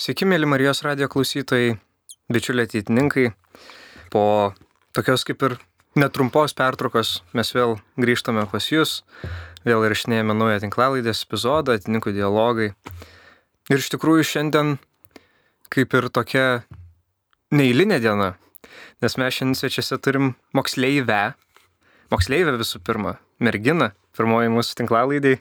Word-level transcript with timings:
Sveiki, 0.00 0.24
mėly 0.24 0.46
Marijos 0.48 0.78
radio 0.80 1.10
klausytojai, 1.12 1.74
bičiuliai 2.32 2.64
ateitininkai. 2.64 3.26
Po 4.08 4.22
tokios 4.96 5.26
kaip 5.28 5.42
ir 5.44 5.54
netrumpos 6.00 6.54
pertraukos 6.56 7.10
mes 7.36 7.50
vėl 7.52 7.74
grįžtame 8.00 8.46
pas 8.48 8.64
Jūs, 8.72 8.94
vėl 9.68 9.84
įrašinėjame 9.84 10.38
naują 10.38 10.62
tinklalaidės 10.62 11.20
epizodą, 11.26 11.76
atininkų 11.76 12.14
dialogai. 12.16 12.70
Ir 13.68 13.76
iš 13.76 13.90
tikrųjų 13.92 14.24
šiandien 14.30 14.78
kaip 15.68 15.92
ir 16.00 16.08
tokia 16.08 16.46
neįlinė 17.52 18.00
diena, 18.00 18.30
nes 19.04 19.18
mes 19.20 19.36
šiandien 19.36 19.60
svečiuose 19.60 20.00
turim 20.00 20.32
moksleivę, 20.56 21.34
moksleivę 22.08 22.56
visų 22.56 22.80
pirma, 22.88 23.18
merginą, 23.36 23.92
pirmoji 24.16 24.56
mūsų 24.56 24.80
tinklalaidai, 24.80 25.36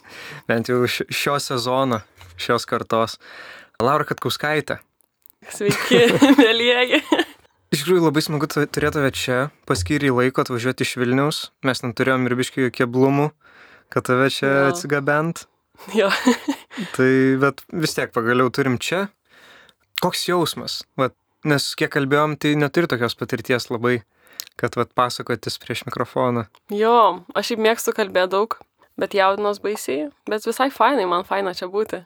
bent 0.51 0.67
jau 0.67 0.83
šio 0.91 1.39
sezono, 1.47 2.03
šios 2.35 2.67
kartos. 2.67 3.21
Laura 3.79 4.03
Katkauskaitė. 4.03 4.75
Sveiki, 5.55 6.01
mėlyjeji. 6.41 6.97
Iš 7.71 7.83
tikrųjų 7.85 8.01
labai 8.03 8.23
smagu 8.25 8.49
turėti 8.51 8.91
tave 8.97 9.11
čia, 9.15 9.37
paskyrį 9.69 10.09
laiko 10.17 10.43
atvažiuoti 10.43 10.83
iš 10.83 10.97
Vilniaus, 10.99 11.39
mes 11.63 11.79
neturėjom 11.85 12.27
ir 12.27 12.35
biškių 12.41 12.67
keblumų, 12.75 13.29
kad 13.93 14.09
tave 14.09 14.27
čia 14.35 14.49
jo. 14.49 14.65
atsigabent. 14.73 15.45
Jo. 15.95 16.09
tai, 16.97 17.09
bet 17.39 17.63
vis 17.71 17.95
tiek 17.95 18.11
pagaliau 18.11 18.51
turim 18.51 18.75
čia. 18.83 19.05
Koks 20.03 20.25
jausmas? 20.27 20.81
Vat, 20.99 21.15
nes 21.47 21.71
kiek 21.79 21.93
kalbėjom, 21.95 22.35
tai 22.35 22.57
neturi 22.59 22.89
tokios 22.91 23.15
patirties 23.15 23.69
labai, 23.71 24.01
kad 24.59 24.75
vat, 24.75 24.91
pasakotis 24.91 25.55
prieš 25.63 25.85
mikrofoną. 25.87 26.49
Jo, 26.75 27.21
aš 27.31 27.53
šiaip 27.53 27.63
mėgstu 27.63 27.95
kalbėti 27.95 28.35
daug, 28.35 28.59
bet 28.99 29.15
jaudinos 29.15 29.63
baisiai, 29.63 30.09
bet 30.27 30.43
visai 30.51 30.67
fainai, 30.67 31.07
man 31.07 31.23
faina 31.23 31.55
čia 31.55 31.71
būti. 31.71 32.03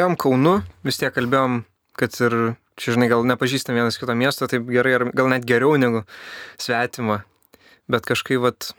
Ėjom 0.00 0.14
Kaunu, 0.16 0.62
vis 0.86 0.96
tiek 0.96 1.12
kalbėjom, 1.12 1.58
kad 2.00 2.14
ir 2.24 2.34
čia, 2.80 2.94
žinai, 2.94 3.10
gal 3.12 3.26
nepažįstam 3.28 3.76
vienas 3.76 3.98
kito 4.00 4.14
miesto 4.16 4.46
taip 4.48 4.64
gerai, 4.72 4.94
ar 4.96 5.02
gal 5.12 5.28
net 5.28 5.44
geriau 5.44 5.76
negu 5.76 6.06
svetima. 6.56 7.18
Bet 7.90 8.08
kažkaip, 8.08 8.40
vat, 8.40 8.70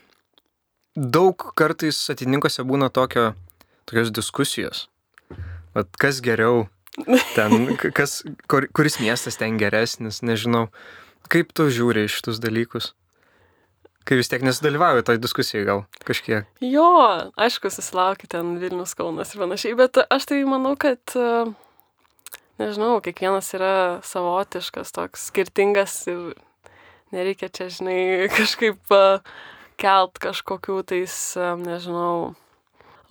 daug 0.96 1.44
kartais 1.54 2.00
atininkose 2.10 2.64
būna 2.66 2.90
tokio, 2.90 3.36
tokios 3.86 4.10
diskusijos. 4.10 4.88
Vat, 5.76 5.94
kas 6.02 6.18
geriau, 6.26 6.64
ten, 7.36 7.70
kas, 7.98 8.24
kur, 8.50 8.66
kuris 8.74 8.98
miestas 8.98 9.38
ten 9.38 9.62
geresnis, 9.62 10.24
nežinau. 10.26 10.72
Kaip 11.30 11.54
tu 11.54 11.68
žiūri 11.70 12.08
iš 12.08 12.18
šitus 12.18 12.42
dalykus? 12.42 12.96
Kai 14.02 14.18
vis 14.18 14.30
tiek 14.30 14.42
nesudalyvauju 14.42 15.04
toj 15.06 15.20
diskusijai 15.22 15.66
gal 15.68 15.84
kažkiek. 16.06 16.48
Jo, 16.64 16.86
aišku, 17.38 17.70
susilaukia 17.70 18.30
ten 18.34 18.56
Vilnius 18.58 18.96
Kaunas 18.98 19.34
ir 19.34 19.42
panašiai, 19.44 19.76
bet 19.78 20.00
aš 20.02 20.26
tai 20.30 20.40
manau, 20.48 20.74
kad, 20.80 21.14
nežinau, 22.58 22.96
kiekvienas 23.04 23.52
yra 23.54 23.74
savotiškas, 24.06 24.90
toks 24.96 25.28
skirtingas 25.30 25.94
ir 26.10 26.32
nereikia 27.14 27.50
čia, 27.52 27.68
žinai, 27.70 27.98
kažkaip 28.38 28.96
kelt 29.80 30.18
kažkokių 30.22 30.80
tais, 30.90 31.16
nežinau, 31.62 32.34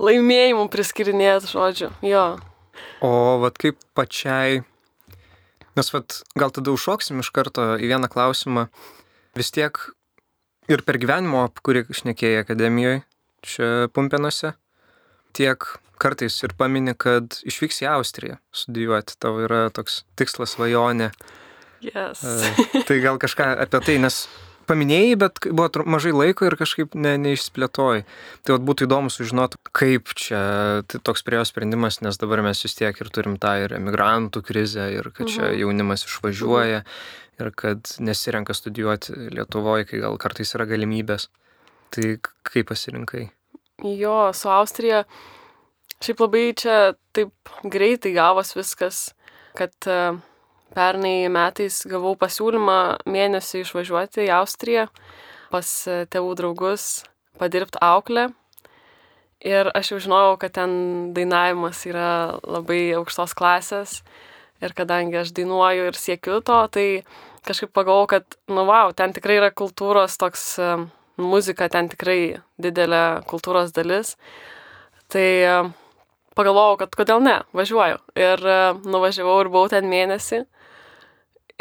laimėjimų 0.02 0.68
priskirinėti, 0.74 1.54
žodžiu. 1.54 1.92
Jo. 2.06 2.26
O 3.06 3.14
vad 3.42 3.58
kaip 3.62 3.80
pačiai, 3.98 4.62
nes 5.78 5.94
vad 5.94 6.20
gal 6.36 6.54
tada 6.54 6.74
užšoksim 6.74 7.22
iš 7.24 7.32
karto 7.36 7.74
į 7.80 7.92
vieną 7.92 8.10
klausimą, 8.12 8.68
vis 9.38 9.52
tiek 9.56 9.80
ir 10.72 10.84
per 10.88 11.00
gyvenimo, 11.02 11.46
kurį 11.66 11.86
šnekėjai 11.92 12.44
akademijoje, 12.46 13.02
čia 13.46 13.70
Pumpenuose, 13.94 14.54
tiek 15.38 15.66
kartais 16.02 16.38
ir 16.46 16.56
pamini, 16.58 16.96
kad 16.98 17.38
išvyks 17.46 17.84
į 17.84 17.90
Austriją 17.94 18.40
studijuoti, 18.56 19.18
tavo 19.22 19.44
yra 19.46 19.68
toks 19.74 20.02
tikslas 20.20 20.56
svajonė. 20.58 21.12
Yes. 21.82 22.22
tai 22.88 23.02
gal 23.02 23.18
kažką 23.22 23.54
apie 23.64 23.82
tai, 23.86 23.98
nes 24.02 24.24
paminėjai, 24.70 25.16
bet 25.20 25.42
buvo 25.50 25.84
mažai 25.90 26.14
laiko 26.14 26.48
ir 26.48 26.56
kažkaip 26.60 26.96
ne, 26.98 27.16
neišsplėtoji. 27.22 28.06
Tai 28.46 28.56
vat, 28.56 28.66
būtų 28.68 28.88
įdomu 28.88 29.12
sužinoti, 29.14 29.60
kaip 29.76 30.14
čia 30.18 30.42
tai 30.88 31.02
toks 31.04 31.26
priejo 31.28 31.44
sprendimas, 31.50 32.00
nes 32.06 32.20
dabar 32.22 32.44
mes 32.46 32.62
vis 32.66 32.78
tiek 32.78 32.98
ir 33.02 33.12
turim 33.14 33.38
tą 33.42 33.56
ir 33.66 33.76
emigrantų 33.78 34.44
krizę, 34.48 34.88
ir 34.94 35.12
kad 35.16 35.32
čia 35.32 35.48
mhm. 35.50 35.58
jaunimas 35.64 36.06
išvažiuoja, 36.08 36.84
ir 37.42 37.52
kad 37.58 37.94
nesirenka 38.00 38.56
studijuoti 38.58 39.34
Lietuvoje, 39.36 39.90
kai 39.90 40.02
gal 40.06 40.18
kartais 40.22 40.56
yra 40.58 40.68
galimybės. 40.70 41.28
Tai 41.92 42.08
kaip 42.48 42.70
pasirinkai? 42.72 43.28
Jo, 43.84 44.32
su 44.38 44.50
Austrija 44.54 45.04
šiaip 46.02 46.22
labai 46.24 46.46
čia 46.58 46.76
taip 47.14 47.52
greitai 47.68 48.14
gavos 48.16 48.54
viskas, 48.56 49.10
kad 49.58 49.74
uh, 49.90 50.22
Pernai 50.72 51.28
metais 51.28 51.82
gavau 51.84 52.14
pasiūlymą 52.16 53.04
mėnesį 53.12 53.66
išvažiuoti 53.66 54.24
į 54.24 54.32
Austriją 54.38 54.86
pas 55.52 55.68
e, 55.84 56.06
tėvų 56.08 56.36
draugus, 56.40 56.86
padirbti 57.42 57.82
auklę. 57.84 58.30
Ir 59.44 59.68
aš 59.76 59.92
jau 59.92 60.00
žinojau, 60.06 60.38
kad 60.40 60.54
ten 60.56 60.72
dainavimas 61.18 61.82
yra 61.90 62.38
labai 62.46 62.94
aukštos 62.96 63.36
klasės. 63.36 63.98
Ir 64.64 64.72
kadangi 64.78 65.18
aš 65.20 65.34
dainuoju 65.36 65.90
ir 65.90 65.98
siekiu 65.98 66.40
to, 66.46 66.62
tai 66.72 66.88
kažkaip 67.48 67.74
pagalvojau, 67.74 68.10
kad, 68.16 68.40
nu, 68.52 68.66
wow, 68.70 68.94
ten 68.96 69.14
tikrai 69.16 69.40
yra 69.40 69.52
kultūros 69.52 70.18
toks, 70.22 70.46
muzika 71.22 71.68
ten 71.72 71.90
tikrai 71.92 72.42
didelė 72.62 73.22
kultūros 73.30 73.74
dalis. 73.76 74.16
Tai 75.12 75.28
pagalvojau, 76.38 76.80
kad 76.84 76.96
kodėl 76.96 77.24
ne, 77.26 77.38
važiuoju. 77.58 78.00
Ir 78.20 78.46
nuvažiavau 78.88 79.40
ir 79.44 79.52
buvau 79.52 79.72
ten 79.72 79.90
mėnesį. 79.92 80.46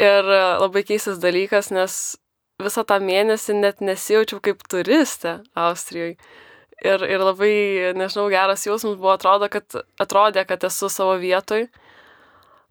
Ir 0.01 0.29
e, 0.33 0.41
labai 0.57 0.81
keistas 0.87 1.19
dalykas, 1.21 1.69
nes 1.73 1.97
visą 2.61 2.83
tą 2.87 2.97
mėnesį 3.03 3.57
net 3.59 3.83
nesijaučiau 3.85 4.39
kaip 4.43 4.63
turistė 4.69 5.41
Austrijoje. 5.57 6.15
Ir, 6.81 7.03
ir 7.05 7.21
labai, 7.21 7.53
nežinau, 7.93 8.25
geras 8.33 8.65
jausmas 8.65 8.95
buvo, 8.95 9.11
atrodo, 9.13 9.45
kad, 9.53 9.67
atrodė, 10.01 10.47
kad 10.49 10.63
esu 10.65 10.89
savo 10.89 11.13
vietoj. 11.21 11.67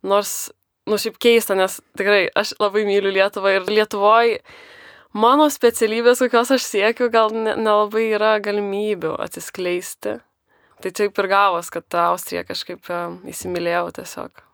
Nors, 0.02 0.50
nu 0.88 0.98
šiaip 1.00 1.18
keista, 1.20 1.56
nes 1.58 1.80
tikrai 1.98 2.28
aš 2.36 2.54
labai 2.62 2.86
myliu 2.88 3.12
Lietuvą 3.14 3.56
ir 3.58 3.68
Lietuvoje 3.68 4.40
mano 5.12 5.48
specialybės, 5.50 6.22
kokios 6.24 6.54
aš 6.56 6.66
siekiu, 6.68 7.10
gal 7.12 7.34
nelabai 7.34 8.06
ne 8.08 8.18
yra 8.18 8.36
galimybių 8.42 9.16
atsiskleisti. 9.20 10.20
Tai 10.80 10.92
taip 10.96 11.18
ir 11.20 11.26
gavos, 11.28 11.68
kad 11.68 11.84
tą 11.92 12.06
Austriją 12.14 12.46
kažkaip 12.48 12.88
e, 12.88 13.00
įsimylėjau 13.28 13.90
tiesiog 13.98 14.46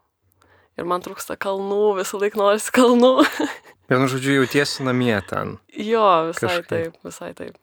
ir 0.76 0.88
man 0.88 1.04
trūksta 1.04 1.36
kalnų, 1.40 1.96
visą 2.00 2.20
laiką 2.20 2.40
norisi 2.40 2.74
kalnų. 2.74 3.12
Vienu 3.90 4.08
žodžiu, 4.10 4.40
jautiesi 4.40 4.84
namie 4.86 5.14
ten. 5.28 5.56
Jo, 5.70 6.06
visai 6.30 6.48
kažkaip. 6.48 6.68
taip, 6.72 6.98
visai 7.06 7.30
taip. 7.38 7.56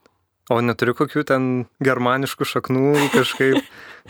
O 0.52 0.60
neturiu 0.60 0.96
kokių 0.98 1.24
ten 1.28 1.46
germaniškų 1.84 2.48
šaknų 2.50 2.90
kažkaip, 3.14 3.62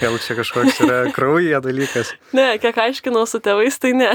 gal 0.01 0.17
čia 0.23 0.37
kažkoks 0.39 0.79
yra 0.81 0.97
kraujyje 1.13 1.59
dalykas. 1.61 2.13
Ne, 2.33 2.55
kiek 2.61 2.79
aiškinau 2.87 3.27
su 3.29 3.41
tėvais, 3.43 3.77
tai 3.81 3.93
ne. 3.97 4.09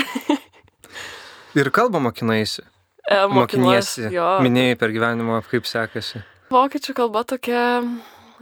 Ir 1.58 1.70
kalbą 1.74 2.02
mokinaisi. 2.02 2.66
E, 3.08 3.22
Mokiniesi. 3.32 4.10
Minėjai 4.44 4.76
per 4.80 4.92
gyvenimą, 4.92 5.40
kaip 5.48 5.68
sekasi. 5.70 6.20
Vokiečių 6.52 6.94
kalba 6.98 7.22
tokia 7.28 7.62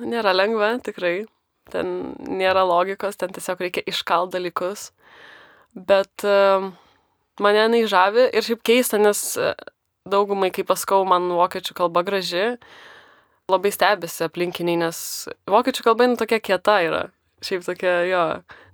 nėra 0.03 0.32
lengva, 0.34 0.72
tikrai. 0.82 1.26
Ten 1.70 2.15
nėra 2.22 2.65
logikos, 2.66 3.19
ten 3.19 3.32
tiesiog 3.34 3.62
reikia 3.62 3.84
iškalt 3.91 4.32
dalykus 4.34 4.91
bet 5.76 6.25
uh, 6.25 6.72
mane 7.41 7.62
jinai 7.66 7.84
žavi 7.91 8.28
ir 8.32 8.44
šiaip 8.44 8.62
keista, 8.65 8.98
nes 8.98 9.20
e, 9.36 9.53
daugumai, 10.09 10.48
kaip 10.54 10.70
paskau, 10.70 11.03
man 11.09 11.28
vokiečių 11.36 11.76
kalba 11.76 12.00
graži, 12.06 12.56
labai 13.51 13.71
stebisi 13.71 14.25
aplinkiniai, 14.27 14.79
nes 14.81 14.99
vokiečių 15.51 15.87
kalba 15.87 16.07
jinai 16.07 16.19
tokia 16.19 16.41
kieta 16.43 16.81
yra. 16.83 17.03
Šiaip 17.47 17.62
tokia, 17.67 17.93
jo, 18.09 18.23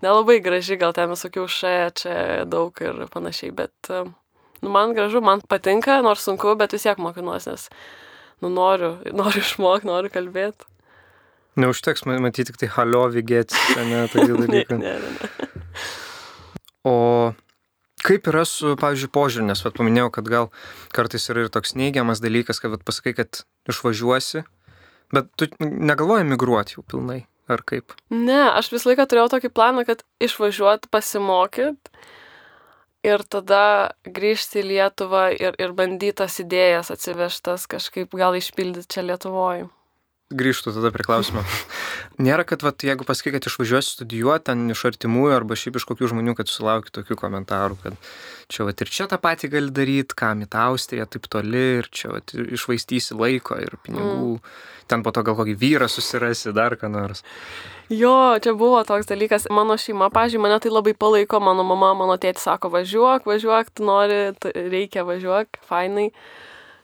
nelabai 0.04 0.38
graži, 0.40 0.78
gal 0.80 0.94
ten 0.96 1.10
visokių 1.12 1.44
še, 1.50 1.74
čia 1.98 2.14
daug 2.48 2.76
ir 2.80 3.02
panašiai, 3.12 3.50
bet 3.58 3.90
uh, 3.92 4.08
nu, 4.62 4.70
man 4.72 4.94
gražu, 4.96 5.20
man 5.20 5.42
patinka, 5.50 5.98
nors 6.06 6.24
sunku, 6.24 6.54
bet 6.56 6.72
vis 6.72 6.86
tiek 6.86 7.00
mokinuosi, 7.02 7.52
nes 7.52 7.66
nu, 8.40 8.48
noriu, 8.54 8.94
noriu 9.12 9.42
išmokti, 9.42 9.90
noriu 9.90 10.12
kalbėti. 10.14 10.68
Neužteks 11.60 12.06
matyti 12.08 12.48
tik 12.48 12.62
tai 12.62 12.70
halio, 12.78 13.04
vigėtis, 13.12 13.58
ne, 13.90 14.06
tokių 14.14 14.40
dalykų. 14.46 14.78
ne, 14.80 14.94
ne, 15.02 15.12
ne. 15.18 15.52
O 16.88 16.96
kaip 18.02 18.26
yra 18.30 18.46
su, 18.48 18.72
pavyzdžiui, 18.80 19.10
požiūrį, 19.14 19.50
nes 19.50 19.60
vat, 19.62 19.76
paminėjau, 19.76 20.08
kad 20.16 20.30
gal 20.30 20.48
kartais 20.96 21.28
yra 21.30 21.44
ir 21.44 21.52
toks 21.52 21.76
neigiamas 21.78 22.22
dalykas, 22.24 22.62
kad 22.62 22.72
vat, 22.74 22.82
pasakai, 22.86 23.14
kad 23.20 23.44
išvažiuosi, 23.70 24.46
bet 25.14 25.28
tu 25.36 25.48
negalvoji 25.60 26.26
migruoti 26.28 26.78
jau 26.78 26.84
pilnai, 26.88 27.22
ar 27.52 27.62
kaip? 27.68 27.94
Ne, 28.10 28.40
aš 28.52 28.72
visą 28.72 28.92
laiką 28.92 29.06
turėjau 29.10 29.34
tokį 29.36 29.52
planą, 29.54 29.86
kad 29.88 30.04
išvažiuoti, 30.22 30.90
pasimokyt 30.92 31.92
ir 33.06 33.24
tada 33.26 33.64
grįžti 34.06 34.62
į 34.62 34.66
Lietuvą 34.70 35.28
ir, 35.34 35.58
ir 35.58 35.76
bandyti 35.76 36.20
tas 36.22 36.38
idėjas 36.42 36.92
atsivežtas 36.94 37.68
kažkaip 37.70 38.14
gal 38.18 38.38
išpildyti 38.38 38.94
čia 38.94 39.06
Lietuvoje. 39.06 39.68
Grįžtu 40.36 40.72
tada 40.74 40.90
prie 40.94 41.04
klausimo. 41.06 41.44
Nėra, 42.22 42.44
kad 42.48 42.64
vat, 42.64 42.82
jeigu 42.84 43.06
pasakai, 43.08 43.34
kad 43.36 43.46
išvažiuosi 43.48 43.96
studijuoti 43.96 44.48
ten 44.50 44.64
iš 44.72 44.84
artimųjų 44.90 45.36
arba 45.36 45.56
šiaip 45.58 45.78
iš 45.80 45.86
kokių 45.88 46.12
žmonių, 46.12 46.34
kad 46.38 46.50
sulauki 46.50 46.92
tokių 46.94 47.16
komentarų, 47.20 47.78
kad 47.82 48.10
čia 48.52 48.66
vat, 48.68 48.82
ir 48.84 48.92
čia 48.92 49.08
tą 49.10 49.18
patį 49.22 49.52
gali 49.52 49.74
daryti, 49.74 50.16
kam 50.18 50.44
į 50.44 50.50
tą 50.52 50.66
Austriją 50.72 51.06
taip 51.10 51.28
toli 51.32 51.64
ir 51.80 51.88
čia 51.94 52.12
vat, 52.16 52.34
išvaistysi 52.34 53.16
laiko 53.18 53.58
ir 53.62 53.78
pinigų. 53.84 54.36
Mm. 54.38 54.58
Ten 54.90 55.04
po 55.06 55.12
to 55.14 55.22
gal 55.24 55.38
kokį 55.38 55.54
vyrą 55.56 55.88
susirasi, 55.88 56.52
dar 56.56 56.76
ką 56.76 56.90
nors. 56.92 57.22
Jo, 57.92 58.36
čia 58.42 58.52
buvo 58.58 58.82
toks 58.88 59.08
dalykas. 59.08 59.46
Mano 59.52 59.78
šeima, 59.80 60.10
pažiūrėjau, 60.12 60.42
mane 60.42 60.58
tai 60.60 60.72
labai 60.72 60.92
palaiko. 60.98 61.40
Mano 61.44 61.64
mama, 61.64 61.92
mano 61.96 62.18
tėtis 62.20 62.44
sako, 62.48 62.72
važiuok, 62.72 63.28
važiuok, 63.28 63.72
tu 63.76 63.86
nori, 63.88 64.20
reikia 64.74 65.06
važiuok, 65.08 65.62
fainai. 65.68 66.10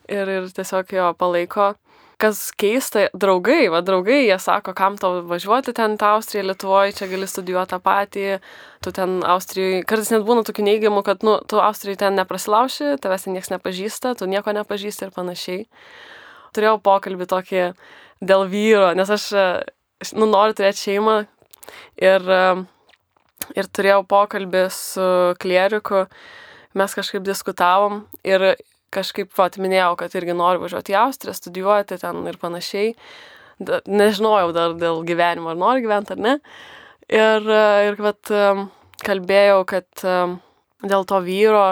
Ir, 0.09 0.31
ir 0.39 0.49
tiesiog 0.57 0.95
jo 0.95 1.11
palaiko 1.21 1.75
kas 2.19 2.41
keista, 2.59 3.07
draugai, 3.15 3.69
va 3.71 3.79
draugai, 3.87 4.25
jie 4.27 4.37
sako, 4.43 4.73
kam 4.77 4.97
tau 4.99 5.21
važiuoti 5.29 5.73
ten 5.77 5.95
tą 6.01 6.17
Austriją, 6.17 6.49
Lietuvoje, 6.49 6.97
čia 6.99 7.07
gali 7.11 7.29
studijuoti 7.31 7.71
tą 7.71 7.79
patį, 7.83 8.25
tu 8.83 8.93
ten 8.95 9.21
Austrijoje, 9.23 9.85
kartais 9.89 10.11
net 10.11 10.25
būna 10.27 10.43
tokių 10.47 10.65
neigiamų, 10.67 11.05
kad, 11.07 11.23
nu, 11.27 11.37
tu 11.47 11.61
Austrijoje 11.63 12.01
ten 12.03 12.19
neprasilauši, 12.19 12.97
tavęs 13.03 13.27
ten 13.27 13.39
niekas 13.39 13.53
nepažįsta, 13.55 14.17
tu 14.19 14.27
nieko 14.31 14.55
nepažįsti 14.57 15.07
ir 15.07 15.13
panašiai. 15.15 15.61
Turėjau 16.57 16.81
pokalbį 16.83 17.29
tokį 17.31 17.63
dėl 18.27 18.47
vyro, 18.51 18.91
nes 18.99 19.15
aš, 19.15 19.29
nu, 20.19 20.27
noriu 20.27 20.59
turėti 20.59 20.89
šeimą 20.89 21.21
ir, 22.03 22.27
ir 23.55 23.71
turėjau 23.79 24.03
pokalbį 24.11 24.65
su 24.75 25.07
klieriku, 25.39 26.09
mes 26.75 26.99
kažkaip 26.99 27.23
diskutavom 27.23 28.03
ir 28.27 28.51
kažkaip, 28.95 29.31
va, 29.37 29.49
minėjau, 29.61 29.93
kad 30.01 30.15
irgi 30.19 30.37
noriu 30.37 30.65
važiuoti 30.65 30.95
į 30.95 30.99
Austriją, 31.03 31.37
studijuoti 31.37 32.01
ten 32.01 32.23
ir 32.31 32.39
panašiai. 32.41 32.93
Da, 33.59 33.81
nežinojau 33.91 34.53
dar 34.55 34.77
dėl 34.79 35.03
gyvenimo, 35.07 35.51
ar 35.51 35.59
noriu 35.59 35.87
gyventi 35.89 36.15
ar 36.15 36.21
ne. 36.23 36.35
Ir, 37.09 37.49
ir 37.89 37.99
vat, 37.99 38.31
kalbėjau, 39.03 39.63
kad 39.69 40.05
dėl 40.85 41.07
to 41.09 41.21
vyro, 41.25 41.65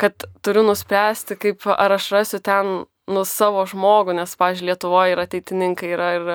kad 0.00 0.26
turiu 0.44 0.62
nuspręsti, 0.66 1.36
kaip 1.40 1.66
ar 1.74 1.96
aš 1.96 2.10
rasiu 2.14 2.40
ten 2.44 2.84
nu 3.10 3.24
savo 3.26 3.64
žmogų, 3.66 4.14
nes, 4.20 4.36
pažiūrėjau, 4.38 4.70
Lietuvoje 4.70 5.14
yra 5.16 5.26
ateitininkai, 5.26 5.90
yra 5.96 6.10
ir, 6.16 6.30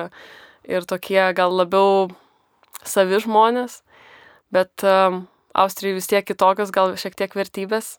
ir 0.68 0.86
tokie 0.88 1.22
gal 1.36 1.54
labiau 1.56 2.10
savi 2.84 3.20
žmonės, 3.22 3.80
bet 4.52 4.84
um, 4.84 5.24
Austrijai 5.56 5.96
vis 5.96 6.10
tiek 6.10 6.26
kitokios, 6.28 6.72
gal 6.74 6.94
šiek 7.00 7.16
tiek 7.16 7.32
vertybės. 7.32 7.96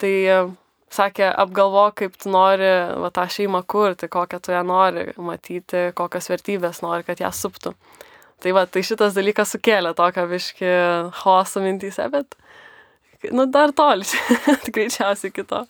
Tai 0.00 0.12
sakė, 0.92 1.28
apgalvok, 1.44 1.96
kaip 2.02 2.18
tu 2.20 2.32
nori 2.32 2.68
va, 3.02 3.10
tą 3.14 3.26
šeimą 3.32 3.62
kurti, 3.70 4.10
kokią 4.12 4.40
tu 4.42 4.54
ją 4.54 4.62
nori 4.66 5.08
matyti, 5.16 5.88
kokias 5.98 6.30
vertybės 6.32 6.82
nori, 6.84 7.06
kad 7.06 7.22
ją 7.22 7.32
suptų. 7.34 7.74
Tai 8.42 8.54
va, 8.56 8.66
tai 8.66 8.82
šitas 8.86 9.14
dalykas 9.14 9.54
sukėlė 9.54 9.94
tokią 9.98 10.26
viški 10.30 10.70
chaosą 11.22 11.62
mintyse, 11.62 12.08
bet, 12.12 12.36
nu, 13.30 13.46
dar 13.46 13.74
toli, 13.76 14.06
greičiausiai 14.74 15.34
kito. 15.34 15.64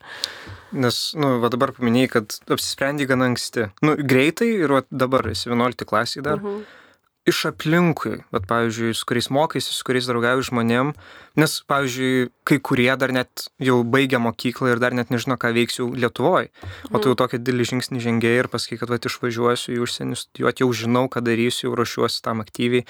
Nes, 0.72 1.00
nu, 1.20 1.34
va 1.42 1.52
dabar 1.52 1.74
paminėjai, 1.76 2.12
kad 2.14 2.38
apsisprendai 2.56 3.06
gan 3.10 3.26
anksti. 3.28 3.69
Nu, 3.84 3.98
greitai 4.00 4.54
ir 4.56 4.72
va, 4.78 4.86
dabar 4.88 5.28
esi 5.34 5.52
11 5.52 5.88
klasiai 5.88 6.24
dar. 6.24 6.40
Mhm 6.40 6.81
iš 7.28 7.44
aplinkui, 7.52 8.16
bet, 8.34 8.46
pavyzdžiui, 8.50 8.94
su 8.98 9.06
kuriais 9.06 9.28
mokaisi, 9.30 9.70
su 9.70 9.84
kuriais 9.86 10.08
draugauju 10.10 10.46
žmonėm, 10.48 10.92
nes, 11.38 11.54
pavyzdžiui, 11.70 12.30
kai 12.48 12.58
kurie 12.66 12.90
dar 12.98 13.12
net 13.14 13.44
jau 13.62 13.78
baigia 13.86 14.19
mokyklą 14.22 14.72
ir 14.72 14.82
dar 14.82 14.96
net 14.96 15.12
nežino, 15.14 15.36
ką 15.38 15.52
veiksiu 15.54 15.86
Lietuvoje, 15.94 16.50
o 16.90 16.98
tu 16.98 17.12
jau 17.12 17.19
tokį 17.22 17.38
didelį 17.42 17.69
žingsnį 17.72 18.02
žengėjai 18.02 18.40
ir 18.42 18.48
pasakai, 18.50 18.80
kad 18.80 18.90
vat, 18.90 19.06
išvažiuosiu 19.06 19.76
į 19.76 19.82
užsienį 19.84 20.19
studijuoti, 20.19 20.64
jau 20.64 20.78
žinau, 20.82 21.04
ką 21.12 21.22
darysiu, 21.22 21.69
jau 21.69 21.76
ruošiuosi 21.78 22.24
tam 22.26 22.42
aktyviai. 22.42 22.88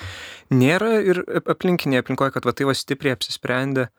Nėra 0.55 0.95
ir 1.05 1.21
aplinkinėje 1.43 2.07
aplinkoje, 2.07 2.33
kad 2.39 2.49
va 2.49 2.57
tai 2.57 2.71
va 2.71 2.77
stipriai 2.79 3.19
apsisprendė. 3.19 3.91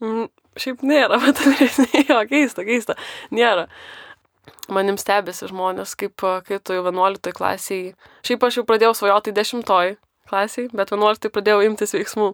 Mm, 0.00 0.32
šiaip 0.56 0.80
nėra, 0.88 1.20
bet 1.24 1.44
jo, 2.08 2.22
keista, 2.32 2.64
keista. 2.64 2.96
Nėra 3.34 3.68
manim 4.72 4.98
stebėsi 5.00 5.48
žmonės, 5.50 5.94
kaip, 5.98 6.24
kai 6.46 6.60
tu 6.60 6.76
jau 6.76 6.84
11 6.86 7.34
klasiai, 7.36 7.94
šiaip 8.26 8.46
aš 8.46 8.60
jau 8.60 8.66
pradėjau 8.68 8.94
svajoti 8.98 9.34
10 9.36 9.64
klasiai, 10.30 10.70
bet 10.72 10.94
11 10.94 11.32
pradėjau 11.32 11.64
imtis 11.66 11.96
veiksmų. 11.96 12.30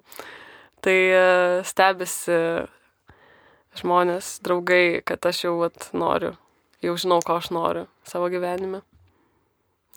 Tai 0.81 0.99
stebėsi 1.69 2.37
žmonės, 3.81 4.39
draugai, 4.45 5.03
kad 5.07 5.27
aš 5.29 5.45
jau 5.45 5.57
vat, 5.61 5.91
noriu, 5.93 6.33
jau 6.85 6.95
žinau, 6.99 7.21
ko 7.25 7.37
aš 7.41 7.51
noriu 7.55 7.85
savo 8.09 8.31
gyvenime. 8.33 8.83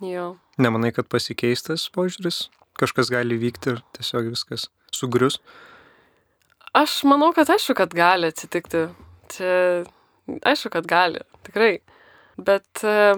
Jo. 0.04 0.34
Nemanai, 0.62 0.92
kad 0.96 1.08
pasikeistas 1.12 1.86
požiūris, 1.94 2.48
kažkas 2.80 3.12
gali 3.14 3.38
vykti 3.40 3.76
ir 3.76 3.82
tiesiog 3.96 4.32
viskas 4.34 4.68
sugrius? 4.94 5.40
Aš 6.74 7.04
manau, 7.06 7.30
kad 7.38 7.50
aišku, 7.54 7.76
kad 7.78 7.94
gali 7.94 8.32
atsitikti. 8.34 8.88
Čia 9.34 9.54
aišku, 10.50 10.72
kad 10.74 10.88
gali, 10.90 11.22
tikrai. 11.46 11.78
Bet 12.38 12.84
e, 12.88 13.14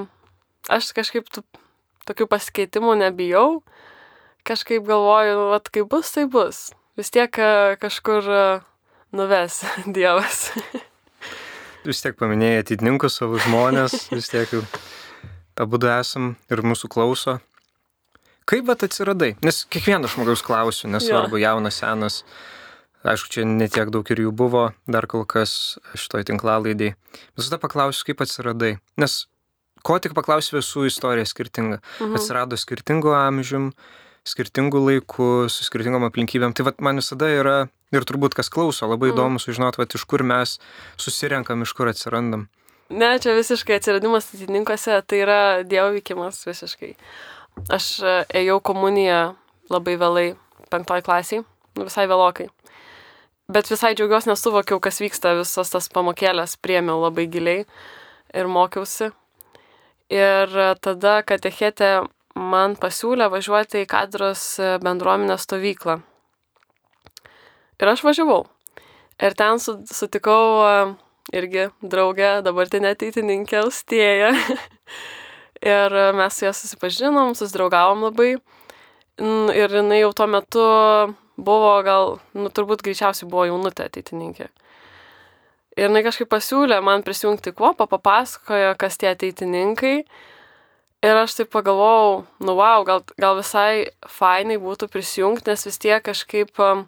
aš 0.72 0.92
kažkaip 0.98 1.30
tų, 1.32 1.44
tokių 2.10 2.28
pasikeitimų 2.32 2.98
nebijau. 3.04 3.62
Kažkaip 4.46 4.86
galvoju, 4.86 5.38
nu, 5.40 5.46
vat 5.54 5.72
kaip 5.74 5.90
bus, 5.90 6.12
tai 6.14 6.28
bus. 6.30 6.68
Vis 7.00 7.12
tiek 7.14 7.40
e, 7.40 7.76
kažkur 7.82 8.28
e, 8.30 8.44
nuves 9.16 9.64
Dievas. 9.96 10.52
vis 11.86 12.02
tiek 12.02 12.18
paminėjai 12.18 12.64
atitinkus 12.64 13.20
savo 13.22 13.40
žmonės, 13.42 14.06
vis 14.18 14.32
tiek 14.32 14.52
jau 14.54 14.64
abu 15.62 15.80
esam 15.88 16.36
ir 16.52 16.64
mūsų 16.66 16.92
klauso. 16.92 17.40
Kaip 18.46 18.68
bet 18.68 18.84
atsiradai? 18.86 19.32
Nes 19.42 19.64
kiekvieno 19.74 20.10
žmogaus 20.12 20.44
klausiu, 20.46 20.90
nesvarbu, 20.94 21.40
ja. 21.42 21.50
jaunas, 21.56 21.80
senas. 21.82 22.20
Aišku, 23.06 23.30
čia 23.30 23.44
netiek 23.46 23.92
daug 23.94 24.08
ir 24.10 24.24
jų 24.24 24.32
buvo, 24.34 24.72
dar 24.90 25.06
kol 25.06 25.28
kas 25.30 25.78
šitoj 25.94 26.26
tinklalaidai. 26.26 26.96
Visada 27.38 27.60
paklausiu, 27.62 28.08
kaip 28.08 28.24
atsiradai. 28.26 28.72
Nes 28.98 29.28
ko 29.86 30.00
tik 30.02 30.16
paklausiu, 30.18 30.58
visų 30.58 30.88
istorija 30.90 31.28
skirtinga. 31.30 31.78
Mhm. 32.00 32.18
Atsirado 32.18 32.58
skirtingų 32.58 33.14
amžium, 33.14 33.70
skirtingų 34.26 34.82
laikų, 34.88 35.30
su 35.54 35.68
skirtingom 35.68 36.08
aplinkybėm. 36.10 36.58
Tai 36.58 36.66
vat, 36.72 36.82
man 36.82 36.98
visada 36.98 37.30
yra, 37.30 37.56
ir 37.94 38.10
turbūt 38.10 38.34
kas 38.38 38.50
klauso, 38.50 38.90
labai 38.90 39.12
mhm. 39.12 39.20
įdomu 39.20 39.44
sužinoti, 39.44 39.84
vat, 39.84 39.94
iš 39.94 40.08
kur 40.10 40.26
mes 40.26 40.58
susirenkam, 40.98 41.62
iš 41.62 41.76
kur 41.78 41.94
atsirandam. 41.94 42.50
Ne, 42.90 43.16
čia 43.22 43.38
visiškai 43.38 43.78
atsiradimas 43.78 44.34
atitinkose, 44.34 44.98
tai 45.06 45.22
yra 45.22 45.40
Dievo 45.66 45.94
vykimas 45.94 46.42
visiškai. 46.46 46.94
Aš 47.74 47.88
e, 48.02 48.18
ėjau 48.42 48.60
komuniją 48.66 49.22
labai 49.74 49.96
vėlai, 49.98 50.28
penktoj 50.70 51.02
klasiai, 51.06 51.42
nu, 51.78 51.88
visai 51.88 52.06
vėlokai 52.10 52.50
bet 53.52 53.70
visai 53.70 53.94
džiaugiuosi, 53.96 54.30
nes 54.32 54.42
suvokiau, 54.42 54.80
kas 54.84 55.00
vyksta, 55.04 55.36
visas 55.40 55.72
tas 55.74 55.90
pamokėlės 55.94 56.58
priemiau 56.62 57.02
labai 57.04 57.28
giliai 57.32 57.66
ir 58.34 58.50
mokiausi. 58.52 59.12
Ir 60.14 60.52
tada 60.86 61.20
katechetė 61.26 62.06
man 62.36 62.76
pasiūlė 62.78 63.30
važiuoti 63.34 63.86
į 63.86 63.90
kadros 63.90 64.44
bendruomenės 64.84 65.48
stovyklą. 65.48 66.00
Ir 67.82 67.92
aš 67.92 68.06
važiavau. 68.06 68.44
Ir 69.24 69.36
ten 69.40 69.60
sutikau 69.60 70.96
irgi 71.34 71.70
draugę, 71.82 72.42
dabartinę 72.46 72.94
ateitininkę 72.96 73.64
Austėją. 73.64 74.34
ir 75.76 75.98
mes 76.16 76.38
su 76.38 76.46
ja 76.46 76.54
susipažinom, 76.54 77.34
susidraugavom 77.36 78.06
labai. 78.10 78.36
Ir 79.56 79.78
jinai 79.80 80.02
jau 80.02 80.12
tuo 80.16 80.28
metu 80.28 80.66
buvo 81.38 81.74
gal, 81.86 82.20
nu 82.34 82.52
turbūt 82.52 82.84
greičiausiai 82.86 83.30
buvo 83.30 83.48
jaunutė 83.50 83.90
ateitininkė. 83.90 84.50
Ir 85.76 85.90
jinai 85.90 86.06
kažkaip 86.06 86.30
pasiūlė 86.32 86.80
man 86.84 87.04
prisijungti 87.04 87.52
kvopą, 87.52 87.90
papasakojo, 87.92 88.76
kas 88.80 88.96
tie 88.96 89.10
ateitininkai. 89.12 89.98
Ir 91.06 91.18
aš 91.20 91.36
taip 91.38 91.52
pagalvojau, 91.54 92.24
nu 92.48 92.56
wow, 92.58 92.86
gal, 92.88 93.04
gal 93.20 93.36
visai 93.38 93.92
fainai 94.10 94.56
būtų 94.62 94.88
prisijungti, 94.90 95.52
nes 95.52 95.68
vis 95.68 95.78
tiek 95.84 96.00
kažkaip 96.02 96.56
um, 96.64 96.86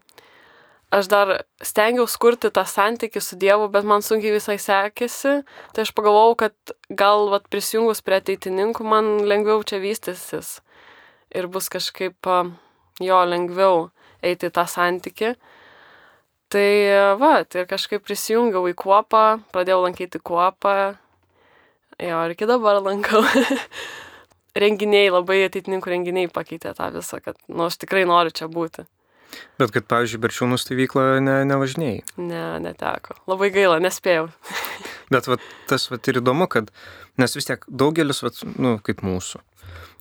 aš 0.96 1.10
dar 1.12 1.34
stengiausi 1.60 2.18
kurti 2.24 2.50
tą 2.56 2.64
santykį 2.66 3.22
su 3.22 3.38
Dievu, 3.38 3.68
bet 3.70 3.86
man 3.86 4.02
sunkiai 4.02 4.38
visai 4.38 4.56
sekėsi. 4.56 5.42
Tai 5.76 5.84
aš 5.84 5.92
pagalvojau, 5.94 6.40
kad 6.46 6.76
gal 6.88 7.28
vat, 7.34 7.52
prisijungus 7.52 8.02
prie 8.02 8.22
ateitininkų 8.24 8.88
man 8.88 9.12
lengviau 9.28 9.60
čia 9.68 9.84
vystysis. 9.84 10.62
Ir 11.36 11.52
bus 11.52 11.68
kažkaip 11.70 12.32
um, 12.32 12.56
jo 13.04 13.20
lengviau 13.28 13.90
eiti 14.26 14.50
į 14.50 14.56
tą 14.56 14.66
santyki. 14.70 15.36
Tai 16.48 16.68
va, 17.20 17.42
tai 17.44 17.66
kažkaip 17.68 18.06
prisijungiau 18.08 18.70
į 18.72 18.76
kuopą, 18.80 19.24
pradėjau 19.52 19.82
lankyti 19.84 20.22
kuopą, 20.24 20.76
jo, 22.00 22.20
ir 22.24 22.36
iki 22.38 22.48
dabar 22.48 22.80
lankau. 22.80 23.26
renginiai, 24.62 25.10
labai 25.12 25.42
ateitininkų 25.48 25.92
renginiai 25.94 26.30
pakeitė 26.34 26.74
tą 26.78 26.92
visą, 26.96 27.20
kad, 27.24 27.38
nu, 27.50 27.68
aš 27.68 27.80
tikrai 27.82 28.06
noriu 28.10 28.34
čia 28.34 28.50
būti. 28.52 28.86
Bet 29.60 29.74
kad, 29.76 29.86
pavyzdžiui, 29.92 30.22
Berčiūnų 30.24 30.58
stovyklą 30.62 31.06
ne, 31.22 31.42
nevažinėjai? 31.50 32.04
Ne, 32.24 32.44
neteko. 32.64 33.18
Labai 33.30 33.50
gaila, 33.54 33.82
nespėjau. 33.84 34.30
Bet 35.14 35.28
vat, 35.30 35.44
tas 35.70 35.90
vat, 35.92 36.08
ir 36.10 36.22
įdomu, 36.22 36.48
kad 36.52 36.72
nes 37.22 37.36
vis 37.36 37.50
tiek 37.50 37.64
daugelis, 37.68 38.24
vat, 38.26 38.40
nu, 38.56 38.78
kaip 38.84 39.04
mūsų, 39.06 39.44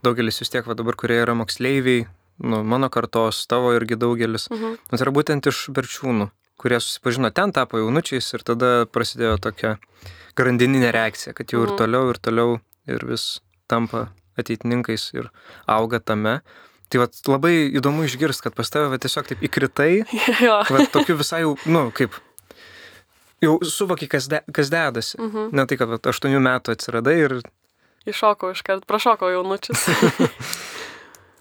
daugelis 0.07 0.41
vis 0.43 0.53
tiek 0.55 0.67
vat, 0.67 0.79
dabar, 0.79 0.97
kurie 0.99 1.19
yra 1.25 1.35
moksleiviai, 1.39 2.07
nu, 2.43 2.63
mano 2.65 2.89
kartos, 2.91 3.47
tavo 3.47 3.73
irgi 3.77 3.97
daugelis, 3.97 4.49
Mhm. 4.51 4.77
tai 4.91 4.99
yra 4.99 5.13
būtent 5.13 5.47
iš 5.49 5.69
berčiūnų, 5.71 6.31
kurie 6.59 6.81
susipažino 6.81 7.31
ten, 7.35 7.53
tapo 7.53 7.79
jaunučiais 7.79 8.35
ir 8.35 8.43
tada 8.45 8.87
prasidėjo 8.87 9.39
tokia 9.41 9.79
grandininė 10.37 10.93
reakcija, 10.93 11.35
kad 11.35 11.47
jau 11.53 11.63
ir 11.65 11.69
Mhm. 11.73 11.79
toliau, 11.79 12.11
ir 12.11 12.19
toliau, 12.19 12.61
ir 12.87 12.99
vis 13.07 13.41
tampa 13.69 14.09
ateitininkais 14.39 15.11
ir 15.15 15.31
auga 15.67 15.99
tame. 16.01 16.41
Tai 16.89 16.99
vat, 17.01 17.11
labai 17.27 17.73
įdomu 17.75 18.05
išgirsti, 18.07 18.43
kad 18.43 18.55
pas 18.55 18.69
tave 18.71 18.89
vat, 18.93 19.01
tiesiog 19.01 19.27
taip 19.27 19.41
įkritai 19.43 20.05
jo. 20.47 20.63
Va, 20.71 20.87
tokiu 20.93 21.17
visai 21.17 21.41
jau, 21.43 21.57
nu, 21.67 21.91
kaip, 21.91 22.13
jau 23.43 23.59
suvoki, 23.65 24.07
kas, 24.09 24.29
de, 24.29 24.41
kas 24.53 24.71
dedasi. 24.71 25.19
Mhm. 25.19 25.49
Ne 25.53 25.67
tai, 25.67 25.77
kad 25.77 25.89
vat, 25.89 26.03
8 26.07 26.39
metų 26.39 26.77
atsiradai 26.77 27.17
ir, 27.25 27.41
Iššokau 28.07 28.53
iškart, 28.55 28.85
prašokau 28.87 29.33
jaunučius. 29.35 29.83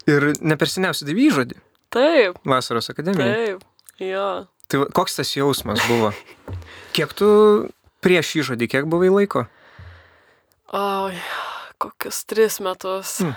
ir 0.09 0.31
nepersiniausiai 0.41 1.09
davy 1.09 1.29
žodį 1.33 1.62
taip, 1.95 2.38
vasaros 2.45 2.91
akademijoje. 2.91 3.55
taip. 3.55 3.65
Jo. 4.03 4.27
Tai 4.67 4.85
koks 4.97 5.19
tas 5.19 5.31
jausmas 5.38 5.81
buvo? 5.89 6.12
Kiek 6.95 7.13
tu 7.17 7.27
prieš 8.03 8.35
įžodį, 8.41 8.69
kiek 8.71 8.88
buvai 8.89 9.09
laiko? 9.13 9.45
Oi, 10.75 11.15
kokius 11.81 12.24
tris 12.29 12.59
metus. 12.63 13.19
Mm. 13.24 13.35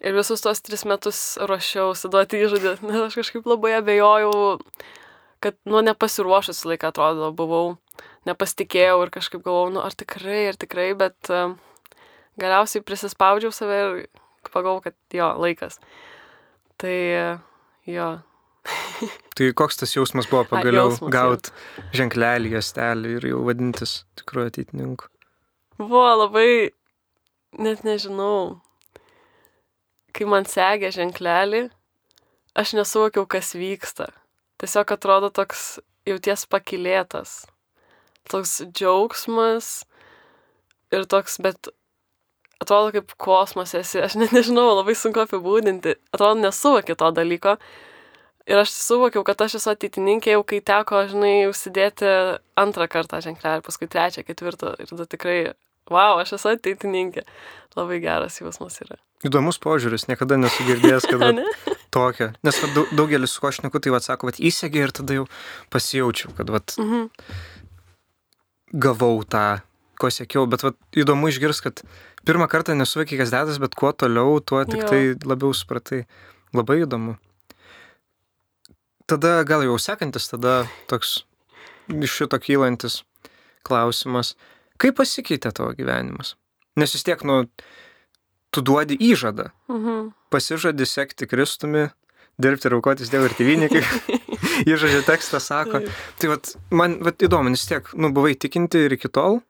Ir 0.00 0.16
visus 0.16 0.40
tos 0.40 0.62
tris 0.64 0.86
metus 0.88 1.18
ruošiausi 1.44 2.08
duoti 2.12 2.40
įžodį, 2.40 2.78
nes 2.88 3.02
aš 3.04 3.18
kažkaip 3.20 3.48
labai 3.48 3.74
abejojau, 3.78 4.32
kad, 5.44 5.58
nu, 5.68 5.82
nepasiruošus 5.84 6.62
laiką 6.68 6.88
atrodo 6.88 7.28
buvau, 7.36 7.74
nepasitikėjau 8.28 9.02
ir 9.04 9.12
kažkaip 9.12 9.44
galvojau, 9.44 9.74
nu, 9.76 9.82
ar 9.84 9.96
tikrai, 9.96 10.46
ar 10.52 10.56
tikrai, 10.60 10.88
bet 10.96 11.32
um, 11.34 11.58
galiausiai 12.40 12.84
prisispaudžiau 12.86 13.52
save 13.52 13.80
ir 13.84 14.00
pagalvojau, 14.48 14.86
kad 14.88 14.96
jo, 15.16 15.28
laikas. 15.44 15.76
Tai 16.80 16.96
jo, 17.86 18.10
Tai 19.36 19.46
koks 19.56 19.80
tas 19.80 19.94
jausmas 19.96 20.28
buvo 20.28 20.42
pagaliau 20.50 20.92
gauti 21.12 21.52
ženklelį, 21.96 22.52
jastelį 22.58 23.14
ir 23.16 23.30
jau 23.30 23.40
vadintis 23.46 24.02
tikruoju 24.20 24.52
ateitininku? 24.52 25.08
buvo 25.80 26.10
labai, 26.12 26.70
net 27.56 27.84
nežinau, 27.86 28.60
kai 30.12 30.26
man 30.28 30.44
segė 30.48 30.90
ženklelį, 30.92 31.68
aš 32.58 32.74
nesuvokiau, 32.76 33.24
kas 33.30 33.54
vyksta. 33.56 34.10
Tiesiog 34.60 34.92
atrodo 34.92 35.30
toks 35.32 35.78
jauties 36.08 36.44
pakilėtas, 36.52 37.46
toks 38.28 38.58
džiaugsmas 38.68 39.70
ir 40.92 41.08
toks, 41.08 41.38
bet 41.40 41.72
atrodo 42.60 42.92
kaip 42.96 43.14
kosmose 43.20 43.80
esi, 43.80 44.00
aš 44.04 44.16
net 44.20 44.32
nežinau, 44.36 44.68
labai 44.78 44.94
sunku 44.98 45.22
apibūdinti, 45.24 45.96
atrodo 46.12 46.40
nesuvoki 46.44 46.96
to 46.98 47.08
dalyko. 47.16 47.56
Ir 48.50 48.58
aš 48.64 48.72
suvokiau, 48.74 49.22
kad 49.24 49.40
aš 49.44 49.58
esu 49.60 49.70
ateitininkė 49.74 50.32
jau 50.34 50.42
kai 50.48 50.58
teko, 50.64 51.04
žinai, 51.10 51.46
užsidėti 51.50 52.08
antrą 52.58 52.88
kartą 52.90 53.20
ženklelį, 53.22 53.62
paskui 53.66 53.86
trečią, 53.92 54.24
ketvirtą. 54.26 54.72
Ir 54.82 54.88
tada 54.90 55.06
tikrai, 55.06 55.36
wow, 55.92 56.18
aš 56.22 56.32
esu 56.38 56.50
ateitininkė. 56.56 57.22
Labai 57.78 58.00
geras 58.02 58.40
jausmas 58.40 58.80
yra. 58.82 58.96
Įdomus 59.22 59.60
požiūris, 59.62 60.08
niekada 60.08 60.38
nesu 60.40 60.64
girdėjęs, 60.66 61.06
kad 61.12 61.22
Ne? 61.36 61.44
tokia. 61.94 62.32
Nes 62.42 62.58
va, 62.64 62.70
dau- 62.74 62.88
daugelis, 62.96 63.36
su 63.36 63.42
ko 63.44 63.52
aš 63.52 63.60
neku, 63.62 63.78
tai 63.84 63.92
va, 63.94 64.00
sako, 64.02 64.30
va, 64.30 64.34
įsegė 64.50 64.82
ir 64.88 64.94
tada 64.96 65.20
jau 65.20 65.26
pasijaučiau, 65.70 66.32
kad 66.40 66.50
va, 66.50 66.62
Mhm. 66.80 67.06
gavau 68.72 69.20
tą, 69.26 69.44
ko 70.00 70.08
siekiau, 70.12 70.46
bet 70.50 70.64
vat, 70.64 70.76
įdomu 70.96 71.28
išgirsti, 71.30 71.64
kad 71.68 71.82
pirmą 72.28 72.48
kartą 72.50 72.74
nesuvokiai, 72.78 73.18
kas 73.20 73.32
dedas, 73.34 73.58
bet 73.62 73.76
kuo 73.78 73.92
toliau, 73.92 74.38
tuo 74.40 74.62
tik 74.64 74.82
Jo. 74.84 74.88
tai 74.88 75.00
labiau 75.28 75.52
supratai. 75.56 76.06
Labai 76.56 76.80
įdomu. 76.86 77.18
Tada 79.10 79.42
gal 79.46 79.64
jau 79.66 79.76
sekantis, 79.82 80.28
tada 80.30 80.64
toks 80.90 81.24
iš 81.90 82.12
šito 82.20 82.38
kylantis 82.42 83.00
klausimas, 83.66 84.34
kaip 84.80 84.96
pasikeitė 85.00 85.50
tavo 85.56 85.72
gyvenimas? 85.78 86.36
Nes 86.78 86.94
vis 86.94 87.02
tiek, 87.06 87.22
nu, 87.26 87.42
tu 88.54 88.62
duodi 88.62 88.96
įžadą, 88.96 89.50
Mhm. 89.68 90.12
pasižadi 90.30 90.86
sekti 90.86 91.26
Kristumi, 91.26 91.90
dirbti 92.40 92.66
ir 92.70 92.74
aukotis 92.78 93.10
Dievo 93.10 93.26
ir 93.26 93.34
tėvynį, 93.34 93.68
kaip 93.68 93.84
įžodžio 94.72 95.02
tekstas 95.04 95.50
sako. 95.50 95.80
Taip. 95.82 95.90
Tai 96.18 96.28
vat, 96.34 96.54
man 96.70 96.98
vat, 97.04 97.18
įdomu, 97.18 97.50
nes 97.50 97.66
tiek, 97.66 97.84
nu, 97.94 98.10
buvai 98.14 98.34
tikinti 98.38 98.86
ir 98.86 98.94
iki 98.96 99.08
tol, 99.10 99.40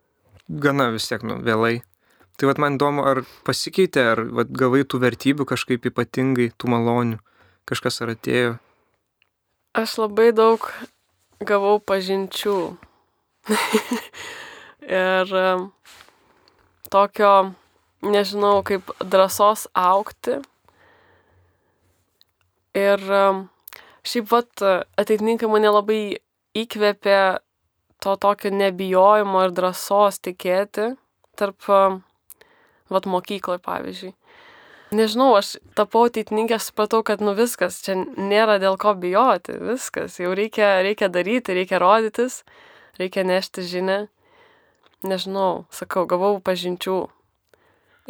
gana 0.51 0.91
vis 0.91 1.07
tiek, 1.11 1.23
nu, 1.27 1.39
vėlai. 1.45 1.81
Tai 2.41 2.49
vat, 2.49 2.59
man 2.63 2.79
įdomu, 2.79 3.05
ar 3.05 3.23
pasikeitė, 3.47 4.05
ar 4.15 4.23
vat, 4.35 4.51
gavai 4.51 4.83
tų 4.89 5.03
vertybių 5.03 5.47
kažkaip 5.49 5.87
ypatingai, 5.91 6.51
tų 6.57 6.73
malonių, 6.73 7.21
kažkas 7.69 8.01
ar 8.03 8.15
atėjo. 8.15 8.55
Aš 9.77 9.99
labai 10.01 10.31
daug 10.35 10.65
gavau 11.47 11.77
pažinčių. 11.85 12.57
ir 15.05 15.35
tokio, 16.91 17.35
nežinau, 18.03 18.57
kaip 18.67 18.91
drąsos 19.05 19.69
aukti. 19.77 20.41
Ir 22.77 23.05
šiaip 24.07 24.29
pat 24.31 24.67
ateitininkai 24.99 25.51
mane 25.51 25.71
labai 25.75 26.01
įkvėpė 26.57 27.21
to 28.01 28.17
tokio 28.17 28.51
nebijojimo 28.55 29.45
ir 29.47 29.53
drąsos 29.57 30.21
tikėti 30.25 30.95
tarp, 31.39 31.69
em, 31.69 32.01
vat 32.91 33.07
mokykloje 33.07 33.63
pavyzdžiui. 33.65 34.15
Nežinau, 34.91 35.37
aš 35.39 35.53
tapau 35.79 36.09
ateitininkė, 36.09 36.59
supratau, 36.59 37.05
kad 37.07 37.21
nu 37.23 37.37
viskas, 37.39 37.79
čia 37.85 37.95
nėra 38.01 38.59
dėl 38.59 38.75
ko 38.81 38.97
bijoti, 38.99 39.55
viskas, 39.71 40.19
jau 40.19 40.33
reikia, 40.35 40.81
reikia 40.83 41.07
daryti, 41.09 41.55
reikia 41.55 41.79
rodytis, 41.79 42.43
reikia 42.99 43.23
nešti 43.23 43.63
žinę. 43.71 44.01
Nežinau, 45.07 45.65
sakau, 45.71 46.05
gavau 46.11 46.35
pažinčių 46.45 46.99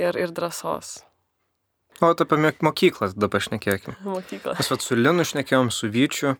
ir, 0.00 0.16
ir 0.16 0.32
drąsos 0.34 1.02
O 2.00 2.08
apie 2.16 2.36
mokyklą 2.64 3.12
tada 3.12 3.28
pašnekėkim. 3.28 3.94
mokyklą. 4.04 4.54
Mes 4.56 4.70
vat 4.72 4.80
su 4.80 4.96
Linu 4.96 5.20
šnekėjom 5.20 5.68
su 5.68 5.88
Vyčiu. 5.92 6.36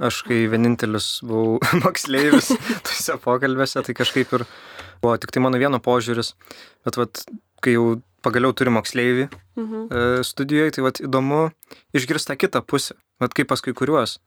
Aš 0.00 0.22
kai 0.24 0.46
vienintelis 0.48 1.20
buvau 1.26 1.58
moksleivis 1.84 2.52
tuose 2.86 3.16
pokalbėse, 3.20 3.82
tai 3.84 3.94
kažkaip 3.98 4.32
ir 4.38 4.46
buvo 5.02 5.16
tik 5.20 5.32
tai 5.34 5.42
mano 5.44 5.60
vieno 5.60 5.80
požiūris. 5.84 6.32
Bet 6.86 6.96
vat, 7.00 7.24
kai 7.60 7.74
jau 7.76 7.98
pagaliau 8.24 8.52
turi 8.56 8.72
moksleivį, 8.72 9.28
Mhm. 9.60 9.80
e, 9.92 10.24
studijoje, 10.24 10.70
tai 10.76 10.82
vat, 10.86 11.00
įdomu 11.04 11.50
išgirsti 11.96 12.30
tą 12.32 12.36
kitą 12.40 12.60
pusę. 12.64 12.94
Vat 13.20 13.34
kaip 13.36 13.48
pas 13.50 13.60
kai 13.60 13.74
kuriuos 13.76 14.18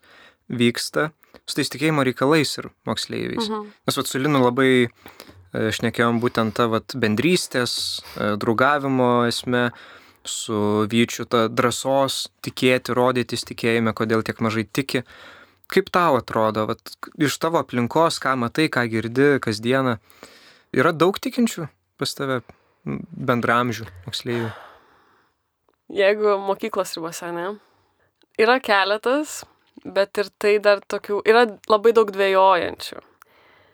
vyksta 0.49 1.07
su 1.47 1.55
tais 1.57 1.69
tikėjimo 1.73 2.03
reikalais 2.05 2.51
ir 2.61 2.69
moksleiviais. 2.85 3.47
Mhm. 3.49 3.71
Nes 3.87 3.97
vat 3.97 4.07
su 4.09 4.21
Linu 4.21 4.43
labai 4.43 4.69
e, 4.85 5.71
šnekėjom 5.73 6.21
būtent 6.21 6.53
tą 6.57 6.67
vat 6.69 6.93
bendrystės, 6.97 8.01
e, 8.17 8.35
draugavimo 8.41 9.25
esmę, 9.29 9.71
su 10.23 10.85
Vyčiu 10.89 11.25
tą 11.27 11.47
drąsos 11.51 12.29
tikėti, 12.45 12.93
rodytis 12.95 13.43
tikėjime, 13.49 13.93
kodėl 13.97 14.23
tiek 14.23 14.37
mažai 14.39 14.63
tiki. 14.71 15.01
Kaip 15.73 15.89
tau 15.93 16.19
atrodo, 16.19 16.67
vat, 16.69 16.97
iš 17.17 17.39
tavo 17.41 17.57
aplinkos, 17.63 18.19
ką 18.21 18.35
matai, 18.37 18.67
ką 18.69 18.83
girdi 18.91 19.39
kasdieną, 19.41 19.97
yra 20.75 20.91
daug 20.93 21.17
tikinčių 21.17 21.65
pas 21.97 22.13
tave 22.13 22.43
bendramžių 22.85 23.87
moksleivių? 24.05 24.51
Jeigu 25.93 26.37
mokyklos 26.45 26.93
ribose, 26.97 27.31
ne? 27.33 27.47
Yra 28.41 28.59
keletas, 28.63 29.41
bet 29.85 30.17
ir 30.21 30.29
tai 30.41 30.55
dar 30.63 30.81
tokių, 30.85 31.19
yra 31.29 31.45
labai 31.69 31.93
daug 31.95 32.13
dvėjojančių. 32.13 33.01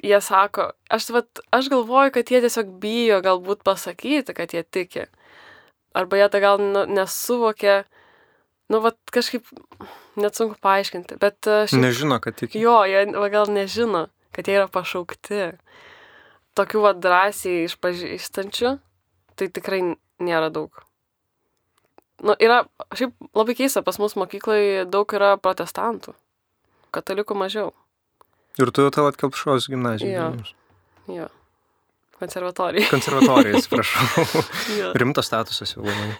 Jie 0.03 0.19
sako, 0.23 0.69
aš, 0.87 1.09
vat, 1.11 1.41
aš 1.51 1.67
galvoju, 1.71 2.13
kad 2.15 2.31
jie 2.31 2.39
tiesiog 2.45 2.71
bijo 2.79 3.19
galbūt 3.23 3.65
pasakyti, 3.67 4.35
kad 4.35 4.55
jie 4.55 4.63
tiki. 4.63 5.09
Arba 5.97 6.19
jie 6.21 6.29
tai 6.31 6.41
gal 6.43 6.61
nu, 6.63 6.85
nesuvokia, 6.87 7.81
nu, 8.69 8.81
vat 8.83 8.97
kažkaip 9.13 9.47
net 10.19 10.37
sunku 10.37 10.57
paaiškinti, 10.63 11.17
bet 11.21 11.47
e, 11.49 11.63
šiaip 11.69 11.81
Nežino, 11.83 12.19
kad 12.23 12.37
tiki. 12.39 12.59
Jo, 12.61 12.81
jie 12.89 13.05
va, 13.15 13.29
gal 13.33 13.49
nežino, 13.53 14.07
kad 14.35 14.47
jie 14.49 14.59
yra 14.59 14.67
pašaukti. 14.71 15.55
Tokių 16.57 16.81
va 16.83 16.93
drąsiai 16.97 17.65
išpažįstančių, 17.69 18.75
tai 19.39 19.47
tikrai 19.55 19.81
nėra 20.19 20.49
daug. 20.53 20.73
Nu, 22.19 22.33
yra, 22.35 22.65
šiaip 22.99 23.13
labai 23.37 23.55
keista, 23.55 23.83
pas 23.85 23.99
mus 24.01 24.17
mokykloje 24.19 24.83
daug 24.91 25.07
yra 25.15 25.35
protestantų, 25.39 26.13
katalikų 26.95 27.37
mažiau. 27.39 27.69
Ir 28.59 28.73
tu 28.75 28.89
tallat 28.91 29.15
kelpšos 29.15 29.69
Jo. 29.69 29.71
gimnazijoje. 29.71 30.55
Jo. 31.15 31.29
Konservatorija. 32.19 32.89
Konservatorija, 32.91 33.55
atsiprašau. 33.61 34.41
jo. 34.81 34.89
Rimtas 34.99 35.29
statusas 35.31 35.71
jau 35.77 35.85
labai. 35.85 36.17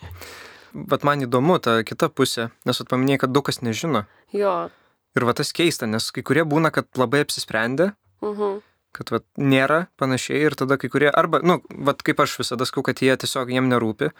Bet 0.74 1.04
man 1.04 1.22
įdomu 1.26 1.60
ta 1.62 1.80
kita 1.84 2.10
pusė, 2.10 2.50
nes 2.66 2.82
at 2.82 2.88
paminėjai, 2.92 3.20
kad 3.26 3.32
daug 3.34 3.46
kas 3.46 3.62
nežino. 3.66 4.06
jo. 4.34 4.70
Ir 5.18 5.24
va 5.26 5.34
tas 5.34 5.50
keista, 5.52 5.88
nes 5.90 6.12
kai 6.14 6.22
kurie 6.22 6.44
būna, 6.46 6.70
kad 6.72 6.86
labai 6.96 7.24
apsisprendę 7.26 7.96
Mhm. 8.22 8.62
kad 8.94 9.10
vat, 9.10 9.24
nėra 9.38 9.88
panašiai 9.98 10.44
ir 10.46 10.56
tada 10.56 10.78
kai 10.78 10.88
kurie, 10.90 11.10
arba, 11.10 11.40
nu, 11.42 11.62
vat, 11.70 12.02
kaip 12.04 12.20
aš 12.20 12.38
visada 12.38 12.66
sakau, 12.66 12.84
kad 12.84 12.96
jie 13.02 13.16
tiesiog 13.18 13.50
jiem 13.50 13.68
nerūpi, 13.70 14.12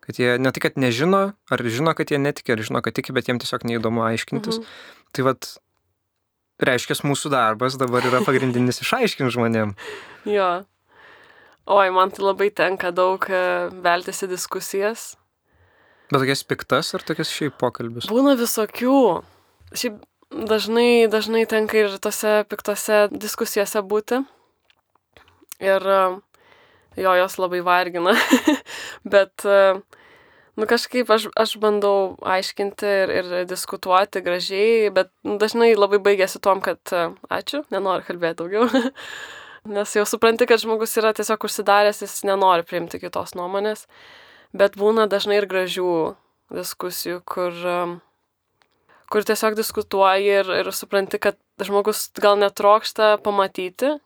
kad 0.00 0.14
jie 0.18 0.38
ne 0.38 0.50
tik, 0.52 0.62
kad 0.62 0.74
nežino, 0.78 1.34
ar 1.50 1.58
žino, 1.58 1.94
kad 1.94 2.06
jie 2.10 2.18
netiki, 2.18 2.52
ar 2.54 2.58
žino, 2.62 2.82
kad 2.82 2.94
tiki, 2.94 3.12
bet 3.12 3.26
jiem 3.26 3.38
tiesiog 3.42 3.64
neįdomu 3.66 4.02
aiškintis. 4.06 4.58
Mhm. 4.58 4.66
Tai 5.12 5.22
vat, 5.30 5.58
reiškia, 6.62 6.94
mūsų 7.06 7.30
darbas 7.30 7.76
dabar 7.76 8.02
yra 8.06 8.22
pagrindinis 8.24 8.80
išaiškinti 8.80 9.34
žmonėm. 9.34 9.74
jo. 10.24 10.64
Oi, 11.66 11.90
man 11.90 12.10
tai 12.14 12.22
labai 12.22 12.50
tenka 12.54 12.92
daug 12.94 13.24
e, 13.28 13.68
veltis 13.82 14.22
į 14.22 14.28
diskusijas. 14.30 15.16
Bet 16.06 16.22
tokias 16.22 16.44
piktas 16.46 16.92
ar 16.94 17.02
tokias 17.02 17.32
šiaip 17.34 17.56
pokalbis? 17.58 18.06
Būna 18.10 18.36
visokių. 18.38 18.98
Šiaip 19.74 19.98
dažnai, 20.30 21.06
dažnai 21.10 21.46
tenka 21.50 21.80
ir 21.80 21.98
tose 22.02 22.44
piktose 22.50 23.06
diskusijose 23.10 23.82
būti. 23.82 24.20
Ir 25.64 25.86
jo, 26.96 27.14
jos 27.20 27.38
labai 27.42 27.62
vargina. 27.66 28.14
Bet, 29.14 29.46
nu 30.56 30.68
kažkaip 30.68 31.10
aš, 31.10 31.28
aš 31.36 31.56
bandau 31.62 32.16
aiškinti 32.22 32.92
ir, 33.04 33.14
ir 33.20 33.48
diskutuoti 33.48 34.22
gražiai, 34.24 34.92
bet 34.94 35.10
dažnai 35.24 35.74
labai 35.76 35.98
baigėsi 36.02 36.40
tom, 36.42 36.62
kad 36.64 36.80
ačiū, 37.28 37.64
nenoriu 37.74 38.06
kalbėti 38.06 38.40
daugiau. 38.40 38.70
Nes 39.76 39.96
jau 39.98 40.04
supranti, 40.06 40.46
kad 40.46 40.62
žmogus 40.62 40.94
yra 41.00 41.10
tiesiog 41.16 41.48
užsidaręs, 41.48 42.04
jis 42.04 42.20
nenori 42.28 42.62
priimti 42.62 43.00
kitos 43.02 43.34
nuomonės. 43.34 43.88
Bet 44.56 44.78
būna 44.80 45.06
dažnai 45.10 45.40
ir 45.40 45.48
gražių 45.50 45.92
diskusijų, 46.54 47.20
kur 47.26 47.52
kur 49.10 49.26
tiesiog 49.26 49.56
diskutuoji 49.58 50.32
ir, 50.40 50.50
ir 50.62 50.72
supranti, 50.74 51.20
kad 51.22 51.38
žmogus 51.62 52.08
gal 52.22 52.38
netrokšta 52.40 53.16
pamatyti, 53.24 53.96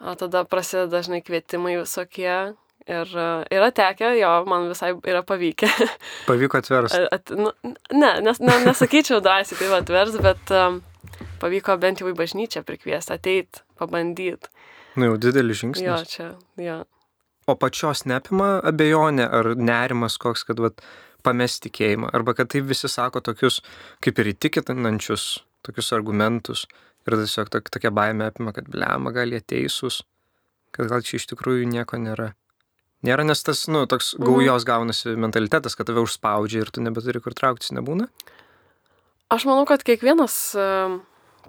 o 0.00 0.16
tada 0.18 0.44
prasideda 0.48 0.98
dažnai 0.98 1.22
kvietimai 1.24 1.78
visokie. 1.80 2.56
Ir 2.90 3.10
yra 3.52 3.68
tekę, 3.76 4.08
jo, 4.18 4.28
man 4.48 4.64
visai 4.70 4.94
yra 5.06 5.20
pavykę. 5.22 5.68
Pavyko 6.30 6.58
atversti. 6.58 7.02
At, 7.12 7.30
nu, 7.36 7.52
ne, 7.92 8.08
nes, 8.24 8.40
ne, 8.40 8.54
nesakyčiau 8.64 9.20
drąsiai 9.22 9.58
tai 9.60 9.68
atvers, 9.76 10.16
bet 10.24 10.50
um, 10.56 10.80
pavyko 11.42 11.76
bent 11.78 12.00
jau 12.00 12.08
į 12.10 12.16
bažnyčią 12.18 12.64
prikviesti, 12.66 13.14
ateit, 13.14 13.60
pabandyti. 13.78 14.50
Nu 14.98 15.12
jau 15.12 15.20
didelis 15.22 15.60
žingsnis. 15.60 15.86
Jo, 15.86 16.00
čia, 16.08 16.30
jo. 16.58 16.80
O 17.50 17.56
pačios 17.58 18.04
neapima 18.06 18.60
abejonė 18.70 19.26
ar 19.26 19.54
nerimas 19.58 20.18
koks, 20.22 20.44
kad 20.46 20.60
vat, 20.62 20.82
pamesti 21.26 21.68
tikėjimą. 21.68 22.12
Arba 22.16 22.34
kad 22.38 22.50
taip 22.52 22.68
visi 22.70 22.88
sako 22.88 23.22
tokius 23.24 23.60
kaip 24.04 24.20
ir 24.22 24.32
įtikinančius, 24.34 25.26
tokius 25.66 25.92
argumentus. 25.96 26.66
Ir 27.08 27.16
tiesiog 27.16 27.48
tok, 27.52 27.70
tokia 27.72 27.90
baime 27.96 28.28
apima, 28.28 28.52
kad 28.56 28.68
blema 28.70 29.12
gal 29.16 29.32
jie 29.32 29.40
teisūs, 29.40 30.02
kad 30.76 30.90
gal 30.90 31.02
čia 31.04 31.16
iš 31.18 31.30
tikrųjų 31.32 31.68
nieko 31.70 31.98
nėra. 32.00 32.34
Nėra, 33.08 33.24
nes 33.24 33.40
tas, 33.40 33.64
nu, 33.72 33.86
toks 33.88 34.12
mhm. 34.18 34.28
gaujos 34.28 34.66
gaunasi 34.68 35.16
mentalitetas, 35.16 35.76
kad 35.76 35.88
tave 35.88 36.04
užspaudžia 36.04 36.66
ir 36.66 36.72
tu 36.72 36.84
nebeturi 36.84 37.22
kur 37.24 37.36
trauktis, 37.36 37.72
nebūna? 37.72 38.10
Aš 39.32 39.46
manau, 39.48 39.64
kad 39.64 39.82
kiekvienas 39.86 40.36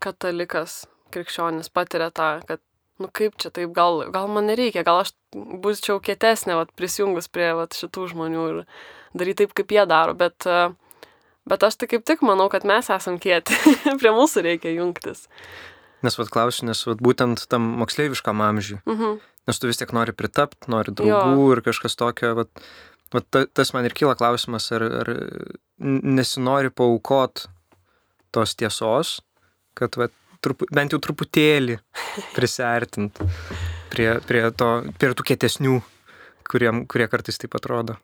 katalikas, 0.02 0.86
krikščionis 1.12 1.68
patiria 1.74 2.08
tą, 2.16 2.38
kad, 2.48 2.64
nu 3.02 3.10
kaip 3.14 3.38
čia 3.42 3.52
taip, 3.54 3.74
gal, 3.76 4.06
gal 4.14 4.30
man 4.32 4.48
nereikia, 4.50 4.86
gal 4.88 5.02
aš 5.04 5.14
būčiau 5.34 6.00
kietesnė, 6.04 6.56
vat, 6.60 6.72
prisijungus 6.78 7.30
prie 7.32 7.52
vat, 7.58 7.76
šitų 7.78 8.12
žmonių 8.14 8.46
ir 8.52 8.62
daryti 9.18 9.44
taip, 9.44 9.56
kaip 9.58 9.74
jie 9.76 9.86
daro, 9.90 10.16
bet, 10.18 10.46
e, 10.46 10.72
bet 11.50 11.66
aš 11.68 11.80
tai 11.82 11.90
kaip 11.92 12.06
tik 12.08 12.24
manau, 12.26 12.48
kad 12.52 12.68
mes 12.68 12.92
esam 12.94 13.20
kieti, 13.22 13.58
prie 14.02 14.14
mūsų 14.16 14.46
reikia 14.48 14.76
jungtis. 14.76 15.28
Nes 16.06 16.18
vad 16.18 16.32
klausiu, 16.34 16.66
nes 16.70 16.82
vad 16.88 17.02
būtent 17.04 17.46
tam 17.52 17.68
moksleiviškam 17.82 18.42
amžiui, 18.42 18.80
mhm. 18.90 19.20
nes 19.50 19.62
tu 19.62 19.70
vis 19.70 19.82
tiek 19.82 19.92
nori 19.96 20.16
pritapti, 20.18 20.72
nori 20.74 20.94
draugų 20.96 21.44
jo. 21.44 21.52
ir 21.56 21.66
kažkas 21.66 21.98
tokio, 22.00 22.34
vad, 22.40 22.64
vad 23.14 23.28
ta, 23.30 23.46
tas 23.46 23.76
man 23.76 23.86
ir 23.86 23.98
kyla 23.98 24.18
klausimas, 24.18 24.72
ar, 24.76 24.88
ar 25.04 25.14
nesinori 25.82 26.74
paukot 26.74 27.46
tos 28.32 28.56
tiesos, 28.58 29.20
kad 29.78 29.98
vad, 30.00 30.14
trupu, 30.44 30.68
bent 30.74 30.94
jau 30.94 31.00
truputėlį 31.02 31.80
prisartint 32.36 33.18
prie, 33.92 34.14
prie, 34.28 34.46
to, 34.58 34.70
prie 35.00 35.12
tų 35.18 35.28
kietesnių, 35.32 35.82
kuriem, 36.50 36.86
kurie 36.90 37.08
kartais 37.12 37.40
taip 37.42 37.58
atrodo. 37.60 37.98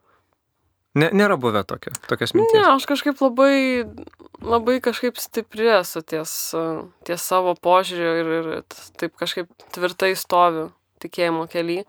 Ne, 0.97 1.11
nėra 1.13 1.35
buvę 1.37 1.61
tokio, 1.67 1.91
tokios 2.09 2.33
minties. 2.33 2.57
Ne, 2.57 2.71
aš 2.73 2.87
kažkaip 2.89 3.19
labai, 3.21 3.85
labai 4.41 4.79
kažkaip 4.81 5.19
stipri 5.21 5.67
esu 5.75 6.01
ties, 6.01 6.31
ties 7.05 7.25
savo 7.25 7.53
požiūriu 7.53 8.13
ir, 8.21 8.31
ir 8.33 8.77
taip 8.97 9.13
kažkaip 9.19 9.51
tvirtai 9.75 10.15
stoviu 10.17 10.71
tikėjimo 11.03 11.45
keli. 11.51 11.83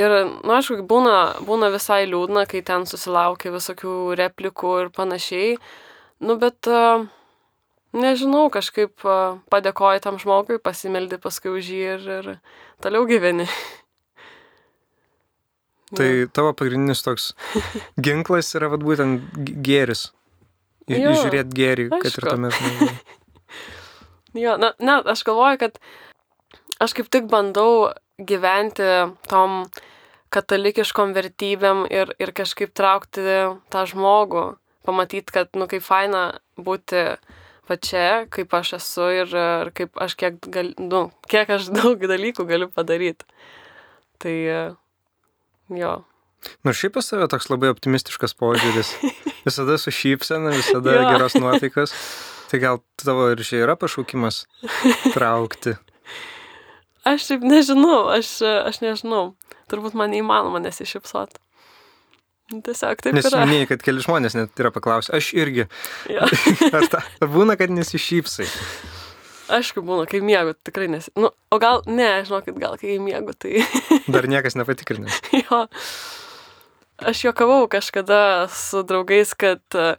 Ir, 0.00 0.14
nu, 0.40 0.54
aišku, 0.56 0.80
būna, 0.88 1.44
būna 1.46 1.68
visai 1.70 2.02
liūdna, 2.08 2.46
kai 2.50 2.64
ten 2.66 2.88
susilaukia 2.88 3.52
visokių 3.54 4.16
replikų 4.18 4.72
ir 4.82 4.92
panašiai. 4.96 5.56
Nu, 6.24 6.38
bet 6.40 6.66
uh, 6.70 7.04
nežinau, 7.96 8.48
kažkaip 8.52 9.04
uh, 9.06 9.38
padėkoji 9.52 10.02
tam 10.04 10.18
žmogui, 10.20 10.58
pasimeldi 10.62 11.20
paskui 11.22 11.52
už 11.58 11.70
jį 11.72 11.82
ir, 11.94 12.08
ir 12.18 12.30
toliau 12.84 13.06
gyveni. 13.08 13.48
Tai 15.96 16.08
tavo 16.32 16.54
pagrindinis 16.56 17.04
toks 17.04 17.32
ginklas 18.04 18.54
yra 18.56 18.70
vat, 18.72 18.84
būtent 18.84 19.36
gėris. 19.36 20.08
Žiūrėti 20.88 21.56
gėrį, 21.56 21.88
aišku. 21.90 22.00
kad 22.02 22.16
ir 22.18 22.28
tame 22.28 22.50
žmoguje. 22.56 22.94
jo, 24.40 24.56
na, 24.60 24.72
na, 24.80 24.98
aš 25.12 25.24
galvoju, 25.28 25.60
kad 25.60 25.78
aš 26.82 26.96
kaip 26.98 27.12
tik 27.12 27.28
bandau 27.30 27.92
gyventi 28.18 28.88
tom 29.28 29.62
katalikiškom 30.32 31.12
vertybėm 31.12 31.84
ir, 31.92 32.14
ir 32.16 32.32
kažkaip 32.34 32.72
traukti 32.74 33.22
tą 33.72 33.84
žmogų, 33.88 34.46
pamatyti, 34.88 35.34
kad, 35.34 35.52
nu, 35.58 35.68
kaip 35.70 35.84
faina 35.84 36.24
būti 36.56 37.04
pačia, 37.68 38.26
kaip 38.32 38.54
aš 38.54 38.76
esu 38.80 39.08
ir, 39.22 39.32
ir 39.32 39.72
kaip 39.76 39.98
aš 40.00 40.16
kiek, 40.18 40.38
gal, 40.52 40.72
nu, 40.82 41.06
kiek 41.30 41.50
aš 41.56 41.70
daug 41.72 42.00
dalykų 42.00 42.46
galiu 42.48 42.70
padaryti. 42.72 43.28
Tai 44.22 44.36
Jo. 45.78 46.02
Nors 46.66 46.80
šiaip 46.80 46.96
pas 46.96 47.06
save 47.06 47.28
toks 47.30 47.48
labai 47.52 47.70
optimistiškas 47.72 48.34
požiūris. 48.38 48.96
Visada 49.46 49.78
su 49.78 49.92
šypsena, 49.94 50.52
visada 50.54 50.96
ja. 50.96 51.04
geros 51.14 51.36
nuotaikos. 51.38 51.94
Tai 52.50 52.60
gal 52.62 52.82
tavo 53.00 53.28
ir 53.32 53.40
čia 53.46 53.62
yra 53.64 53.76
pašaukimas 53.78 54.44
traukti? 55.14 55.76
Aš 57.08 57.26
taip 57.30 57.46
nežinau, 57.46 58.04
aš, 58.12 58.36
aš 58.42 58.82
nežinau. 58.84 59.32
Turbūt 59.72 59.96
man 59.98 60.12
neįmanoma 60.12 60.60
nesišypsoti. 60.62 61.40
Tiesiog 62.60 63.00
taip 63.04 63.16
Nes 63.16 63.28
yra. 63.30 63.44
Minėjai, 63.46 63.68
kad 63.72 63.84
keli 63.86 64.04
žmonės 64.04 64.36
net 64.36 64.60
yra 64.60 64.72
paklausę, 64.74 65.14
aš 65.16 65.32
irgi. 65.38 65.68
Ja. 66.12 66.26
ar, 66.76 66.88
ta, 66.92 67.04
ar 67.22 67.30
būna, 67.32 67.56
kad 67.60 67.72
nesišypsai? 67.72 68.48
Aišku, 69.52 69.82
būna, 69.84 70.06
kai 70.08 70.22
miegu, 70.24 70.54
tikrai 70.64 70.88
nes. 70.92 71.08
Nu, 71.18 71.32
o 71.32 71.60
gal, 71.60 71.82
ne, 71.90 72.08
žinokit, 72.26 72.56
gal 72.60 72.76
kai 72.80 72.96
miegu, 73.02 73.34
tai. 73.36 73.64
Dar 74.14 74.28
niekas 74.30 74.56
nepatikrinė. 74.58 75.12
jo. 75.42 75.64
Aš 77.02 77.24
juokavau 77.26 77.66
kažkada 77.70 78.46
su 78.52 78.84
draugais, 78.86 79.32
kad 79.34 79.62
e, 79.74 79.96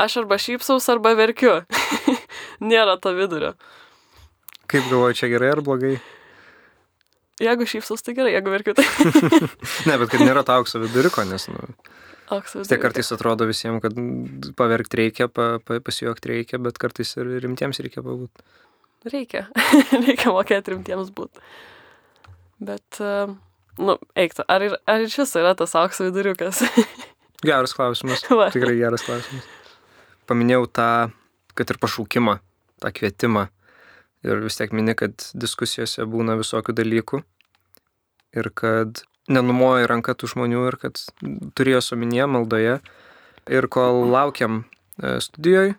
aš 0.00 0.16
arba 0.24 0.40
šypsaus, 0.42 0.88
arba 0.90 1.14
verkiu. 1.18 1.60
Nėra 2.72 2.96
to 3.00 3.14
vidurio. 3.14 3.54
Kaip 4.66 4.88
galvoju, 4.88 5.20
čia 5.20 5.30
gerai 5.30 5.52
ar 5.54 5.62
blogai? 5.64 5.96
Jeigu 7.40 7.64
šypsaus, 7.66 8.04
tai 8.04 8.12
gerai, 8.16 8.34
jeigu 8.36 8.52
verkiu, 8.52 8.74
tai. 8.76 8.84
ne, 9.88 9.96
bet 10.02 10.10
kad 10.12 10.20
nėra 10.20 10.44
to 10.46 10.56
aukso 10.58 10.82
viduriko, 10.82 11.24
nes, 11.26 11.48
nu. 11.48 11.70
Aukso 12.28 12.60
viduriko. 12.60 12.70
Tai 12.70 12.80
kartais 12.82 13.12
atrodo 13.14 13.48
visiems, 13.48 13.80
kad 13.82 13.96
paverkti 14.58 15.00
reikia, 15.00 15.30
pa, 15.32 15.56
pa, 15.64 15.80
pasijuokti 15.84 16.34
reikia, 16.34 16.60
bet 16.62 16.78
kartais 16.82 17.16
ir 17.16 17.38
rimtiems 17.42 17.80
reikia 17.82 18.04
pabūti 18.04 18.44
reikia, 19.10 19.46
reikia 20.06 20.32
mokėti 20.34 20.74
rimtiems 20.74 21.10
būti. 21.14 21.42
Bet, 22.62 23.00
nu, 23.82 23.96
eikta, 24.18 24.46
ar, 24.50 24.64
ar 24.86 25.06
iš 25.06 25.18
viso 25.22 25.42
yra 25.42 25.54
tas 25.58 25.74
aukso 25.78 26.06
viduriukas? 26.06 26.62
geras 27.48 27.74
klausimas. 27.76 28.22
Va. 28.30 28.50
Tikrai 28.54 28.76
geras 28.78 29.04
klausimas. 29.06 29.48
Paminėjau 30.30 30.68
tą, 30.70 30.90
kad 31.58 31.72
ir 31.74 31.80
pašaukimą, 31.82 32.38
tą 32.82 32.92
kvietimą. 32.94 33.48
Ir 34.22 34.42
vis 34.44 34.58
tiek 34.58 34.74
mini, 34.74 34.94
kad 34.98 35.14
diskusijose 35.34 36.06
būna 36.06 36.36
visokių 36.38 36.74
dalykų. 36.78 37.22
Ir 38.38 38.48
kad 38.56 39.02
nenumoja 39.30 39.88
ranka 39.90 40.14
tų 40.18 40.30
žmonių 40.34 40.66
ir 40.70 40.78
kad 40.82 41.00
turėjo 41.58 41.82
suminėję 41.88 42.28
maldoje. 42.30 42.76
Ir 43.50 43.66
kol 43.74 44.04
laukiam 44.12 44.62
e, 44.62 45.16
studijoje, 45.24 45.74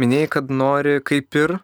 minėjai, 0.00 0.30
kad 0.38 0.48
nori 0.48 0.96
kaip 1.04 1.36
ir 1.36 1.58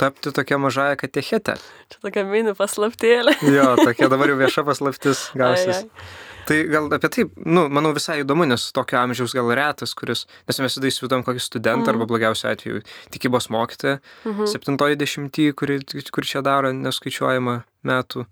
tapti 0.00 0.32
tokia 0.34 0.58
mažaja 0.58 0.98
katechetė. 0.98 1.54
Čia 1.92 2.02
tokia 2.02 2.24
mini 2.26 2.54
paslaptėlė. 2.58 3.36
jo, 3.56 3.68
tokia 3.78 4.10
dabar 4.10 4.32
jau 4.32 4.40
vieša 4.40 4.66
paslaptis 4.66 5.28
gausis. 5.38 5.84
Ai, 5.84 5.86
ai. 5.86 6.29
Tai 6.46 6.56
gal 6.70 6.88
apie 6.94 7.08
tai, 7.08 7.24
nu, 7.44 7.66
manau 7.72 7.92
visai 7.94 8.20
įdomu, 8.22 8.46
nes 8.48 8.68
tokio 8.74 8.98
amžiaus 9.00 9.34
gal 9.36 9.50
retas, 9.56 9.92
kuris, 9.98 10.24
nes 10.48 10.60
mes 10.60 10.68
visada 10.70 10.90
įsivaizduojam 10.90 11.24
kokį 11.26 11.42
studentą 11.44 11.86
mm. 11.86 11.92
arba 11.92 12.06
blogiausiu 12.10 12.48
atveju 12.50 12.82
tikybos 13.14 13.50
mokytoją, 13.52 13.98
mm 14.00 14.32
-hmm. 14.32 14.50
septintoji 14.50 14.98
dešimtį, 15.00 15.52
kuri, 15.58 15.78
kur 16.10 16.26
čia 16.26 16.42
daro 16.46 16.72
neskaičiuojamą 16.72 17.60
metų, 17.86 18.24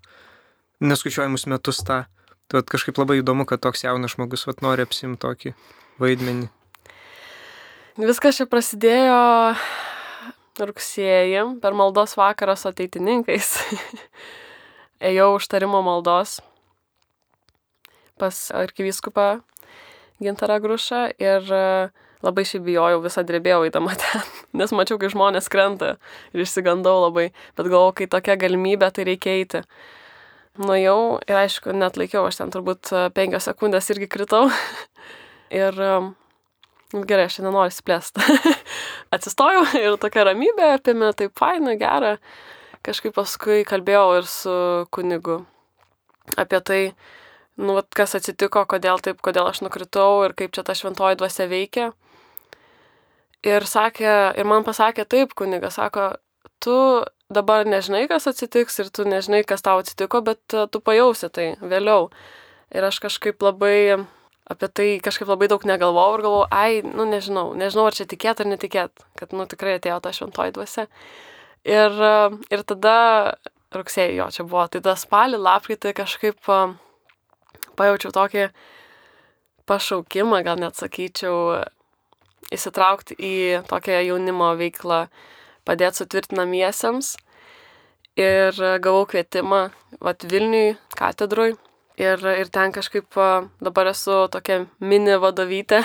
neskaičiuojamus 0.79 1.45
metus 1.47 1.83
tą. 1.83 2.03
Tai 2.49 2.63
kažkaip 2.65 2.97
labai 2.97 3.19
įdomu, 3.21 3.45
kad 3.45 3.61
toks 3.61 3.83
jaunas 3.83 4.15
žmogus 4.15 4.47
vat, 4.47 4.61
nori 4.65 4.81
apsimti 4.81 5.21
tokį 5.21 5.53
vaidmenį. 6.01 6.49
Viskas 7.99 8.39
čia 8.39 8.45
prasidėjo 8.49 9.55
rugsėjį 10.59 11.59
per 11.61 11.73
maldos 11.73 12.17
vakarą 12.17 12.55
su 12.55 12.67
ateitininkais. 12.71 13.59
Ėjau 15.09 15.35
užtarimo 15.37 15.81
maldos 15.81 16.39
pas 18.19 18.49
arkivyskupą 18.55 19.29
Gintarą 20.19 20.59
Grušą 20.59 21.01
ir 21.15 21.45
e, 21.55 21.89
labai 22.25 22.43
šiaip 22.47 22.65
bijojau, 22.65 22.99
visą 23.03 23.23
drebėjau 23.23 23.63
įdama 23.69 23.95
ten, 24.01 24.25
nes 24.59 24.73
mačiau, 24.75 24.99
kai 24.99 25.11
žmonės 25.13 25.47
krenta 25.51 25.95
ir 26.33 26.43
išsigandau 26.43 27.05
labai, 27.05 27.29
bet 27.55 27.69
galvojau, 27.69 27.95
kai 28.01 28.09
tokia 28.11 28.35
galimybė, 28.39 28.91
tai 28.95 29.07
reikia 29.07 29.37
eiti. 29.39 29.63
Nuėjau 30.59 31.21
ir 31.23 31.37
aišku, 31.39 31.71
net 31.77 31.95
laikiau, 31.95 32.25
aš 32.27 32.41
ten 32.41 32.51
turbūt 32.51 32.91
e, 32.91 33.05
penkios 33.15 33.47
sekundės 33.47 33.87
irgi 33.93 34.09
kritau. 34.11 34.49
ir 35.61 35.79
e, 35.79 35.93
gerai, 37.07 37.29
aš 37.29 37.39
nenoriu 37.45 37.71
įsiplėsti. 37.71 38.39
Atsistojau 39.15 39.63
ir 39.79 39.95
tokia 40.01 40.27
ramybė 40.27 40.73
apėmė, 40.75 41.13
taip 41.15 41.37
faina, 41.39 41.77
gera. 41.79 42.17
Kažkaip 42.83 43.15
paskui 43.15 43.63
kalbėjau 43.67 44.19
ir 44.19 44.27
su 44.27 44.57
kunigu 44.95 45.41
apie 46.39 46.59
tai, 46.65 46.81
nu, 47.59 47.75
vat, 47.75 47.89
kas 47.95 48.15
atsitiko, 48.17 48.63
kodėl 48.69 49.01
taip, 49.03 49.19
kodėl 49.25 49.49
aš 49.49 49.61
nukritau 49.65 50.23
ir 50.25 50.35
kaip 50.37 50.55
čia 50.55 50.63
ta 50.63 50.75
šventoji 50.77 51.19
dvasia 51.19 51.49
veikia. 51.51 51.91
Ir, 53.47 53.63
sakė, 53.67 54.13
ir 54.39 54.47
man 54.47 54.65
pasakė 54.67 55.05
taip, 55.07 55.35
kunigas, 55.37 55.77
sako, 55.79 56.11
tu 56.63 56.75
dabar 57.31 57.67
nežinai, 57.67 58.05
kas 58.11 58.27
atsitiks 58.31 58.79
ir 58.83 58.89
tu 58.91 59.05
nežinai, 59.07 59.43
kas 59.47 59.63
tau 59.63 59.79
atsitiko, 59.79 60.23
bet 60.25 60.55
e, 60.55 60.65
tu 60.71 60.81
pajausi 60.83 61.29
tai 61.31 61.45
vėliau. 61.61 62.09
Ir 62.75 62.87
aš 62.87 62.99
kažkaip 63.05 63.39
labai 63.43 64.01
apie 64.49 64.67
tai 64.73 64.87
kažkaip 65.05 65.29
labai 65.29 65.47
daug 65.51 65.63
negalvojau 65.67 66.17
ir 66.17 66.25
galvojau, 66.25 66.49
ai, 66.51 66.81
nu 66.83 67.05
nežinau, 67.07 67.53
nežinau, 67.57 67.85
ar 67.87 67.95
čia 67.95 68.07
tikėt 68.09 68.41
ar 68.41 68.49
netikėt, 68.49 69.05
kad, 69.19 69.31
nu 69.35 69.45
tikrai 69.49 69.77
atėjo 69.77 70.01
ta 70.03 70.13
šventoji 70.15 70.55
dvasia. 70.57 70.87
Ir, 71.69 71.95
e, 71.95 72.13
ir 72.55 72.65
tada 72.67 72.97
rugsėjai 73.75 74.17
jo 74.17 74.29
čia 74.33 74.45
buvo, 74.47 74.65
tai 74.67 74.81
tą 74.83 74.95
spalį, 74.97 75.39
lapkritį 75.45 75.93
kažkaip 76.01 76.49
uh, 76.49 76.73
pajaučiau 77.79 78.13
tokį 78.15 78.49
pašaukimą, 79.69 80.41
gal 80.45 80.59
net 80.61 80.77
sakyčiau, 80.79 81.63
įsitraukti 82.53 83.17
į 83.17 83.35
tokią 83.69 84.01
jaunimo 84.07 84.51
veiklą, 84.59 85.05
padėti 85.67 86.01
sutvirtinamiesiems. 86.01 87.15
Ir 88.19 88.57
gavau 88.83 89.05
kvietimą 89.07 89.69
vat 90.03 90.25
Vilniui 90.27 90.75
katedrui. 90.97 91.53
Ir, 91.99 92.19
ir 92.19 92.49
ten 92.51 92.73
kažkaip 92.75 93.15
dabar 93.63 93.91
esu 93.91 94.25
tokia 94.31 94.65
mini 94.79 95.15
vadovytė. 95.19 95.83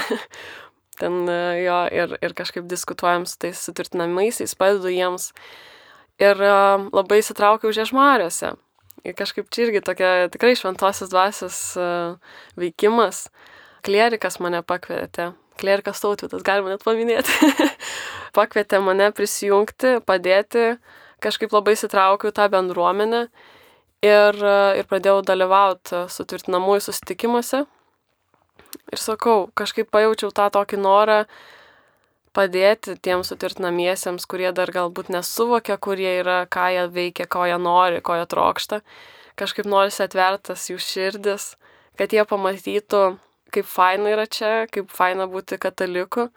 ten 1.00 1.22
jo 1.61 1.78
ir, 1.94 2.16
ir 2.22 2.35
kažkaip 2.38 2.66
diskutuojam 2.70 3.26
su 3.26 3.38
tais 3.44 3.62
sutvirtinamaisiais, 3.68 4.57
padedu 4.59 4.90
jiems. 4.94 5.33
Ir 6.22 6.38
labai 6.38 7.20
įsitraukiau 7.22 7.74
žiežmariuose 7.74 8.54
kažkaip 9.12 9.51
čia 9.53 9.67
irgi 9.67 9.83
tokia 9.85 10.29
tikrai 10.33 10.55
šventosios 10.57 11.11
dvasios 11.12 11.59
uh, 11.77 12.17
veikimas. 12.57 13.29
Klierikas 13.85 14.38
mane 14.40 14.62
pakvietė, 14.64 15.35
klierikas 15.61 16.01
tautvitas, 16.01 16.40
galima 16.47 16.73
net 16.73 16.85
paminėti, 16.87 17.51
pakvietė 18.38 18.81
mane 18.81 19.11
prisijungti, 19.12 19.99
padėti, 20.09 20.79
kažkaip 21.25 21.53
labai 21.53 21.75
sitraukiau 21.77 22.33
tą 22.33 22.49
bendruomenę 22.55 23.27
ir, 24.01 24.40
uh, 24.40 24.73
ir 24.79 24.88
pradėjau 24.88 25.21
dalyvauti 25.29 26.07
sutvirtinamųjų 26.17 26.87
susitikimuose. 26.88 27.67
Ir 28.95 29.01
sakau, 29.01 29.51
kažkaip 29.57 29.93
pajaučiau 29.93 30.33
tą 30.35 30.49
tokį 30.55 30.81
norą 30.81 31.25
padėti 32.35 32.97
tiems 33.05 33.31
sutvirtinamiesiems, 33.31 34.27
kurie 34.31 34.51
dar 34.57 34.73
galbūt 34.75 35.11
nesuvokia, 35.14 35.79
kurie 35.79 36.11
yra, 36.20 36.42
ką 36.51 36.66
jie 36.75 36.87
veikia, 36.94 37.29
ko 37.31 37.47
jie 37.49 37.59
nori, 37.61 38.03
ko 38.05 38.18
jie 38.18 38.27
trokšta. 38.31 38.81
Kažkaip 39.38 39.68
norisi 39.70 40.03
atvertas 40.05 40.68
jų 40.70 40.79
širdis, 40.83 41.55
kad 41.99 42.14
jie 42.14 42.27
pamatytų, 42.29 43.05
kaip 43.55 43.70
faina 43.70 44.12
yra 44.14 44.27
čia, 44.31 44.66
kaip 44.70 44.92
faina 44.94 45.29
būti 45.31 45.59
kataliku. 45.62 46.29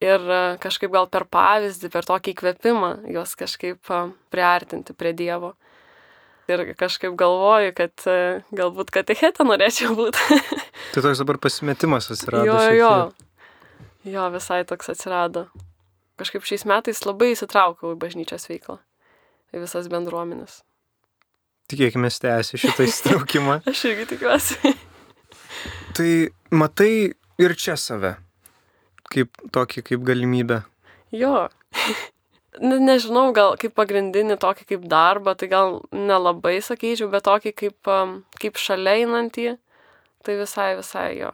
Ir 0.00 0.22
e, 0.24 0.42
kažkaip 0.62 0.92
gal 0.94 1.10
per 1.12 1.26
pavyzdį, 1.28 1.90
per 1.92 2.06
tokį 2.08 2.32
įkvėpimą 2.32 2.92
juos 3.12 3.34
kažkaip 3.36 3.90
e, 3.92 3.98
priartinti 4.32 4.96
prie 4.96 5.12
Dievo. 5.12 5.52
Ir 6.48 6.72
kažkaip 6.80 7.12
galvoju, 7.20 7.74
kad 7.76 8.06
e, 8.08 8.40
galbūt 8.56 8.94
katechetą 8.94 9.44
norėčiau 9.46 9.92
būti. 9.98 10.40
tai 10.94 11.04
toks 11.04 11.20
dabar 11.20 11.38
pasimetimas 11.42 12.08
atsirado. 12.14 12.48
Jo, 12.48 12.62
jo. 12.78 12.94
Jo, 14.04 14.30
visai 14.32 14.64
toks 14.64 14.88
atsirado. 14.88 15.46
Kažkaip 16.20 16.44
šiais 16.48 16.64
metais 16.68 17.02
labai 17.04 17.34
įsitraukiau 17.34 17.92
į 17.92 17.98
bažnyčios 18.00 18.46
veiklą, 18.48 18.78
į 19.52 19.60
visas 19.60 19.90
bendruomenės. 19.92 20.62
Tikėkime, 21.70 22.08
tęsi 22.08 22.60
šitą 22.60 22.86
įsitraukimą. 22.88 23.58
Aš 23.70 23.84
irgi 23.90 24.06
tikiuosi. 24.14 24.72
tai 25.96 26.12
matai 26.52 26.92
ir 27.40 27.56
čia 27.60 27.76
save, 27.80 28.14
kaip 29.12 29.36
tokį, 29.52 29.84
kaip 29.92 30.08
galimybę. 30.08 30.62
Jo. 31.16 31.48
Ne, 32.60 32.80
nežinau, 32.82 33.28
gal 33.30 33.54
kaip 33.62 33.76
pagrindinį 33.78 34.34
tokį 34.42 34.64
kaip 34.72 34.86
darbą, 34.90 35.36
tai 35.38 35.46
gal 35.52 35.76
nelabai 35.94 36.56
sakyčiau, 36.60 37.06
bet 37.12 37.22
tokį 37.28 37.52
kaip, 37.54 37.90
kaip 38.42 38.58
šalia 38.58 38.96
einantį, 39.04 39.52
tai 40.26 40.34
visai, 40.40 40.72
visai 40.80 41.04
jo 41.20 41.30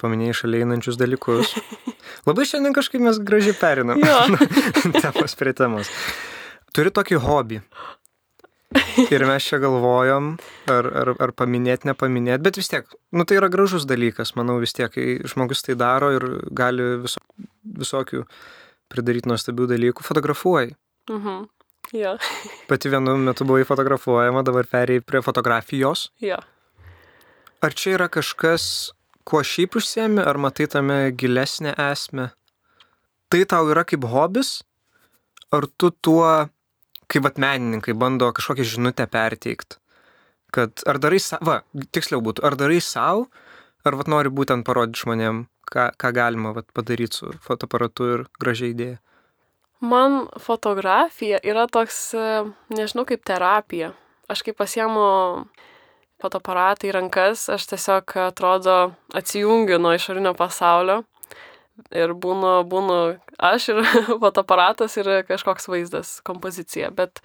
paminėjai 0.00 0.36
šalia 0.42 0.64
einančius 0.64 0.98
dalykus. 1.00 1.54
Labai 2.28 2.46
šiandien 2.48 2.76
kažkaip 2.76 3.02
mes 3.04 3.20
gražiai 3.22 3.56
perinam. 3.56 4.00
temos 5.04 5.36
prie 5.38 5.54
temos. 5.56 5.90
Turi 6.76 6.92
tokį 6.94 7.20
hobį. 7.24 7.60
Ir 9.10 9.24
mes 9.26 9.42
čia 9.42 9.58
galvojom, 9.58 10.34
ar, 10.70 10.86
ar, 11.00 11.08
ar 11.26 11.32
paminėti, 11.34 11.88
nepaminėti, 11.90 12.42
bet 12.44 12.58
vis 12.60 12.70
tiek, 12.70 12.86
nu 13.10 13.26
tai 13.26 13.40
yra 13.40 13.48
gražus 13.50 13.82
dalykas, 13.88 14.36
manau 14.38 14.60
vis 14.62 14.76
tiek, 14.76 14.92
kai 14.94 15.16
žmogus 15.26 15.64
tai 15.66 15.74
daro 15.78 16.12
ir 16.14 16.26
gali 16.54 16.86
viso, 17.02 17.18
visokių 17.80 18.22
pridaryti 18.90 19.30
nuostabių 19.30 19.66
dalykų, 19.72 20.06
fotografuoji. 20.06 20.76
Mhm. 21.10 21.48
Ja. 21.96 22.14
Pati 22.70 22.92
vienu 22.92 23.16
metu 23.18 23.46
buvai 23.48 23.66
fotografuojama, 23.66 24.44
dabar 24.46 24.68
perėjai 24.70 25.02
prie 25.02 25.22
fotografijos. 25.26 26.08
Ja. 26.22 26.38
Ar 27.60 27.74
čia 27.76 27.96
yra 27.98 28.06
kažkas, 28.12 28.92
kuo 29.30 29.42
šiaip 29.46 29.76
užsiemi, 29.78 30.22
ar 30.26 30.38
matai 30.42 30.66
tame 30.70 30.98
gilesnę 31.14 31.76
esmę? 31.90 32.30
Tai 33.30 33.42
tau 33.52 33.68
yra 33.70 33.84
kaip 33.86 34.06
hobis, 34.10 34.56
ar 35.54 35.68
tu 35.78 35.92
tuo, 36.02 36.26
kaip 37.10 37.26
vat 37.26 37.38
menininkai 37.38 37.94
bando 37.94 38.32
kažkokią 38.34 38.66
žinutę 38.72 39.06
perteikti? 39.10 39.78
Kad 40.50 40.82
ar 40.90 40.98
darai 40.98 41.20
savo, 41.22 41.46
va, 41.46 41.84
tiksliau 41.94 42.18
būtų, 42.26 42.42
ar 42.42 42.58
darai 42.58 42.80
savo, 42.82 43.28
ar 43.86 43.96
vat 44.00 44.10
nori 44.10 44.32
būtent 44.34 44.66
parodyti 44.66 45.04
žmonėm, 45.04 45.44
ką, 45.70 45.92
ką 45.94 46.10
galima 46.16 46.50
vat, 46.56 46.66
padaryti 46.74 47.22
su 47.22 47.30
fotoaparatu 47.46 48.10
ir 48.16 48.26
gražiai 48.42 48.74
idėja? 48.74 48.98
Man 49.80 50.26
fotografija 50.42 51.38
yra 51.46 51.68
toks, 51.70 52.10
nežinau, 52.74 53.06
kaip 53.08 53.22
terapija. 53.24 53.94
Aš 54.30 54.42
kaip 54.46 54.58
pasiemu 54.58 55.06
fotoaparatą 56.20 56.88
į 56.88 56.94
rankas, 56.96 57.46
aš 57.52 57.66
tiesiog 57.72 58.16
atrodo 58.26 58.76
atsijungiu 59.16 59.80
nuo 59.80 59.94
išorinio 59.96 60.34
pasaulio 60.38 61.00
ir 61.96 62.12
būnu, 62.12 62.52
būnu 62.68 62.98
aš 63.50 63.70
ir 63.72 63.82
fotoaparatas 64.22 64.96
ir 65.00 65.10
kažkoks 65.28 65.68
vaizdas, 65.70 66.14
kompozicija. 66.26 66.90
Bet 66.94 67.22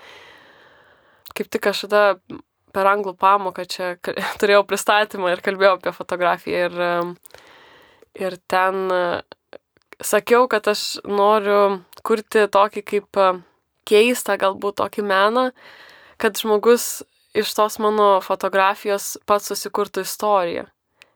kaip 1.36 1.52
tik 1.52 1.72
aš 1.72 1.86
tada 1.88 2.04
per 2.76 2.90
anglų 2.92 3.16
pamoką 3.20 3.66
čia 3.72 3.96
turėjau 4.42 4.64
pristatymą 4.68 5.34
ir 5.34 5.44
kalbėjau 5.46 5.80
apie 5.80 5.96
fotografiją 5.96 6.70
ir, 6.70 6.78
ir 8.20 8.38
ten 8.52 8.86
sakiau, 10.04 10.48
kad 10.52 10.68
aš 10.72 11.02
noriu 11.08 11.82
kurti 12.06 12.48
tokį 12.52 12.86
kaip 12.86 13.22
keistą 13.86 14.36
galbūt 14.42 14.80
tokį 14.82 15.06
meną, 15.06 15.50
kad 16.22 16.40
žmogus 16.40 17.04
iš 17.36 17.54
tos 17.58 17.78
mano 17.84 18.20
fotografijos 18.24 19.16
pats 19.28 19.52
susikurtų 19.52 20.06
istoriją, 20.08 20.66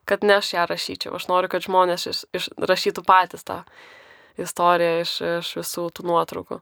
kad 0.09 0.25
ne 0.25 0.39
aš 0.39 0.53
ją 0.55 0.65
rašyčiau, 0.69 1.15
aš 1.17 1.29
noriu, 1.31 1.49
kad 1.51 1.65
žmonės 1.65 2.07
iš, 2.11 2.23
iš, 2.35 2.49
rašytų 2.59 3.05
patys 3.07 3.45
tą 3.47 3.61
istoriją 4.39 5.03
iš, 5.03 5.13
iš 5.39 5.51
visų 5.59 5.89
tų 5.95 6.07
nuotraukų. 6.11 6.61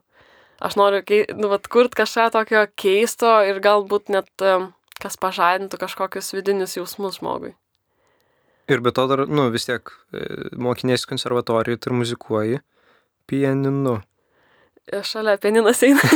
Aš 0.58 0.74
noriu, 0.78 1.04
nu, 1.38 1.52
vat, 1.52 1.68
kurt 1.70 1.94
kažką 1.94 2.32
tokio 2.34 2.64
keisto 2.74 3.38
ir 3.46 3.60
galbūt 3.62 4.10
net 4.10 4.30
kas 4.98 5.18
pažadintų 5.20 5.78
kažkokius 5.78 6.32
vidinius 6.34 6.74
jausmus 6.78 7.20
žmogui. 7.20 7.54
Ir 8.68 8.82
be 8.84 8.92
to 8.92 9.06
dar, 9.08 9.24
nu, 9.30 9.46
vis 9.54 9.64
tiek 9.64 9.88
e, 10.12 10.24
mokinės 10.60 11.06
konservatorijoje 11.08 11.80
ir 11.86 11.94
muzikuoji 11.96 12.58
pianinu. 13.30 14.00
Šalia 15.04 15.36
pianinas 15.42 15.82
eina. 15.86 16.02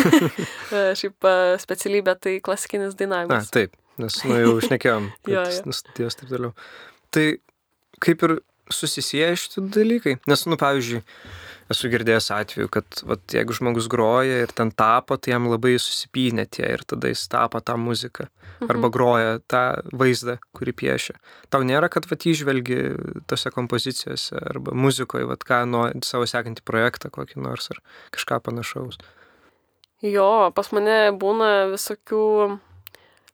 E, 0.73 0.83
Šiaip 0.97 1.27
e, 1.29 1.33
specialybė 1.61 2.15
tai 2.17 2.33
klasikinis 2.45 2.95
Na, 2.95 2.99
dainavimas. 3.03 3.51
taip, 3.53 3.75
nes, 4.01 4.15
nu, 4.25 4.39
jau 4.41 4.55
šnekėjom, 4.65 5.11
Jo, 5.29 5.43
kad 5.45 5.59
jo. 5.59 5.65
nu, 5.69 5.75
studijos 5.77 6.17
taip 6.17 6.31
toliau. 6.33 6.55
Tai 7.13 7.25
kaip 8.01 8.25
ir 8.25 8.33
susisieja 8.73 9.35
šitie 9.37 9.67
dalykai? 9.75 10.15
Nes, 10.33 10.47
nu, 10.49 10.57
pavyzdžiui, 10.57 11.03
esu 11.73 11.91
girdėjęs 11.93 12.29
atveju, 12.37 12.71
kad 12.73 13.03
vat, 13.09 13.25
jeigu 13.35 13.57
žmogus 13.57 13.89
groja 13.91 14.43
ir 14.45 14.53
ten 14.57 14.71
tapo, 14.71 15.19
tai 15.19 15.35
jam 15.35 15.49
labai 15.51 15.75
susipynė 15.83 16.47
tie 16.53 16.69
ir 16.77 16.85
tada 16.89 17.11
jis 17.11 17.25
tapo 17.33 17.61
tą 17.65 17.79
muziką. 17.81 18.29
Arba 18.71 18.93
groja 18.95 19.41
tą 19.51 19.63
vaizdą, 19.99 20.37
kurį 20.55 20.75
piešia. 20.79 21.17
Tau 21.51 21.65
nėra, 21.67 21.89
kad 21.91 22.07
vat 22.11 22.29
įžvelgi 22.31 22.79
tose 23.31 23.51
kompozicijose 23.55 24.39
arba 24.39 24.77
muzikoje, 24.77 25.27
vat 25.27 25.43
ką 25.49 25.65
nuo 25.67 25.89
savo 26.07 26.29
sekantį 26.31 26.63
projektą 26.69 27.11
kokį 27.11 27.43
nors 27.43 27.73
ar 27.75 27.83
kažką 28.15 28.39
panašaus. 28.47 29.01
Jo, 30.03 30.51
pas 30.55 30.71
mane 30.75 31.13
būna 31.15 31.71
visokių, 31.71 32.23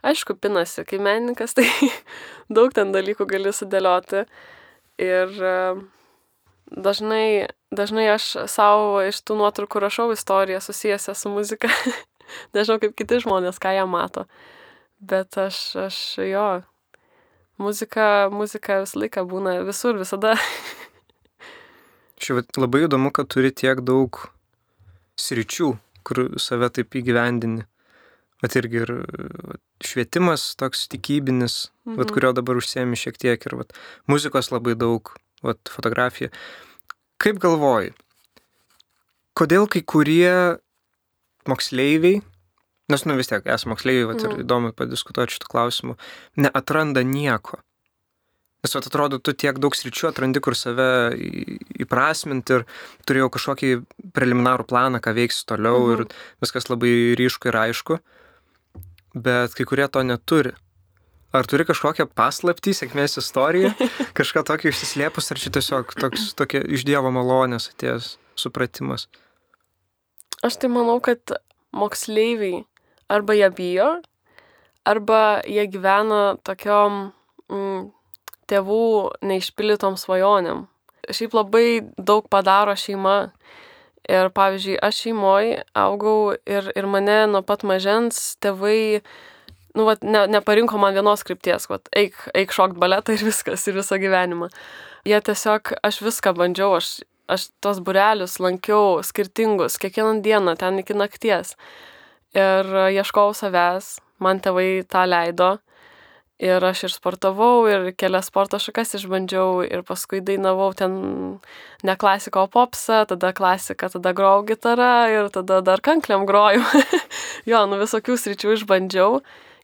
aišku, 0.05 0.37
pinasi, 0.37 0.85
kai 0.89 1.01
menininkas, 1.01 1.55
tai 1.57 1.69
daug 2.53 2.75
ten 2.77 2.93
dalykų 2.93 3.29
gali 3.29 3.53
sudėlioti. 3.57 4.27
Ir 4.99 5.33
e, 5.33 5.55
dažnai, 6.69 7.49
dažnai 7.71 8.09
aš 8.15 8.31
savo 8.51 9.03
iš 9.07 9.21
tų 9.27 9.39
nuotraukų 9.41 9.83
rašau 9.85 10.09
istoriją 10.15 10.61
susijęsią 10.65 11.15
su 11.15 11.33
muzika. 11.33 11.71
Nežinau, 12.55 12.79
kaip 12.83 12.97
kiti 12.97 13.21
žmonės, 13.25 13.61
ką 13.61 13.73
jie 13.77 13.85
mato. 13.89 14.27
Bet 14.99 15.39
aš, 15.39 15.59
aš 15.89 15.99
jo, 16.27 16.49
muzika, 17.63 18.29
muzika 18.33 18.81
visą 18.83 19.05
laiką 19.05 19.25
būna 19.29 19.61
visur, 19.69 19.99
visada. 20.01 20.37
Vat 22.29 22.59
labai 22.59 22.83
įdomu, 22.89 23.13
kad 23.15 23.29
turi 23.31 23.53
tiek 23.55 23.79
daug 23.87 24.19
sričių, 25.23 25.69
kur 26.03 26.25
save 26.43 26.69
taip 26.75 26.97
įgyvendini. 26.99 27.63
Vat 28.43 28.55
irgi 28.59 28.83
ir 28.83 28.91
švietimas 29.83 30.53
toks 30.59 30.87
tikybinis, 30.93 31.69
mhm. 31.87 31.99
vat, 31.99 32.13
kurio 32.15 32.33
dabar 32.37 32.59
užsiemi 32.59 32.99
šiek 32.99 33.19
tiek 33.19 33.47
ir 33.47 33.57
vat, 33.59 33.75
muzikos 34.11 34.53
labai 34.55 34.77
daug, 34.79 35.15
vat, 35.47 35.63
fotografija. 35.71 36.31
Kaip 37.19 37.39
galvoji, 37.43 37.93
kodėl 39.39 39.67
kai 39.71 39.83
kurie 39.83 40.59
moksleiviai, 41.51 42.21
nes 42.93 43.05
nu 43.07 43.17
vis 43.19 43.31
tiek 43.31 43.47
esame 43.51 43.75
moksleiviai, 43.75 44.07
vat, 44.13 44.23
ir 44.23 44.31
Mhm. 44.35 44.45
įdomu 44.45 44.73
padiskutuoti 44.73 45.35
šitų 45.39 45.49
klausimų, 45.51 45.97
neatranda 46.37 47.03
nieko. 47.03 47.59
Nes 48.63 48.75
vat, 48.75 48.87
atrodo, 48.87 49.19
tu 49.23 49.33
tiek 49.33 49.55
daug 49.59 49.73
sričių 49.75 50.09
atrandi, 50.11 50.41
kur 50.41 50.55
save 50.55 51.15
įprasminti 51.79 52.51
ir 52.59 52.65
turėjau 53.07 53.31
kažkokį 53.31 53.87
preliminarų 54.13 54.67
planą, 54.67 55.01
ką 55.01 55.15
veiks 55.15 55.45
toliau 55.45 55.79
Mhm. 55.79 55.93
ir 56.01 56.07
viskas 56.43 56.69
labai 56.69 57.15
ryšku 57.17 57.47
ir 57.47 57.55
aišku, 57.55 58.01
bet 59.15 59.55
kai 59.55 59.65
kurie 59.65 59.89
to 59.89 60.03
neturi. 60.03 60.53
Ar 61.29 61.45
turi 61.45 61.67
kažkokią 61.69 62.07
paslaptį, 62.17 62.73
sėkmės 62.73 63.19
istoriją, 63.21 63.75
kažką 64.19 64.47
tokio 64.49 64.73
išsislėpus, 64.73 65.29
ar 65.33 65.41
čia 65.43 65.53
tiesiog 65.59 65.93
toks, 66.01 66.31
tokia 66.39 66.63
iš 66.65 66.87
Dievo 66.89 67.13
malonės 67.13 67.69
atėjęs 67.75 68.15
supratimas? 68.39 69.09
Aš 70.45 70.57
tai 70.63 70.71
manau, 70.73 70.97
kad 71.05 71.21
moksleiviai 71.77 72.63
arba 73.13 73.37
jie 73.37 73.51
bijo, 73.53 73.91
arba 74.89 75.43
jie 75.45 75.67
gyvena 75.69 76.39
tokiom 76.49 76.99
mm, 77.53 77.87
tėvų 78.49 78.89
neišpildytom 79.29 79.99
svajonėm. 80.01 80.65
Šiaip 81.13 81.37
labai 81.37 81.67
daug 81.97 82.29
padaro 82.33 82.77
šeima. 82.77 83.35
Ir 84.09 84.31
pavyzdžiui, 84.33 84.79
aš 84.81 85.03
šeimoje 85.05 85.57
augau 85.77 86.33
ir, 86.49 86.71
ir 86.73 86.87
mane 86.89 87.27
nuo 87.29 87.43
pat 87.45 87.61
mažens 87.69 88.39
tėvai, 88.41 89.03
nu, 89.77 89.85
vat, 89.89 90.03
ne, 90.03 90.25
neparinko 90.31 90.79
man 90.81 90.97
vienos 90.97 91.25
krypties, 91.27 91.69
vat, 91.71 91.89
eik, 91.97 92.17
eik 92.39 92.55
šokt 92.55 92.79
baletą 92.81 93.17
ir 93.17 93.25
viskas, 93.27 93.67
ir 93.69 93.79
visą 93.79 94.01
gyvenimą. 94.01 94.49
Jie 95.09 95.21
tiesiog, 95.25 95.75
aš 95.85 96.01
viską 96.05 96.35
bandžiau, 96.39 96.75
aš, 96.79 96.99
aš 97.31 97.49
tos 97.65 97.81
burelius 97.85 98.39
lankiau 98.43 98.99
skirtingus, 99.07 99.79
kiekvieną 99.81 100.23
dieną, 100.25 100.57
ten 100.61 100.81
iki 100.83 100.97
nakties. 100.97 101.55
Ir 102.37 102.69
ieškojau 102.93 103.33
savęs, 103.37 103.97
man 104.21 104.43
tėvai 104.45 104.85
tą 104.89 105.07
leido. 105.09 105.57
Ir 106.39 106.63
aš 106.63 106.85
ir 106.87 106.93
sportavau, 106.95 107.65
ir 107.67 107.89
kelias 107.99 108.29
sporto 108.31 108.61
šakas 108.63 108.95
išbandžiau, 108.95 109.65
ir 109.67 109.81
paskui 109.83 110.21
dainavau 110.23 110.69
ten 110.79 110.93
ne 111.83 111.97
klasiko, 111.99 112.45
o 112.47 112.51
popsą, 112.53 113.01
tada 113.11 113.33
klasika, 113.35 113.89
tada 113.91 114.13
grojau 114.15 114.45
gitarą 114.47 114.93
ir 115.11 115.33
tada 115.35 115.59
dar 115.67 115.83
kankliam 115.83 116.29
grojau. 116.31 116.63
jo, 117.51 117.65
nu 117.67 117.81
visokių 117.83 118.15
sričių 118.23 118.55
išbandžiau, 118.55 119.19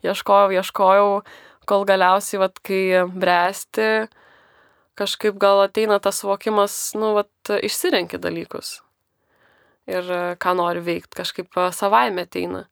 ieškojau, 0.05 0.53
ieškojau, 0.59 1.09
kol 1.69 1.87
galiausiai, 1.89 2.43
vad, 2.43 2.61
kai 2.65 3.05
bręsti, 3.09 3.89
kažkaip 4.99 5.39
gal 5.41 5.65
ateina 5.65 5.99
tas 6.03 6.21
suvokimas, 6.23 6.77
nu, 6.99 7.15
vad, 7.19 7.31
išsirenki 7.49 8.21
dalykus. 8.23 8.79
Ir 9.91 10.07
e, 10.09 10.23
ką 10.41 10.55
nori 10.57 10.81
veikti, 10.85 11.19
kažkaip 11.19 11.59
e, 11.61 11.67
savaime 11.77 12.25
ateina. 12.29 12.65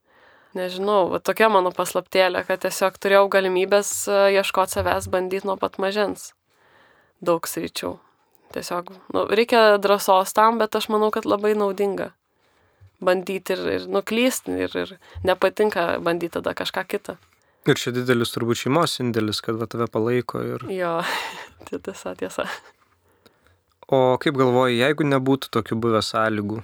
Nežinau, 0.56 1.08
va 1.08 1.20
tokia 1.24 1.48
mano 1.48 1.72
paslaptėlė, 1.72 2.44
kad 2.44 2.60
tiesiog 2.60 2.98
turėjau 3.00 3.28
galimybės 3.32 3.90
ieškoti 4.36 4.76
savęs, 4.76 5.08
bandyti 5.12 5.48
nuo 5.48 5.56
pat 5.60 5.78
mažens. 5.80 6.34
Daug 7.24 7.48
sričių. 7.48 7.94
Tiesiog, 8.52 8.90
nu, 9.16 9.24
reikia 9.32 9.78
drąsos 9.80 10.34
tam, 10.36 10.58
bet 10.60 10.76
aš 10.76 10.90
manau, 10.92 11.08
kad 11.14 11.24
labai 11.24 11.54
naudinga. 11.56 12.10
Bandyti 13.02 13.56
ir, 13.56 13.62
ir 13.76 13.86
nuklysti, 13.90 14.54
ir, 14.66 14.74
ir 14.84 14.92
nepatinka 15.26 15.98
bandyti 16.04 16.36
tada 16.38 16.52
kažką 16.54 16.84
kitą. 16.86 17.16
Ir 17.66 17.78
čia 17.78 17.92
didelis 17.94 18.30
turbūt 18.34 18.58
šeimos 18.64 18.96
indėlis, 19.02 19.40
kad 19.42 19.58
va 19.58 19.66
tave 19.70 19.86
palaiko. 19.90 20.40
Ir... 20.42 20.64
Jo, 20.74 20.96
tai 21.68 21.78
tiesa, 21.82 22.14
tiesa. 22.18 22.46
O 23.92 24.16
kaip 24.22 24.38
galvoji, 24.38 24.78
jeigu 24.80 25.04
nebūtų 25.06 25.50
tokių 25.58 25.76
buvę 25.82 26.00
sąlygų, 26.06 26.62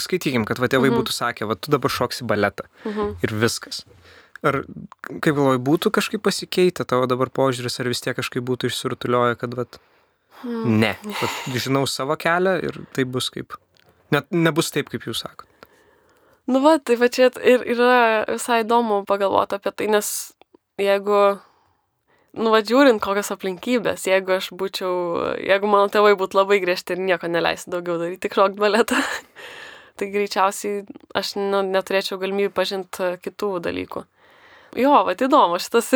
skaitykim, 0.00 0.44
kad 0.48 0.58
va 0.62 0.68
tėvai 0.70 0.90
Mhm. 0.90 0.98
būtų 1.00 1.12
sakę, 1.16 1.46
va 1.48 1.54
tu 1.56 1.70
dabar 1.72 1.90
šoksi 1.90 2.26
baletą 2.28 2.66
Mhm. 2.86 3.16
ir 3.22 3.30
viskas. 3.40 3.84
Ar, 4.42 4.62
kaip 5.20 5.34
galvoji, 5.36 5.60
būtų 5.60 5.90
kažkaip 5.92 6.22
pasikeitę 6.24 6.86
tavo 6.88 7.06
dabar 7.06 7.28
požiūris, 7.28 7.78
ar 7.80 7.88
vis 7.92 8.00
tiek 8.00 8.16
kažkaip 8.16 8.42
būtų 8.44 8.70
išsirutulioję, 8.70 9.38
kad 9.38 9.54
va, 9.54 9.66
Hmm. 10.42 10.78
ne, 10.80 10.96
vat, 11.04 11.30
žinau 11.52 11.84
savo 11.86 12.16
kelią 12.16 12.54
ir 12.64 12.78
tai 12.96 13.04
bus 13.04 13.28
kaip. 13.28 13.52
Net 14.14 14.30
nebus 14.34 14.72
taip, 14.74 14.90
kaip 14.90 15.06
jūs 15.06 15.22
sakote. 15.24 15.50
Nu 16.50 16.62
va, 16.64 16.78
tai 16.82 16.96
va 16.98 17.06
čia 17.12 17.28
ir 17.46 17.62
yra 17.68 18.24
visai 18.26 18.64
įdomu 18.64 19.04
pagalvoti 19.06 19.54
apie 19.54 19.70
tai, 19.76 19.86
nes 19.92 20.08
jeigu, 20.80 21.20
nu 22.40 22.52
va, 22.54 22.62
žiūrint 22.66 23.02
kokios 23.04 23.30
aplinkybės, 23.34 24.08
jeigu 24.10 24.34
aš 24.38 24.50
būčiau, 24.58 24.94
jeigu 25.38 25.70
mano 25.70 25.90
tėvai 25.92 26.16
būtų 26.18 26.40
labai 26.40 26.58
griežti 26.64 26.96
ir 26.96 27.04
nieko 27.06 27.30
neleistų 27.30 27.76
daugiau 27.76 28.00
daryti, 28.00 28.24
tik 28.24 28.34
šokti 28.38 28.58
baletą, 28.58 28.98
tai 30.00 30.10
greičiausiai 30.10 30.82
aš 31.20 31.36
nu, 31.38 31.62
neturėčiau 31.70 32.18
galimybę 32.18 32.54
pažinti 32.56 33.12
kitų 33.22 33.58
dalykų. 33.68 34.06
Jo, 34.78 35.02
va, 35.06 35.14
įdomu 35.14 35.58
šitas. 35.62 35.92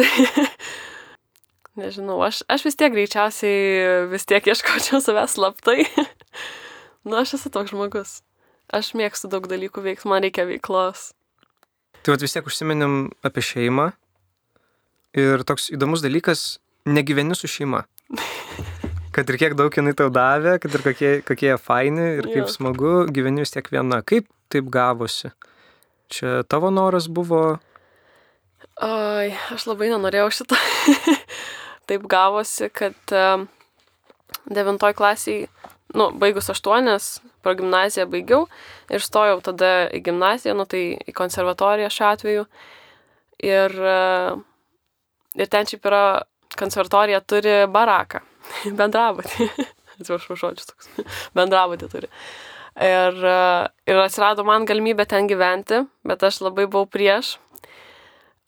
Nežinau, 1.79 2.20
aš, 2.22 2.44
aš 2.46 2.62
vis 2.68 2.79
tiek 2.79 2.94
greičiausiai 2.94 4.07
vis 4.12 4.27
tiek 4.31 4.46
ieškočiau 4.46 5.03
savęs 5.03 5.35
slaptai. 5.35 5.83
nu, 7.05 7.17
aš 7.21 7.37
esu 7.38 7.53
toks 7.53 7.73
žmogus. 7.73 8.23
Aš 8.73 8.95
mėgstu 8.97 9.29
daug 9.33 9.47
dalykų 9.51 9.83
veikti, 9.85 10.09
man 10.09 10.25
reikia 10.25 10.47
veiklos. 10.49 11.12
Tai 12.05 12.14
va 12.14 12.21
vis 12.21 12.33
tiek 12.37 12.47
užsiminėm 12.49 13.11
apie 13.25 13.45
šeimą. 13.45 13.90
Ir 15.21 15.45
toks 15.47 15.69
įdomus 15.75 16.03
dalykas, 16.05 16.59
negyveni 16.88 17.37
su 17.38 17.49
šeima. 17.51 17.85
Kad 19.14 19.31
ir 19.31 19.38
kiek 19.38 19.55
daug 19.55 19.71
jinai 19.71 19.93
tau 19.95 20.09
davė, 20.11 20.57
kad 20.59 20.73
ir 20.75 20.83
kokie, 20.83 21.11
kokie 21.23 21.53
jie 21.53 21.59
faini 21.62 22.07
ir 22.17 22.27
kaip 22.27 22.40
Jo. 22.40 22.51
smagu, 22.51 22.95
gyveni 23.14 23.45
vis 23.45 23.55
tiek 23.55 23.69
viena. 23.71 24.01
Kaip 24.03 24.27
taip 24.51 24.67
gavosi? 24.75 25.31
Čia 26.11 26.40
tavo 26.51 26.73
noras 26.75 27.07
buvo, 27.07 27.61
Oi, 28.83 29.31
aš 29.55 29.69
labai 29.71 29.87
nenorėjau 29.93 30.33
šito. 30.35 30.57
Taip 31.88 32.07
gavosi, 32.11 32.67
kad 32.75 32.97
devintoj 34.51 34.97
klasiai, 34.99 35.45
nu, 35.95 36.11
baigus 36.19 36.51
aštuonias, 36.53 37.19
pro 37.45 37.55
gimnaziją 37.59 38.07
baigiau 38.11 38.47
ir 38.93 39.05
stojau 39.05 39.41
tada 39.45 39.89
į 39.95 40.01
gimnaziją, 40.09 40.57
nu, 40.59 40.67
tai 40.69 40.97
į 40.99 41.15
konservatoriją 41.17 41.91
šiuo 41.93 42.09
atveju. 42.11 42.47
Ir, 43.45 43.75
e, 43.75 43.99
ir 45.43 45.53
ten 45.53 45.69
šiaip 45.69 45.87
yra, 45.91 46.05
konservatorija 46.59 47.21
turi 47.27 47.61
baraką, 47.71 48.23
bendrabutį. 48.81 49.49
Atsiprašau, 50.01 50.39
žodžius 50.41 50.73
toks. 50.73 50.91
Bendrabutį 51.39 51.91
turi. 51.93 52.11
Ir, 52.75 53.21
e, 53.31 53.39
ir 53.91 54.03
atsirado 54.03 54.47
man 54.47 54.67
galimybė 54.67 55.07
ten 55.11 55.31
gyventi, 55.31 55.85
bet 56.07 56.27
aš 56.27 56.43
labai 56.47 56.67
buvau 56.67 56.89
prieš. 56.91 57.37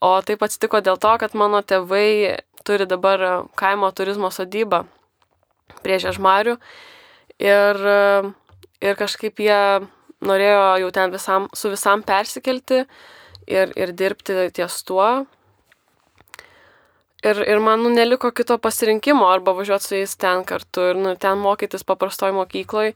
O 0.03 0.17
taip 0.27 0.43
atsitiko 0.45 0.83
dėl 0.85 0.99
to, 1.01 1.15
kad 1.23 1.35
mano 1.39 1.63
tėvai 1.65 2.37
turi 2.67 2.85
dabar 2.91 3.47
kaimo 3.57 3.89
turizmo 3.95 4.29
sodybą 4.35 4.83
prie 5.83 5.97
Žežmarių 6.03 6.57
ir, 7.43 7.81
ir 8.81 8.99
kažkaip 8.99 9.41
jie 9.43 9.61
norėjo 10.25 10.67
jau 10.83 10.91
ten 10.95 11.13
visam, 11.13 11.49
su 11.55 11.71
visam 11.73 12.03
persikelti 12.07 12.85
ir, 13.47 13.73
ir 13.77 13.93
dirbti 13.97 14.49
ties 14.57 14.83
tuo. 14.87 15.27
Ir, 17.27 17.41
ir 17.43 17.61
man 17.65 17.83
nu, 17.83 17.91
neliko 17.91 18.31
kito 18.31 18.59
pasirinkimo, 18.63 19.27
arba 19.27 19.55
važiuoti 19.57 19.85
su 19.85 19.95
jais 19.97 20.13
ten 20.21 20.45
kartu 20.47 20.91
ir 20.93 21.01
nu, 21.01 21.15
ten 21.19 21.41
mokytis 21.41 21.83
paprastoj 21.89 22.35
mokykloje, 22.37 22.93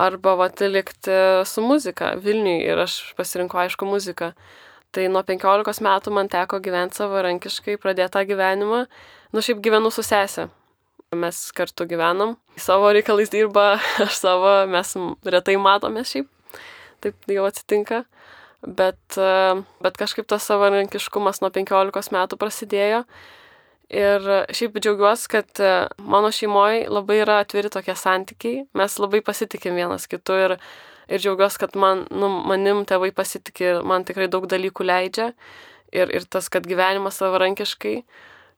arba 0.00 0.34
vat, 0.40 0.62
likti 0.64 1.18
su 1.46 1.62
muzika 1.62 2.14
Vilniui 2.24 2.64
ir 2.64 2.80
aš 2.86 3.12
pasirinkau 3.18 3.60
aišku 3.62 3.86
muziką. 3.86 4.32
Tai 4.90 5.04
nuo 5.12 5.22
15 5.22 5.84
metų 5.86 6.10
man 6.10 6.30
teko 6.30 6.58
gyventi 6.58 6.98
savarankiškai, 6.98 7.76
pradėtą 7.78 8.24
gyvenimą. 8.26 8.86
Nu, 9.30 9.44
šiaip 9.44 9.60
gyvenu 9.62 9.92
su 9.94 10.02
sesė. 10.02 10.48
Mes 11.10 11.38
kartu 11.50 11.88
gyvenam. 11.90 12.36
Savo 12.54 12.86
reikalais 12.94 13.32
dirba, 13.32 13.80
aš 14.04 14.20
savo, 14.20 14.52
mes 14.70 14.92
retai 15.26 15.56
matomės 15.58 16.12
šiaip. 16.12 16.28
Taip 17.02 17.32
jau 17.34 17.48
atsitinka. 17.48 18.04
Bet, 18.62 19.16
bet 19.82 19.98
kažkaip 19.98 20.28
tas 20.30 20.46
savarankiškumas 20.46 21.42
nuo 21.42 21.50
15 21.50 22.14
metų 22.14 22.38
prasidėjo. 22.38 23.02
Ir 23.90 24.30
šiaip 24.54 24.78
džiaugiuosi, 24.78 25.26
kad 25.34 25.64
mano 25.98 26.30
šeimoje 26.30 26.86
labai 26.86 27.18
yra 27.24 27.40
atviri 27.42 27.74
tokie 27.74 27.98
santykiai. 27.98 28.64
Mes 28.78 28.98
labai 29.02 29.18
pasitikim 29.26 29.74
vienas 29.82 30.06
kitu 30.06 30.38
ir 30.38 30.60
ir 31.10 31.18
džiaugiuosi, 31.18 31.58
kad 31.58 31.74
man, 31.74 32.06
nu, 32.14 32.30
manim 32.46 32.84
tėvai 32.86 33.10
pasitikė 33.10 33.72
ir 33.72 33.82
man 33.82 34.06
tikrai 34.06 34.30
daug 34.30 34.46
dalykų 34.46 34.86
leidžia. 34.86 35.32
Ir, 35.90 36.06
ir 36.14 36.30
tas, 36.30 36.46
kad 36.46 36.70
gyvenimas 36.70 37.18
savarankiškai, 37.18 37.96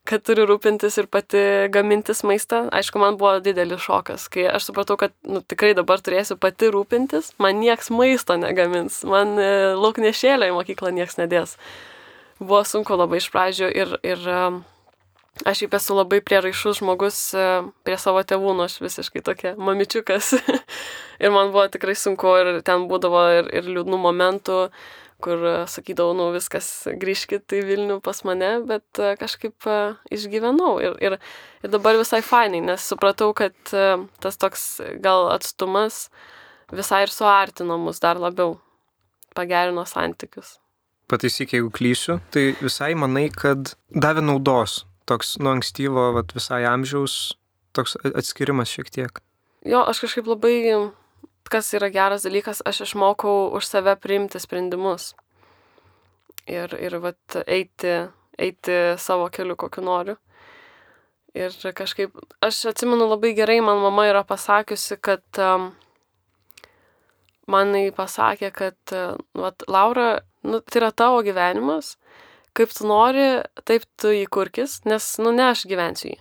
kad 0.08 0.24
turiu 0.26 0.46
rūpintis 0.50 0.96
ir 0.98 1.06
pati 1.10 1.42
gamintis 1.72 2.24
maistą, 2.26 2.64
aišku, 2.74 2.98
man 3.02 3.18
buvo 3.20 3.36
didelis 3.44 3.84
šokas, 3.84 4.26
kai 4.32 4.48
aš 4.50 4.66
supratau, 4.70 4.96
kad 5.00 5.14
nu, 5.22 5.42
tikrai 5.46 5.72
dabar 5.78 6.02
turėsiu 6.02 6.36
pati 6.42 6.72
rūpintis, 6.74 7.32
man 7.42 7.60
nieks 7.62 7.92
maisto 7.94 8.36
negamins, 8.40 9.02
man 9.06 9.36
e, 9.38 9.48
lauknešėlio 9.78 10.50
į 10.50 10.56
mokyklą 10.58 10.90
nieks 10.96 11.20
nedės. 11.20 11.54
Buvo 12.42 12.64
sunku 12.66 12.98
labai 12.98 13.22
iš 13.22 13.30
pradžių 13.30 13.70
ir, 13.70 13.94
ir 14.02 14.26
aš 15.46 15.62
šiaip 15.62 15.76
esu 15.78 15.94
labai 15.96 16.18
prieraišus 16.24 16.80
žmogus 16.82 17.18
e, 17.38 17.46
prie 17.86 17.98
savo 18.00 18.24
tėvų, 18.26 18.56
nu 18.58 18.66
aš 18.66 18.80
visiškai 18.82 19.22
tokia 19.24 19.54
mamičiukas. 19.54 20.34
ir 21.22 21.34
man 21.34 21.54
buvo 21.54 21.68
tikrai 21.70 21.94
sunku 21.98 22.34
ir 22.40 22.58
ten 22.66 22.88
būdavo 22.90 23.22
ir, 23.38 23.54
ir 23.62 23.70
liūdnų 23.70 24.02
momentų, 24.02 24.58
kur 25.22 25.46
e, 25.46 25.54
sakydavau, 25.70 26.16
nu 26.18 26.28
viskas, 26.34 26.68
grįžkit 27.00 27.54
į 27.58 27.62
Vilnių 27.68 27.98
pas 28.04 28.22
mane, 28.28 28.52
bet 28.68 29.00
e, 29.00 29.14
kažkaip 29.20 29.68
išgyvenau. 30.12 30.74
Ir, 30.84 30.98
ir, 31.02 31.18
ir 31.62 31.72
dabar 31.72 31.98
visai 32.00 32.22
fainai, 32.26 32.62
nes 32.72 32.86
supratau, 32.92 33.32
kad 33.36 33.54
tas 33.72 34.40
toks 34.40 34.66
gal 35.04 35.30
atstumas 35.32 36.06
visai 36.72 37.04
ir 37.06 37.12
suartino 37.12 37.78
mus 37.80 38.00
dar 38.02 38.20
labiau, 38.20 38.56
pagerino 39.36 39.84
santykius. 39.88 40.56
Pataisyk, 41.12 41.52
jeigu 41.52 41.68
klysiu, 41.74 42.20
tai 42.32 42.52
visai 42.62 42.94
manai, 42.96 43.26
kad 43.28 43.74
davė 43.92 44.24
naudos 44.24 44.82
toks 45.08 45.36
nuo 45.42 45.52
ankstyvo 45.56 46.12
vat, 46.16 46.32
visai 46.36 46.62
amžiaus 46.68 47.34
toks 47.76 47.98
atskirimas 48.12 48.72
šiek 48.72 48.90
tiek. 48.94 49.20
Jo, 49.68 49.82
aš 49.86 50.02
kažkaip 50.06 50.30
labai, 50.30 50.54
kas 51.50 51.72
yra 51.76 51.90
geras 51.92 52.26
dalykas, 52.26 52.62
aš 52.66 52.84
išmokau 52.86 53.52
už 53.56 53.66
save 53.66 53.96
priimti 54.00 54.40
sprendimus. 54.42 55.12
Ir, 56.50 56.74
ir 56.74 56.98
vat, 57.02 57.38
eiti, 57.46 57.94
eiti 58.38 58.78
savo 58.98 59.28
keliu, 59.32 59.56
kokiu 59.56 59.84
noriu. 59.86 60.18
Ir 61.38 61.54
kažkaip, 61.74 62.12
aš 62.44 62.66
atsimenu 62.72 63.06
labai 63.08 63.32
gerai, 63.34 63.60
man 63.64 63.80
mama 63.80 64.04
yra 64.10 64.20
pasakiusi, 64.26 64.98
kad 65.00 65.22
um, 65.40 65.70
man 67.48 67.72
jį 67.78 67.94
pasakė, 67.96 68.50
kad, 68.52 68.78
uh, 68.92 69.16
vat, 69.38 69.64
Laura, 69.70 70.10
nu, 70.44 70.60
tai 70.60 70.82
yra 70.82 70.90
tavo 70.92 71.22
gyvenimas 71.24 71.94
kaip 72.56 72.72
tu 72.76 72.86
nori, 72.88 73.26
taip 73.68 73.86
tu 74.00 74.12
jį 74.12 74.26
kurkis, 74.32 74.80
nes, 74.88 75.06
nu, 75.22 75.32
ne 75.34 75.48
aš 75.50 75.64
gyvensiu 75.70 76.12
jį. 76.12 76.18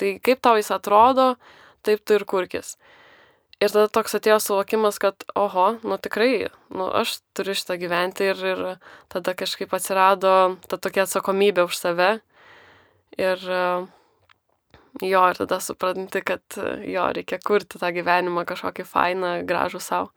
Tai 0.00 0.12
kaip 0.26 0.42
tau 0.42 0.58
jis 0.58 0.70
atrodo, 0.74 1.34
taip 1.86 2.02
tu 2.04 2.16
ir 2.16 2.26
kurkis. 2.28 2.74
Ir 3.60 3.68
tada 3.68 3.90
toks 3.92 4.16
atėjo 4.16 4.38
suvokimas, 4.40 4.96
kad, 5.02 5.20
oho, 5.36 5.66
nu 5.84 5.98
tikrai, 6.00 6.48
nu 6.72 6.86
aš 6.96 7.18
turiu 7.36 7.52
šitą 7.52 7.76
gyventi 7.82 8.30
ir, 8.30 8.38
ir 8.40 8.62
tada 9.12 9.34
kažkaip 9.36 9.74
atsirado 9.76 10.32
ta 10.64 10.78
tokia 10.80 11.04
atsakomybė 11.04 11.66
už 11.68 11.76
save. 11.76 12.10
Ir 13.20 13.42
jo, 15.04 15.20
ir 15.28 15.40
tada 15.42 15.58
supranti, 15.60 16.22
kad 16.24 16.56
jo, 16.88 17.04
reikia 17.12 17.40
kurti 17.44 17.80
tą 17.82 17.90
gyvenimą 17.92 18.46
kažkokį 18.48 18.86
fainą, 18.88 19.34
gražų 19.44 19.82
savo. 19.84 20.08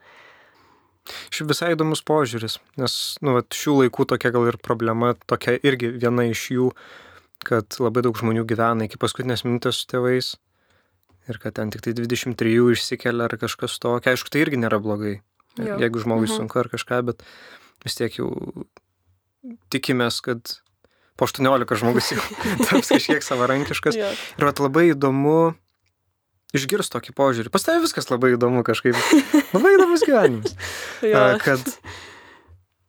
Šiaip 1.36 1.49
visai 1.51 1.73
įdomus 1.75 1.99
požiūris, 2.08 2.62
nes 2.79 2.93
nu, 3.19 3.36
vat, 3.36 3.51
šių 3.51 3.82
laikų 3.82 4.08
tokia 4.13 4.32
gal 4.32 4.47
ir 4.47 4.56
problema, 4.63 5.12
tokia 5.27 5.58
irgi 5.67 5.91
viena 5.99 6.29
iš 6.29 6.45
jų, 6.56 6.69
kad 7.43 7.75
labai 7.84 8.06
daug 8.08 8.15
žmonių 8.15 8.47
gyvena 8.47 8.88
iki 8.88 9.01
paskutinės 9.01 9.43
minutės 9.43 9.84
su 9.84 9.91
tėvais 9.91 10.38
ir 11.31 11.39
kad 11.41 11.55
ten 11.59 11.71
tik 11.73 11.83
tai 11.86 11.93
23 11.95 12.73
išsikelia 12.73 13.27
ar 13.29 13.38
kažkas 13.39 13.77
tokio. 13.81 14.13
Aišku, 14.13 14.31
tai 14.33 14.43
irgi 14.43 14.59
nėra 14.59 14.81
blogai, 14.83 15.17
jo. 15.59 15.77
jeigu 15.81 16.03
žmogui 16.03 16.27
mhm. 16.27 16.36
sunku 16.36 16.62
ar 16.62 16.71
kažką, 16.71 17.01
bet 17.12 17.23
vis 17.86 17.99
tiek 17.99 18.19
jau 18.19 18.29
tikimės, 19.73 20.21
kad 20.23 20.57
po 21.19 21.27
18 21.29 21.75
žmogus 21.79 22.13
jau 22.15 22.23
taps 22.67 22.93
kažkiek 22.95 23.23
savarankiškas. 23.25 23.99
ir 23.99 24.47
vat, 24.47 24.63
labai 24.63 24.89
įdomu 24.91 25.53
išgirs 26.53 26.91
tokį 26.93 27.15
požiūrį. 27.17 27.51
Pas 27.53 27.65
tavai 27.65 27.83
viskas 27.83 28.09
labai 28.12 28.36
įdomu 28.36 28.62
kažkaip. 28.65 28.97
Labai 29.55 29.73
įdomus 29.73 30.05
gyvenimas. 30.05 30.53
kad 31.41 31.62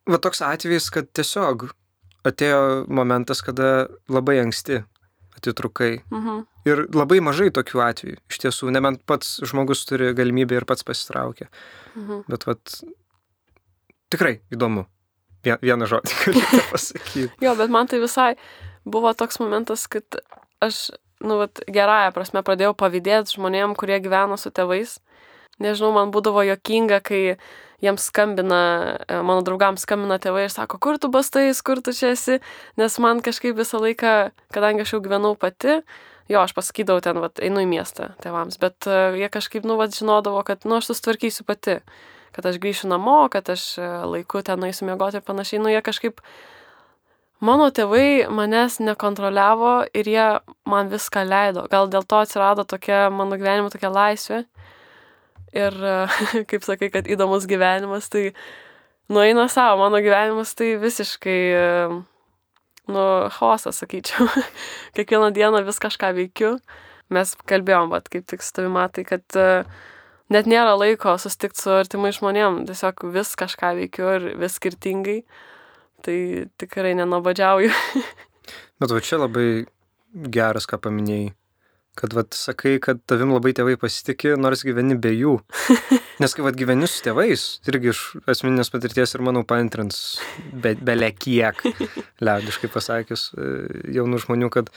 va 0.08 0.20
toks 0.20 0.42
atvejis, 0.44 0.90
kad 0.92 1.08
tiesiog 1.16 1.70
atėjo 2.28 2.84
momentas, 2.92 3.40
kada 3.44 3.86
labai 4.12 4.38
anksti 4.42 4.82
atitrukai. 5.38 6.02
Mhm. 6.12 6.44
Ir 6.64 6.86
labai 6.96 7.20
mažai 7.24 7.50
tokių 7.52 7.82
atvejų. 7.84 8.18
Iš 8.32 8.40
tiesų, 8.46 8.70
nebent 8.72 9.02
pats 9.08 9.36
žmogus 9.44 9.84
turi 9.88 10.14
galimybę 10.16 10.56
ir 10.56 10.64
pats 10.68 10.86
pasitraukia. 10.86 11.50
Mhm. 11.94 12.24
Bet 12.30 12.46
vat 12.48 12.78
tikrai 14.12 14.38
įdomu. 14.54 14.86
Vieną 15.44 15.84
žodį 15.90 16.14
galiu 16.24 16.62
pasakyti. 16.70 17.26
jo, 17.44 17.50
bet 17.58 17.72
man 17.72 17.90
tai 17.90 17.98
visai 18.00 18.30
buvo 18.88 19.12
toks 19.12 19.36
momentas, 19.42 19.84
kad 19.92 20.16
aš 20.64 20.88
nu, 21.24 21.38
vat, 21.40 21.60
gerąją 21.68 22.12
prasme 22.16 22.42
pradėjau 22.44 22.74
pavydėti 22.78 23.36
žmonėm, 23.36 23.74
kurie 23.78 23.98
gyveno 24.04 24.38
su 24.40 24.52
tėvais. 24.54 24.98
Nežinau, 25.62 25.92
man 25.94 26.10
būdavo 26.14 26.42
jokinga, 26.48 26.98
kai 27.04 27.36
jiems 27.84 28.08
skambina, 28.10 28.62
e, 29.06 29.20
mano 29.22 29.44
draugams 29.46 29.84
skambina 29.84 30.18
tėvai 30.22 30.48
ir 30.48 30.52
sako, 30.52 30.80
kur 30.82 30.98
tu 30.98 31.10
bastais, 31.12 31.60
kur 31.62 31.82
tu 31.84 31.94
čia 31.94 32.14
esi, 32.14 32.40
nes 32.80 32.98
man 33.02 33.22
kažkaip 33.24 33.56
visą 33.58 33.78
laiką, 33.82 34.14
kadangi 34.54 34.84
aš 34.84 34.96
jau 34.96 35.02
gyvenau 35.04 35.34
pati, 35.38 35.82
jo, 36.30 36.40
aš 36.40 36.54
pasakydavau 36.56 37.02
ten, 37.04 37.20
vat, 37.22 37.42
einu 37.44 37.62
į 37.64 37.68
miestą 37.70 38.12
tėvams, 38.24 38.58
bet 38.62 38.88
uh, 38.90 39.16
jie 39.18 39.28
kažkaip, 39.32 39.66
nu, 39.68 39.78
vat, 39.80 39.94
žinodavo, 39.96 40.42
kad, 40.46 40.64
nu, 40.68 40.78
aš 40.78 40.92
susitvarkysiu 40.92 41.46
pati, 41.48 41.78
kad 42.34 42.48
aš 42.50 42.58
grįšiu 42.62 42.90
namo, 42.90 43.24
kad 43.30 43.46
aš 43.52 43.76
e, 43.78 43.86
laiku 44.10 44.40
ten 44.42 44.58
nueisiu 44.58 44.88
miegoti 44.88 45.20
ir 45.20 45.22
panašiai, 45.22 45.60
nu, 45.62 45.70
jie 45.70 45.78
kažkaip 45.86 46.18
Mano 47.44 47.66
tėvai 47.74 48.24
manęs 48.32 48.78
nekontroliavo 48.80 49.72
ir 49.92 50.08
jie 50.08 50.26
man 50.70 50.88
viską 50.88 51.24
leido. 51.28 51.66
Gal 51.68 51.90
dėl 51.92 52.06
to 52.08 52.22
atsirado 52.22 52.64
tokia 52.64 53.08
mano 53.12 53.36
gyvenimo 53.36 53.72
tokia 53.72 53.90
laisvė. 53.92 54.44
Ir 55.52 55.76
kaip 56.50 56.64
sakai, 56.64 56.88
kad 56.94 57.10
įdomus 57.10 57.44
gyvenimas, 57.50 58.08
tai 58.08 58.30
nueina 59.12 59.44
savo, 59.52 59.82
mano 59.82 60.00
gyvenimas 60.02 60.54
tai 60.56 60.74
visiškai, 60.80 61.40
nu, 62.90 63.04
chaosas, 63.38 63.80
sakyčiau. 63.82 64.28
Kiekvieną 64.96 65.32
dieną 65.36 65.64
vis 65.66 65.80
kažką 65.82 66.12
veikiu. 66.18 66.58
Mes 67.12 67.34
kalbėjom, 67.48 67.90
bet 67.92 68.08
kaip 68.12 68.28
tik 68.30 68.42
su 68.42 68.54
tavimi 68.56 68.74
matai, 68.78 69.04
kad 69.04 69.24
net 70.32 70.46
nėra 70.48 70.72
laiko 70.80 71.18
susitikti 71.20 71.60
su 71.60 71.74
artimai 71.76 72.14
žmonėm, 72.16 72.62
tiesiog 72.68 73.04
vis 73.12 73.34
kažką 73.36 73.74
veikiu 73.82 74.08
ir 74.16 74.30
vis 74.40 74.56
skirtingai 74.56 75.18
tai 76.04 76.18
tikrai 76.60 76.94
nenobadžiauju. 76.98 77.72
Bet 78.80 78.92
va 78.92 79.00
čia 79.04 79.20
labai 79.22 79.64
geras, 80.12 80.68
ką 80.68 80.80
paminėjai. 80.84 81.32
Kad 81.94 82.14
vat 82.16 82.34
sakai, 82.34 82.78
kad 82.82 82.98
tavim 83.06 83.30
labai 83.30 83.52
tėvai 83.54 83.76
pasitikė, 83.78 84.34
nors 84.40 84.64
gyveni 84.66 84.96
be 84.98 85.12
jų. 85.14 85.36
Nes 86.22 86.34
kai 86.34 86.42
vat 86.46 86.58
gyveni 86.58 86.88
su 86.90 87.04
tėvais, 87.06 87.44
irgi 87.70 87.92
iš 87.92 88.02
asmeninės 88.30 88.72
patirties 88.74 89.14
ir 89.14 89.22
manau 89.26 89.44
paantrins 89.46 90.00
be, 90.50 90.74
belė 90.74 91.12
kiek, 91.14 91.62
liaudiškai 92.26 92.70
pasakius, 92.74 93.28
e, 93.38 93.54
jaunų 93.94 94.24
žmonių, 94.26 94.50
kad 94.54 94.72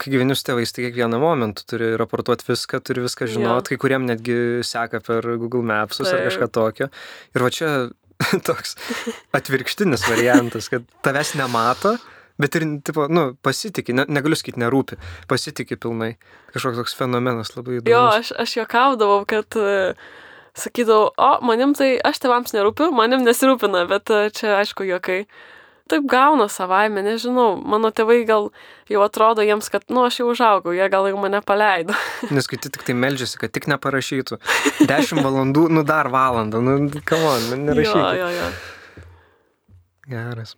kai 0.00 0.12
gyveni 0.12 0.36
su 0.36 0.44
tėvais, 0.48 0.72
tai 0.72 0.86
kiekvieną 0.86 1.20
momentą 1.20 1.64
turi 1.72 1.92
raportuoti 2.00 2.48
viską, 2.48 2.80
turi 2.84 3.04
viską 3.04 3.28
žinot, 3.32 3.62
ja. 3.62 3.68
kai 3.68 3.80
kuriem 3.80 4.08
netgi 4.08 4.64
seka 4.66 5.00
per 5.04 5.28
Google 5.40 5.64
Maps 5.64 6.02
ar 6.04 6.26
kažką 6.28 6.50
tokio. 6.52 6.90
Ir 7.36 7.44
va 7.44 7.52
čia 7.52 7.70
toks 8.48 8.76
atvirkštinis 9.36 10.04
variantas, 10.08 10.68
kad 10.72 10.84
tavęs 11.04 11.34
nemato, 11.40 11.96
Bet 12.40 12.56
ir, 12.58 12.66
tipo, 12.84 13.06
nu, 13.08 13.30
pasitikė, 13.44 13.94
ne, 13.96 14.04
negaliu 14.12 14.36
sakyti, 14.36 14.60
nerūpi, 14.60 14.98
pasitikė 15.30 15.78
pilnai. 15.80 16.12
Kažkoks 16.52 16.82
toks 16.82 16.96
fenomenas 16.98 17.54
labai 17.56 17.78
įdomus. 17.78 17.92
Jo, 17.94 18.02
aš, 18.12 18.32
aš 18.44 18.56
juokaudavau, 18.58 19.22
kad 19.28 19.56
uh, 19.56 19.96
sakydavau, 20.56 21.10
o 21.16 21.30
manim 21.48 21.72
tai 21.76 21.94
aš 22.04 22.20
tėvams 22.20 22.52
nerūpiu, 22.56 22.90
manim 22.96 23.24
nesirūpina, 23.24 23.86
bet 23.88 24.12
uh, 24.12 24.26
čia 24.36 24.58
aišku 24.60 24.84
juokai. 24.88 25.22
Taip 25.86 26.02
gauna 26.10 26.48
savaime, 26.50 26.98
nežinau, 27.06 27.52
mano 27.62 27.92
tėvai 27.94 28.18
gal 28.26 28.48
jau 28.90 29.04
atrodo 29.04 29.44
jiems, 29.46 29.70
kad, 29.70 29.86
nu, 29.86 30.02
aš 30.02 30.18
jau 30.18 30.26
užaugau, 30.32 30.74
jie 30.74 30.90
gal 30.90 31.06
jau 31.06 31.20
mane 31.22 31.40
paleido. 31.46 31.94
Nes 32.34 32.50
kai 32.50 32.58
tik 32.58 32.82
tai 32.82 32.98
meldžiasi, 32.98 33.38
kad 33.40 33.54
tik 33.54 33.70
neparašytų. 33.70 34.40
10 34.82 35.22
valandų, 35.24 35.68
nu 35.72 35.86
dar 35.86 36.10
valandą, 36.12 36.60
nu, 36.60 36.76
come 37.06 37.32
on, 37.32 37.50
nu. 37.64 37.80
Jo, 37.86 37.96
jo, 38.18 38.30
jo. 38.34 38.52
Geras. 40.10 40.56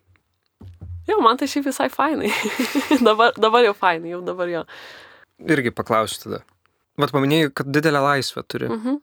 Jo, 1.09 1.19
man 1.25 1.39
tai 1.41 1.49
šiaip 1.49 1.69
visai 1.71 1.89
fainai. 1.93 2.31
dabar, 3.09 3.37
dabar 3.41 3.65
jau 3.65 3.75
fainai, 3.77 4.13
jau 4.13 4.23
dabar 4.25 4.51
jo. 4.53 4.65
Irgi 5.49 5.73
paklausiu 5.75 6.25
tada. 6.27 6.41
Vat 6.99 7.15
paminėjai, 7.15 7.53
kad 7.55 7.71
didelę 7.73 8.03
laisvę 8.05 8.45
turi. 8.51 8.69
Mhm. 8.75 8.99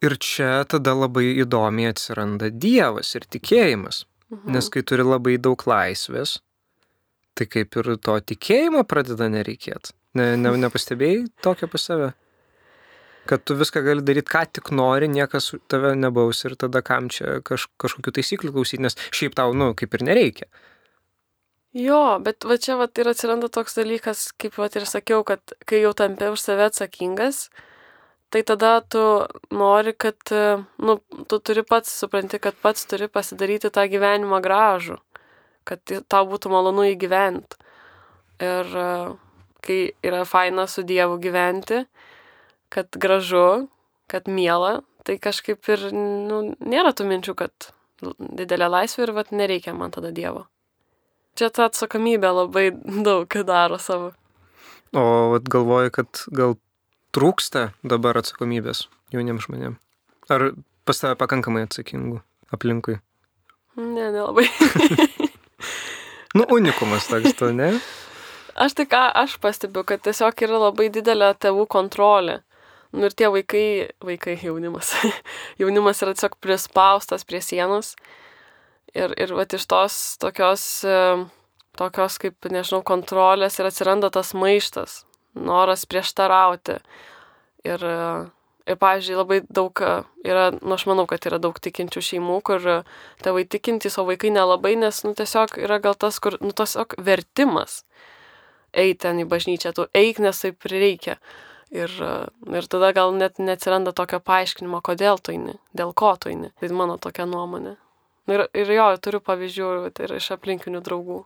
Ir 0.00 0.16
čia 0.16 0.62
tada 0.64 0.94
labai 0.96 1.26
įdomiai 1.42 1.90
atsiranda 1.92 2.48
Dievas 2.48 3.12
ir 3.18 3.26
tikėjimas. 3.28 4.06
Mhm. 4.30 4.54
Nes 4.54 4.70
kai 4.72 4.82
turi 4.86 5.04
labai 5.04 5.36
daug 5.42 5.60
laisvės, 5.66 6.38
tai 7.34 7.46
kaip 7.50 7.76
ir 7.82 7.96
to 7.98 8.16
tikėjimo 8.32 8.84
pradeda 8.88 9.28
nereikėti. 9.32 9.92
Ne, 10.18 10.32
ne, 10.40 10.54
nepastebėjai 10.64 11.26
tokio 11.44 11.68
pas 11.70 11.84
save? 11.86 12.12
Kad 13.28 13.44
tu 13.44 13.54
viską 13.54 13.82
gali 13.84 14.02
daryti, 14.06 14.30
ką 14.32 14.46
tik 14.56 14.70
nori, 14.72 15.08
niekas 15.12 15.52
tave 15.70 15.92
nebaus 15.98 16.40
ir 16.48 16.56
tada 16.58 16.80
kam 16.82 17.10
čia 17.12 17.38
kaž, 17.46 17.68
kažkokių 17.80 18.14
taisyklių 18.16 18.54
klausyti, 18.56 18.82
nes 18.86 18.96
šiaip 19.12 19.36
tau, 19.38 19.52
nu, 19.54 19.72
kaip 19.76 19.94
ir 19.98 20.06
nereikia. 20.08 20.48
Jo, 21.76 22.18
bet 22.18 22.42
va 22.48 22.56
čia 22.58 22.74
va 22.80 22.88
ir 22.98 23.10
atsiranda 23.12 23.46
toks 23.52 23.76
dalykas, 23.78 24.30
kaip 24.40 24.56
va 24.58 24.66
ir 24.74 24.86
sakiau, 24.90 25.22
kad 25.22 25.52
kai 25.68 25.84
jau 25.84 25.92
tampi 25.94 26.32
už 26.32 26.42
save 26.42 26.64
atsakingas, 26.66 27.44
tai 28.30 28.42
tada 28.42 28.80
tu 28.80 29.02
nori, 29.54 29.94
kad, 29.94 30.18
nu, 30.82 30.98
tu 31.30 31.38
turi 31.38 31.62
pats, 31.62 31.92
supranti, 32.02 32.40
kad 32.42 32.58
pats 32.58 32.88
turi 32.90 33.06
pasidaryti 33.06 33.70
tą 33.70 33.86
gyvenimą 33.90 34.40
gražų, 34.42 34.98
kad 35.68 35.94
tau 36.10 36.26
būtų 36.26 36.50
malonu 36.50 36.88
įgyventi. 36.90 37.58
Ir 38.40 38.74
kai 39.60 39.80
yra 40.02 40.24
faina 40.24 40.66
su 40.66 40.82
Dievu 40.82 41.20
gyventi, 41.22 41.84
kad 42.72 42.88
gražu, 42.96 43.68
kad 44.10 44.28
miela, 44.30 44.80
tai 45.06 45.18
kažkaip 45.22 45.68
ir, 45.72 45.90
nu, 45.94 46.40
nėra 46.60 46.94
tų 46.96 47.06
minčių, 47.10 47.34
kad 47.38 47.70
didelė 48.18 48.70
laisvė 48.70 49.06
ir 49.08 49.14
vat 49.16 49.34
nereikia 49.34 49.74
man 49.76 49.92
tada 49.94 50.12
Dievo. 50.14 50.46
Čia 51.38 51.50
ta 51.54 51.68
atsakomybė 51.68 52.32
labai 52.34 52.70
daug 53.08 53.36
daro 53.46 53.78
savo. 53.82 54.12
O 54.96 55.04
vat 55.36 55.46
galvoju, 55.50 55.92
kad 55.94 56.24
gal 56.34 56.56
trūksta 57.14 57.70
dabar 57.86 58.18
atsakomybės 58.18 58.86
jauniems 59.14 59.46
žmonėms. 59.46 59.78
Ar 60.30 60.52
pas 60.86 61.02
tave 61.02 61.18
pakankamai 61.18 61.66
atsakingų 61.66 62.20
aplinkui? 62.54 63.00
Ne, 63.78 64.10
nelabai. 64.14 64.46
Nu, 66.34 66.44
unikumas 66.54 67.08
toks, 67.10 67.32
tu, 67.34 67.48
ne? 67.50 67.72
Aš 68.54 68.76
tai 68.78 68.84
ką 68.86 69.00
aš 69.18 69.32
pastebiu, 69.42 69.82
kad 69.86 70.02
tiesiog 70.04 70.44
yra 70.46 70.60
labai 70.68 70.86
didelė 70.94 71.32
tėvų 71.42 71.64
kontrolė. 71.70 72.36
Nu 72.92 73.06
ir 73.06 73.14
tie 73.14 73.28
vaikai, 73.30 73.90
vaikai 74.02 74.34
jaunimas. 74.42 74.94
jaunimas 75.60 76.02
yra 76.02 76.14
tiesiog 76.16 76.34
prispaustas 76.42 77.24
prie 77.26 77.42
sienos. 77.44 77.94
Ir, 78.94 79.14
ir 79.14 79.30
va 79.38 79.44
iš 79.46 79.66
tos 79.70 79.96
tokios, 80.18 80.64
e, 80.82 80.96
tokios 81.78 82.18
kaip, 82.18 82.48
nežinau, 82.50 82.82
kontrolės 82.82 83.60
ir 83.60 83.68
atsiranda 83.68 84.10
tas 84.10 84.32
maištas, 84.34 85.04
noras 85.38 85.86
prieštarauti. 85.86 86.80
Ir, 87.62 87.84
e, 87.86 88.00
ir 88.66 88.80
pavyzdžiui, 88.82 89.18
labai 89.20 89.38
daug 89.46 89.84
e, 89.86 89.92
yra, 90.26 90.48
nu 90.58 90.74
aš 90.74 90.88
manau, 90.90 91.06
kad 91.06 91.30
yra 91.30 91.38
daug 91.38 91.60
tikinčių 91.62 92.02
šeimų, 92.08 92.40
kur 92.42 92.66
tėvai 93.22 93.46
tikintys, 93.46 94.00
o 94.02 94.08
vaikai 94.10 94.34
nelabai, 94.34 94.74
nes, 94.82 95.04
nu 95.06 95.14
tiesiog 95.14 95.60
yra 95.62 95.78
gal 95.78 95.94
tas, 95.94 96.18
kur, 96.18 96.40
nu 96.42 96.50
tiesiog 96.50 96.98
vertimas 97.06 97.84
eiti 98.72 99.00
ten 99.04 99.22
į 99.22 99.28
bažnyčią, 99.30 99.72
tu 99.74 99.86
eik, 99.96 100.20
nes 100.22 100.42
taip 100.42 100.66
reikia. 100.66 101.16
Ir, 101.70 101.92
ir 102.50 102.66
tada 102.66 102.90
gal 102.90 103.12
net 103.14 103.38
neatsiranda 103.38 103.92
tokio 103.94 104.18
paaiškinimo, 104.26 104.80
kodėl 104.82 105.20
tu 105.22 105.30
eini, 105.36 105.54
dėl 105.76 105.92
ko 105.94 106.16
tu 106.18 106.32
eini. 106.32 106.50
Tai 106.58 106.70
mano 106.74 106.96
tokia 106.98 107.28
nuomonė. 107.30 107.76
Ir, 108.30 108.42
ir 108.58 108.72
jo, 108.74 108.86
turiu 109.02 109.20
pavyzdžių 109.22 109.68
vat, 109.84 110.00
ir 110.02 110.16
iš 110.18 110.32
aplinkinių 110.34 110.82
draugų. 110.86 111.20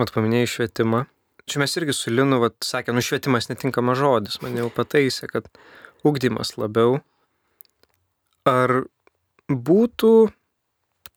Mat 0.00 0.12
paminėjai 0.14 0.48
švietimą. 0.54 1.04
Čia 1.44 1.60
mes 1.60 1.76
irgi 1.76 1.92
su 1.96 2.12
Linu, 2.12 2.38
vat, 2.40 2.56
sakė, 2.64 2.94
nu 2.96 3.04
švietimas 3.04 3.50
netinkamas 3.50 4.00
žodis, 4.00 4.40
man 4.40 4.56
jau 4.56 4.70
pataisė, 4.72 5.28
kad 5.28 5.50
ugdymas 6.04 6.54
labiau. 6.56 7.02
Ar 8.48 8.86
būtų 9.48 10.14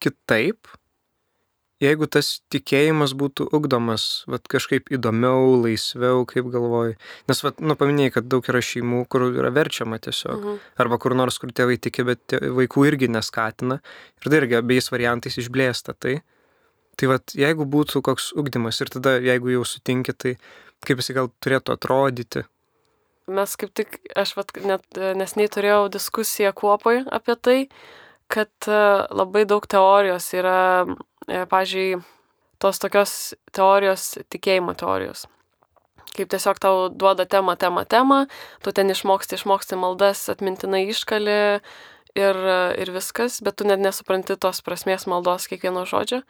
kitaip, 0.04 0.68
jeigu 1.82 2.08
tas 2.10 2.30
tikėjimas 2.52 3.14
būtų 3.18 3.48
ugdomas, 3.54 4.24
vat 4.30 4.48
kažkaip 4.50 4.90
įdomiau, 4.94 5.54
laisviau, 5.62 6.24
kaip 6.28 6.50
galvoji. 6.52 6.96
Nes, 7.30 7.42
vat, 7.44 7.60
nu, 7.62 7.76
paminėjai, 7.78 8.14
kad 8.18 8.28
daug 8.30 8.48
yra 8.50 8.62
šeimų, 8.64 9.04
kur 9.12 9.28
yra 9.30 9.52
verčiama 9.54 10.00
tiesiog. 10.02 10.38
Mhm. 10.38 10.58
Arba 10.84 10.98
kur 11.02 11.14
nors, 11.18 11.38
kur 11.38 11.54
tėvai 11.54 11.78
tiki, 11.80 12.04
bet 12.08 12.24
tė- 12.26 12.42
vaikų 12.58 12.86
irgi 12.90 13.10
neskatina. 13.12 13.80
Ir 14.18 14.30
tai 14.30 14.42
irgi 14.42 14.58
abiejais 14.58 14.90
variantais 14.90 15.38
išblėsta 15.38 15.94
tai. 15.98 16.20
Tai 16.98 17.06
vad, 17.12 17.30
jeigu 17.30 17.62
būtų 17.62 18.02
koks 18.02 18.32
ugdymas 18.34 18.80
ir 18.82 18.90
tada, 18.90 19.18
jeigu 19.22 19.52
jau 19.54 19.62
sutinki, 19.62 20.14
tai 20.18 20.36
kaip 20.86 20.98
jisai 20.98 21.14
gal 21.14 21.30
turėtų 21.38 21.76
atrodyti. 21.76 22.44
Mes 23.28 23.54
kaip 23.60 23.70
tik, 23.76 24.00
aš 24.16 24.32
vat, 24.38 24.54
net 24.64 24.98
nesnei 25.18 25.50
turėjau 25.52 25.90
diskusiją 25.92 26.54
kuopai 26.56 27.02
apie 27.12 27.36
tai, 27.36 27.58
kad 28.32 28.50
e, 28.66 28.78
labai 29.12 29.44
daug 29.48 29.66
teorijos 29.68 30.30
yra, 30.36 30.86
pažiūrėjau, 31.28 32.02
tos 32.62 32.80
tokios 32.82 33.12
teorijos, 33.54 34.16
tikėjimo 34.32 34.74
teorijos. 34.78 35.26
Kaip 36.16 36.30
tiesiog 36.32 36.58
tau 36.58 36.88
duoda 36.90 37.26
temą, 37.30 37.54
temą, 37.60 37.84
temą, 37.86 38.24
tu 38.64 38.72
ten 38.74 38.90
išmoksti, 38.90 39.38
išmoksti 39.38 39.78
maldas, 39.78 40.24
atmintinai 40.32 40.88
iškali 40.90 41.36
ir, 42.18 42.40
e, 42.40 42.58
ir 42.82 42.90
viskas, 42.94 43.38
bet 43.44 43.58
tu 43.60 43.68
net 43.68 43.78
nesupranti 43.82 44.36
tos 44.40 44.62
prasmės 44.66 45.06
maldos 45.06 45.46
kiekvieno 45.50 45.84
žodžio. 45.86 46.24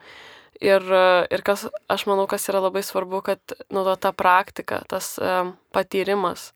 Ir, 0.61 0.83
e, 0.83 1.27
ir 1.31 1.45
kas, 1.47 1.69
aš 1.89 2.05
manau, 2.11 2.27
kas 2.29 2.49
yra 2.51 2.61
labai 2.61 2.83
svarbu, 2.83 3.23
kad 3.25 3.41
to- 3.47 3.97
ta 3.97 4.13
praktika, 4.13 4.83
tas 4.89 5.19
um, 5.19 5.57
patyrimas. 5.73 6.53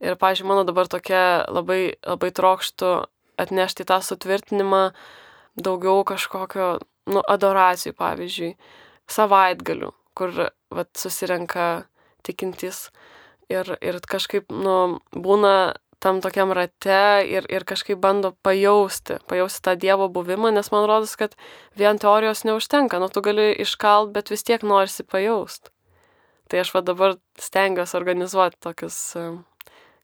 Ir, 0.00 0.16
pažiūrėjau, 0.16 0.48
mano 0.48 0.64
dabar 0.64 0.88
tokia 0.88 1.44
labai, 1.48 1.94
labai 2.02 2.30
trokštų 2.34 3.06
atnešti 3.38 3.84
tą 3.84 4.00
sutvirtinimą 4.02 4.92
daugiau 5.56 6.02
kažkokio, 6.04 6.80
nu, 7.10 7.20
adoracijų, 7.20 7.94
pavyzdžiui, 7.98 8.52
savaitgalių, 9.10 9.90
kur, 10.16 10.34
vat, 10.74 10.90
susirenka 10.98 11.86
tikintys 12.24 12.88
ir, 13.52 13.74
ir 13.84 14.00
kažkaip, 14.08 14.52
nu, 14.52 15.00
būna 15.12 15.74
tam 16.04 16.20
tokiam 16.20 16.52
rate 16.52 17.24
ir, 17.28 17.46
ir 17.48 17.64
kažkaip 17.64 18.00
bando 18.00 18.34
pajausti, 18.44 19.18
pajausti 19.28 19.62
tą 19.64 19.74
Dievo 19.80 20.10
buvimą, 20.12 20.52
nes 20.52 20.68
man 20.72 20.84
rodos, 20.88 21.14
kad 21.16 21.36
vien 21.80 22.00
teorijos 22.00 22.44
neužtenka, 22.44 23.00
nu 23.00 23.08
tu 23.08 23.22
gali 23.24 23.52
iškalt, 23.64 24.12
bet 24.12 24.32
vis 24.32 24.44
tiek 24.44 24.64
norisi 24.66 25.06
pajaust. 25.08 25.70
Tai 26.52 26.60
aš 26.60 26.74
va 26.76 26.84
dabar 26.84 27.16
stengiuosi 27.40 27.96
organizuoti 27.96 28.60
tokius 28.60 28.98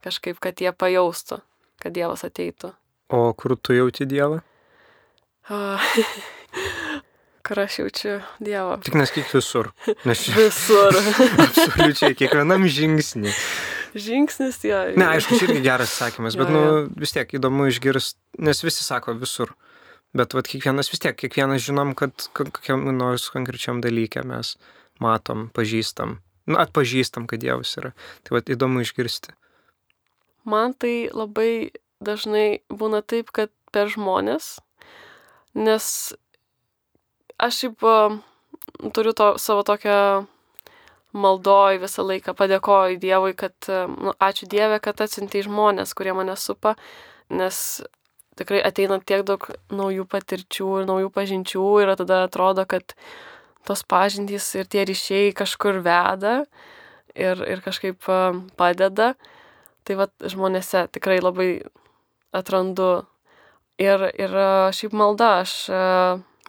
kažkaip, 0.05 0.41
kad 0.41 0.61
jie 0.61 0.73
pajaustų, 0.73 1.43
kad 1.83 1.93
Dievas 1.93 2.25
ateitų. 2.25 2.73
O 3.13 3.27
kur 3.37 3.59
tu 3.61 3.77
jauti 3.77 4.09
Dievą? 4.09 4.41
Kur 7.51 7.59
aš 7.65 7.81
jaučiu 7.81 8.13
Dievą. 8.39 8.77
Tik 8.87 8.95
nesakyk 8.95 9.33
visur. 9.35 9.73
Nes 10.07 10.21
Visur. 10.31 10.95
absoliučiai 11.45 12.15
kiekvienam 12.15 12.63
žingsnį. 12.71 13.33
Žingsnis 13.99 14.61
jo. 14.69 14.79
Ne, 14.95 15.09
aišku, 15.17 15.35
čia 15.41 15.49
irgi 15.49 15.65
geras 15.65 15.91
sakymas, 15.99 16.37
bet, 16.39 16.47
Jo, 16.47 16.55
nu, 16.55 16.61
jo. 16.63 16.85
vis 17.03 17.11
tiek 17.17 17.33
įdomu 17.35 17.67
išgirsti, 17.73 18.21
nes 18.47 18.63
visi 18.63 18.87
sako 18.87 19.17
visur. 19.19 19.51
Bet, 20.15 20.31
vad, 20.39 20.47
kiekvienas 20.47 20.93
vis 20.95 21.03
tiek, 21.03 21.17
kiekvienas 21.19 21.63
žinom, 21.67 21.97
kad 21.99 22.15
ko- 22.35 22.47
kokiam 22.55 22.87
nors 22.95 23.27
konkrečiam 23.35 23.83
dalykė 23.83 24.23
mes 24.31 24.55
matom, 25.03 25.49
pažįstam. 25.55 26.21
Nu, 26.47 26.59
atpažįstam, 26.63 27.27
kad 27.31 27.43
Dievas 27.43 27.75
yra. 27.83 27.91
Tai, 28.23 28.37
vad, 28.39 28.47
įdomu 28.51 28.83
išgirsti. 28.87 29.35
Man 30.47 30.73
tai 30.79 31.11
labai 31.11 31.71
dažnai 32.03 32.63
būna 32.71 33.03
taip, 33.03 33.35
kad 33.35 33.51
per 33.75 33.91
žmonės, 33.91 34.61
nes 35.59 35.87
aš 37.41 37.63
šiaip 37.63 37.87
a, 37.87 37.97
turiu 38.97 39.15
to, 39.17 39.33
savo 39.43 39.65
tokią 39.67 40.27
maldoj 41.11 41.81
visą 41.83 42.05
laiką, 42.07 42.37
padėkoju 42.39 43.01
Dievui, 43.03 43.33
kad, 43.39 43.57
a, 43.69 43.87
nu, 43.91 44.15
ačiū 44.21 44.49
Dieve, 44.51 44.79
kad 44.85 45.01
atsintai 45.01 45.43
žmonės, 45.47 45.97
kurie 45.99 46.15
mane 46.17 46.37
supa, 46.39 46.77
nes 47.33 47.81
tikrai 48.39 48.63
ateina 48.65 49.01
tiek 49.03 49.25
daug 49.27 49.49
naujų 49.75 50.07
patirčių 50.09 50.71
ir 50.81 50.89
naujų 50.89 51.11
pažinčių 51.17 51.67
ir 51.83 51.97
tada 51.99 52.25
atrodo, 52.29 52.65
kad, 52.69 52.95
tos 53.67 53.83
pažintys 53.85 54.47
ir 54.57 54.69
tie 54.71 54.85
ryšiai 54.89 55.35
kažkur 55.37 55.81
veda 55.85 56.45
ir, 57.15 57.41
ir 57.45 57.63
kažkaip 57.65 58.09
padeda. 58.59 59.15
Tai 59.85 59.97
vad 59.97 60.13
žmonėse 60.21 60.87
tikrai 60.93 61.21
labai 61.21 61.51
atrandu. 62.37 63.07
Ir, 63.81 64.03
ir 64.13 64.35
šiaip 64.77 64.93
malda, 64.93 65.41
aš 65.41 65.55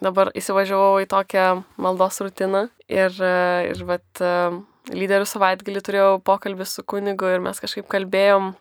dabar 0.02 0.32
įsivažiavau 0.36 1.00
į 1.02 1.08
tokią 1.10 1.46
maldos 1.80 2.20
rutiną 2.22 2.66
ir, 2.90 3.14
ir 3.70 3.82
vat, 3.88 4.22
lyderių 4.90 5.26
savaitgalį 5.28 5.82
turėjau 5.86 6.12
pokalbį 6.26 6.66
su 6.66 6.84
kunigu 6.86 7.30
ir 7.30 7.42
mes 7.44 7.60
kažkaip 7.62 7.88
kalbėjom. 7.90 8.52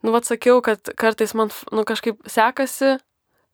Nu, 0.00 0.14
vad 0.14 0.24
sakiau, 0.24 0.62
kad 0.64 0.92
kartais 0.96 1.34
man 1.36 1.50
nu, 1.74 1.84
kažkaip 1.88 2.22
sekasi 2.30 2.96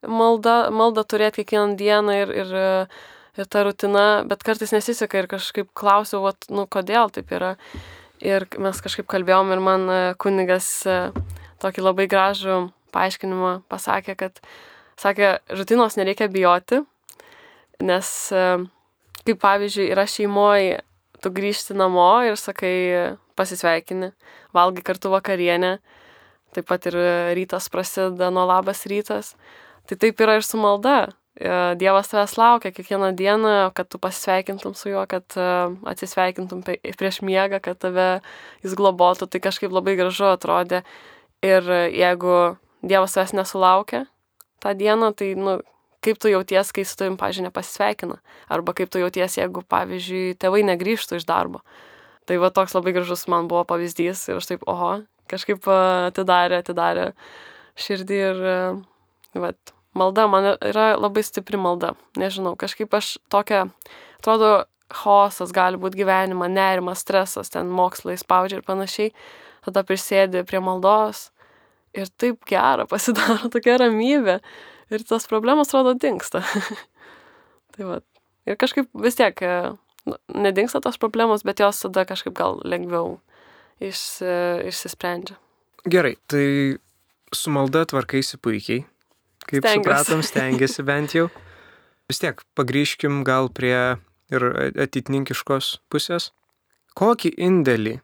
malda, 0.07 0.69
malda 0.71 1.03
turėti 1.09 1.43
kiekvieną 1.43 1.77
dieną 1.81 2.17
ir, 2.21 2.35
ir, 2.45 2.57
ir 3.41 3.49
ta 3.51 3.65
rutina, 3.67 4.07
bet 4.29 4.45
kartais 4.47 4.75
nesiseka 4.77 5.23
ir 5.23 5.31
kažkaip 5.31 5.73
klausiau, 5.75 6.23
vat, 6.29 6.47
nu, 6.53 6.69
kodėl 6.71 7.11
taip 7.15 7.33
yra. 7.35 7.57
Ir 8.25 8.47
mes 8.63 8.79
kažkaip 8.81 9.09
kalbėjom 9.11 9.51
ir 9.53 9.61
man 9.61 9.91
kunigas 10.23 10.69
tokį 11.61 11.85
labai 11.85 12.07
gražų 12.09 12.61
paaiškinimą 12.95 13.53
pasakė, 13.73 14.15
kad, 14.21 14.41
sakė, 15.01 15.37
rutinos 15.53 15.99
nereikia 15.99 16.31
bijoti, 16.33 16.81
nes 17.83 18.09
e, 18.33 18.47
kaip 19.27 19.43
pavyzdžiui 19.43 19.91
yra 19.93 20.07
šeimoje, 20.09 20.81
tu 21.23 21.33
grįžti 21.35 21.77
namo 21.77 22.09
ir 22.27 22.39
sakai 22.41 23.17
pasisveikini, 23.37 24.13
valgai 24.57 24.85
kartu 24.87 25.11
vakarienę, 25.13 25.77
taip 26.57 26.69
pat 26.71 26.89
ir 26.89 26.97
rytas 27.37 27.69
prasideda 27.73 28.31
nuo 28.33 28.47
labas 28.49 28.87
rytas. 28.89 29.35
Tai 29.87 29.99
taip 30.03 30.21
yra 30.23 30.39
ir 30.39 30.47
su 30.47 30.59
malda. 30.59 31.13
E, 31.37 31.51
Dievas 31.79 32.09
tavęs 32.11 32.37
laukia 32.41 32.73
kiekvieną 32.73 33.13
dieną, 33.17 33.55
kad 33.77 33.89
tu 33.93 34.01
pasisveikintum 34.03 34.75
su 34.75 34.91
juo, 34.91 35.05
kad 35.07 35.37
e, 35.37 35.49
atsisveikintum 35.93 36.65
prieš 36.65 37.21
miegą, 37.23 37.61
kad 37.63 37.79
tave 37.79 38.09
jis 38.65 38.75
globotų. 38.79 39.29
Tai 39.31 39.43
kažkaip 39.45 39.75
labai 39.75 39.99
gražu 40.01 40.31
atrodė. 40.33 40.83
Ir 41.45 41.69
jeigu 41.93 42.57
Dievas 42.83 43.15
tavęs 43.15 43.37
nesulaukia 43.37 44.07
tą 44.65 44.73
dieną, 44.75 45.13
tai, 45.15 45.35
nu, 45.37 45.59
kaip 46.05 46.19
tu 46.23 46.31
jauties, 46.33 46.73
kai 46.75 46.85
su 46.87 46.97
tavim, 46.99 47.19
pažiūrėjau, 47.21 47.51
nepasisveikina. 47.51 48.19
Arba 48.53 48.75
kaip 48.77 48.91
tu 48.93 49.03
jauties, 49.03 49.39
jeigu, 49.39 49.63
pavyzdžiui, 49.71 50.37
tėvai 50.41 50.63
negrįžtų 50.69 51.21
iš 51.21 51.29
darbo. 51.29 51.63
Tai 52.27 52.41
va 52.43 52.51
toks 52.55 52.75
labai 52.75 52.95
gražus 52.97 53.27
man 53.31 53.47
buvo 53.51 53.63
pavyzdys 53.69 54.25
ir 54.31 54.41
aš 54.41 54.51
taip, 54.51 54.67
oho, 54.71 54.93
kažkaip 55.31 55.67
atidarė, 55.71 56.61
atidarė 56.63 57.11
širdį 57.79 58.21
ir, 58.31 58.41
vat, 59.39 59.75
malda 59.97 60.27
man 60.31 60.53
yra 60.55 60.93
labai 60.99 61.25
stipri 61.27 61.61
malda. 61.61 61.95
Nežinau, 62.19 62.57
kažkaip 62.59 62.95
aš 62.99 63.17
tokia, 63.33 63.67
atrodo, 64.19 64.67
chaosas 64.93 65.53
gali 65.55 65.79
būti 65.81 66.03
gyvenima, 66.03 66.49
nerimas, 66.51 67.03
stresas, 67.03 67.51
ten 67.51 67.71
mokslai 67.75 68.17
spaudžia 68.21 68.61
ir 68.61 68.67
panašiai. 68.67 69.13
Tada 69.67 69.83
prisėdi 69.87 70.45
prie 70.47 70.61
maldos 70.63 71.31
ir 71.97 72.11
taip 72.21 72.45
gera 72.47 72.87
pasidaro 72.87 73.49
tokia 73.55 73.81
ramybė 73.83 74.39
ir 74.91 75.05
tos 75.09 75.27
problemos 75.31 75.69
atrodo 75.69 75.97
dinksta. 75.99 76.43
tai 77.77 77.89
va. 77.89 78.01
Ir 78.47 78.59
kažkaip 78.61 78.91
vis 79.03 79.19
tiek 79.19 79.41
nu, 80.07 80.19
nedingsta 80.31 80.81
tos 80.85 80.99
problemos, 81.03 81.43
bet 81.47 81.63
jos 81.63 81.83
tada 81.83 82.07
kažkaip 82.07 82.37
gal 82.39 82.61
lengviau 82.63 83.17
išsi, 83.83 84.29
išsisprendžia. 84.71 85.39
Gerai, 85.87 86.17
tai 86.31 86.79
su 87.35 87.51
malda 87.55 87.85
tvarkaisi 87.91 88.39
puikiai 88.43 88.85
kaip 89.47 89.63
Stengiuosi. 89.63 89.83
supratom, 89.83 90.23
stengiasi 90.27 90.85
bent 90.87 91.15
jau. 91.15 91.29
Vis 92.11 92.23
tiek, 92.23 92.41
pagrįžkim 92.59 93.23
gal 93.27 93.51
prie 93.51 93.99
ir 94.31 94.47
atitninkiškos 94.83 95.77
pusės. 95.91 96.31
Kokį 96.99 97.35
indėlį 97.47 97.99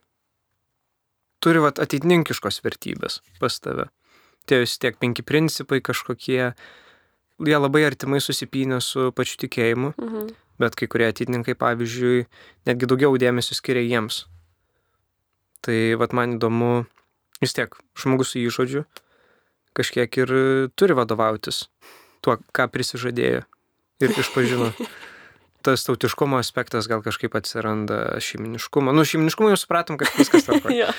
turi 1.43 1.63
vat, 1.65 1.81
atitninkiškos 1.83 2.61
vertybės 2.67 3.21
pas 3.41 3.59
tave? 3.63 3.89
Tie 4.47 4.63
vis 4.65 4.77
tiek 4.83 4.97
penki 4.99 5.23
principai 5.23 5.81
kažkokie, 5.85 6.53
jie 7.43 7.59
labai 7.59 7.85
artimai 7.87 8.21
susipynę 8.23 8.81
su 8.83 9.11
pačiu 9.17 9.39
tikėjimu, 9.45 9.93
mhm. 9.97 10.33
bet 10.63 10.77
kai 10.79 10.89
kurie 10.91 11.09
atitinkai, 11.11 11.55
pavyzdžiui, 11.59 12.27
netgi 12.69 12.89
daugiau 12.91 13.19
dėmesio 13.21 13.59
skiria 13.59 13.85
jiems. 13.87 14.25
Tai 15.63 15.79
vat 16.01 16.15
man 16.17 16.37
įdomu, 16.39 16.73
vis 17.43 17.55
tiek, 17.55 17.75
žmogus 17.99 18.35
su 18.35 18.43
įžodžiu, 18.43 18.85
kažkiek 19.79 20.19
ir 20.25 20.35
turi 20.75 20.97
vadovautis 20.99 21.67
tuo, 22.23 22.39
ką 22.55 22.69
prisižadėjo 22.71 23.43
ir 24.03 24.19
išpažino. 24.23 24.73
Tas 25.63 25.85
tautiškumo 25.87 26.39
aspektas 26.43 26.89
gal 26.91 27.03
kažkaip 27.05 27.35
atsiranda 27.39 28.19
šeiminiškumo. 28.23 28.95
Nu, 28.95 29.05
šeiminiškumo 29.07 29.53
jau 29.53 29.61
supratom, 29.61 29.99
kad 30.01 30.11
viskas 30.19 30.47
tarp. 30.49 30.67
ja. 30.83 30.91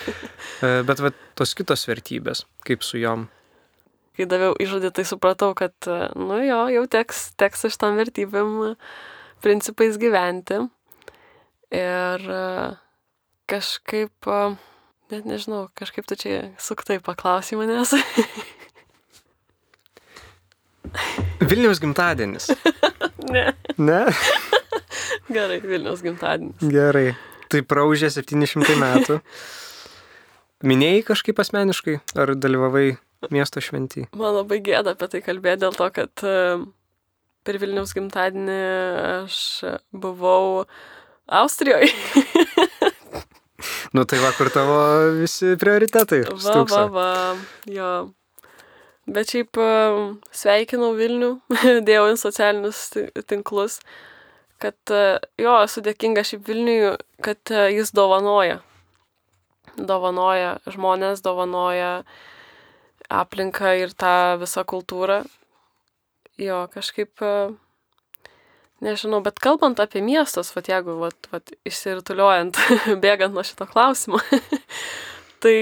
E, 0.64 0.82
bet 0.88 1.03
va, 1.03 1.11
tos 1.39 1.55
kitos 1.57 1.84
vertybės, 1.89 2.45
kaip 2.68 2.86
su 2.88 3.01
jom. 3.01 3.28
Kai 4.14 4.28
daviau 4.30 4.53
išžodį, 4.61 4.93
tai 4.93 5.07
supratau, 5.09 5.51
kad, 5.57 5.74
nu 6.14 6.38
jo, 6.45 6.59
jau 6.70 6.84
teks, 6.95 7.32
teks 7.39 7.66
iš 7.72 7.80
tam 7.82 7.97
vertybėm 7.97 8.76
principais 9.41 9.97
gyventi. 9.99 10.59
Ir 11.74 12.28
kažkaip, 13.49 14.30
net 15.11 15.26
nežinau, 15.26 15.66
kažkaip 15.78 16.05
tu 16.05 16.18
čia 16.20 16.43
suktai 16.61 16.99
paklausai 17.01 17.57
manęs. 17.57 17.97
Vilniaus 21.49 21.82
gimtadienis. 21.82 22.51
ne. 23.34 23.53
Ne? 23.78 24.05
Gerai, 25.34 25.59
Vilniaus 25.63 26.03
gimtadienis. 26.05 26.63
Gerai. 26.73 27.13
Tai 27.51 27.61
praužė 27.69 28.09
700 28.13 28.77
metų. 28.81 29.19
Minėjai 30.63 31.03
kažkaip 31.09 31.41
asmeniškai, 31.43 31.97
ar 32.17 32.34
dalyvavai 32.39 32.93
miesto 33.34 33.61
šventį? 33.63 34.07
Man 34.15 34.38
labai 34.39 34.61
gėda 34.63 34.95
apie 34.95 35.09
tai 35.11 35.21
kalbėti 35.25 35.65
dėl 35.65 35.75
to, 35.75 35.89
kad 35.95 36.23
per 37.43 37.59
Vilniaus 37.59 37.93
gimtadienį 37.95 38.59
aš 39.25 39.38
buvau 39.91 40.63
Austrijoje. 41.27 41.91
nu 43.95 44.03
tai 44.07 44.19
va, 44.23 44.31
kur 44.38 44.51
tavo 44.53 44.79
visi 45.19 45.53
prioritetai. 45.59 46.23
Va, 46.43 46.57
va, 46.71 46.84
va, 46.91 47.11
jo. 47.69 47.91
Bet 49.03 49.34
šiaip 49.34 49.59
sveikinau 50.31 50.93
Vilnių, 50.95 51.34
dėjau 51.88 52.09
į 52.13 52.19
socialinius 52.19 52.86
tinklus, 53.27 53.81
kad 54.64 54.93
jo, 55.39 55.55
esu 55.66 55.84
dėkinga 55.84 56.24
šiaip 56.28 56.47
Vilniui, 56.47 56.93
kad 57.24 57.51
jis 57.74 57.91
dovanoja. 57.95 58.61
Dovanoja 59.76 60.57
žmonės, 60.70 61.24
dovanoja 61.26 62.03
aplinką 63.11 63.76
ir 63.82 63.93
tą 63.97 64.39
visą 64.41 64.64
kultūrą. 64.68 65.24
Jo, 66.41 66.64
kažkaip, 66.74 67.22
nežinau, 68.84 69.22
bet 69.26 69.39
kalbant 69.43 69.80
apie 69.84 70.01
miestus, 70.01 70.51
vat 70.55 70.70
jeigu, 70.72 70.95
vat, 71.01 71.30
vat, 71.34 71.53
išsirituliuojant, 71.68 72.59
bėgant 73.03 73.36
nuo 73.36 73.45
šito 73.45 73.68
klausimo, 73.70 74.22
tai 75.43 75.57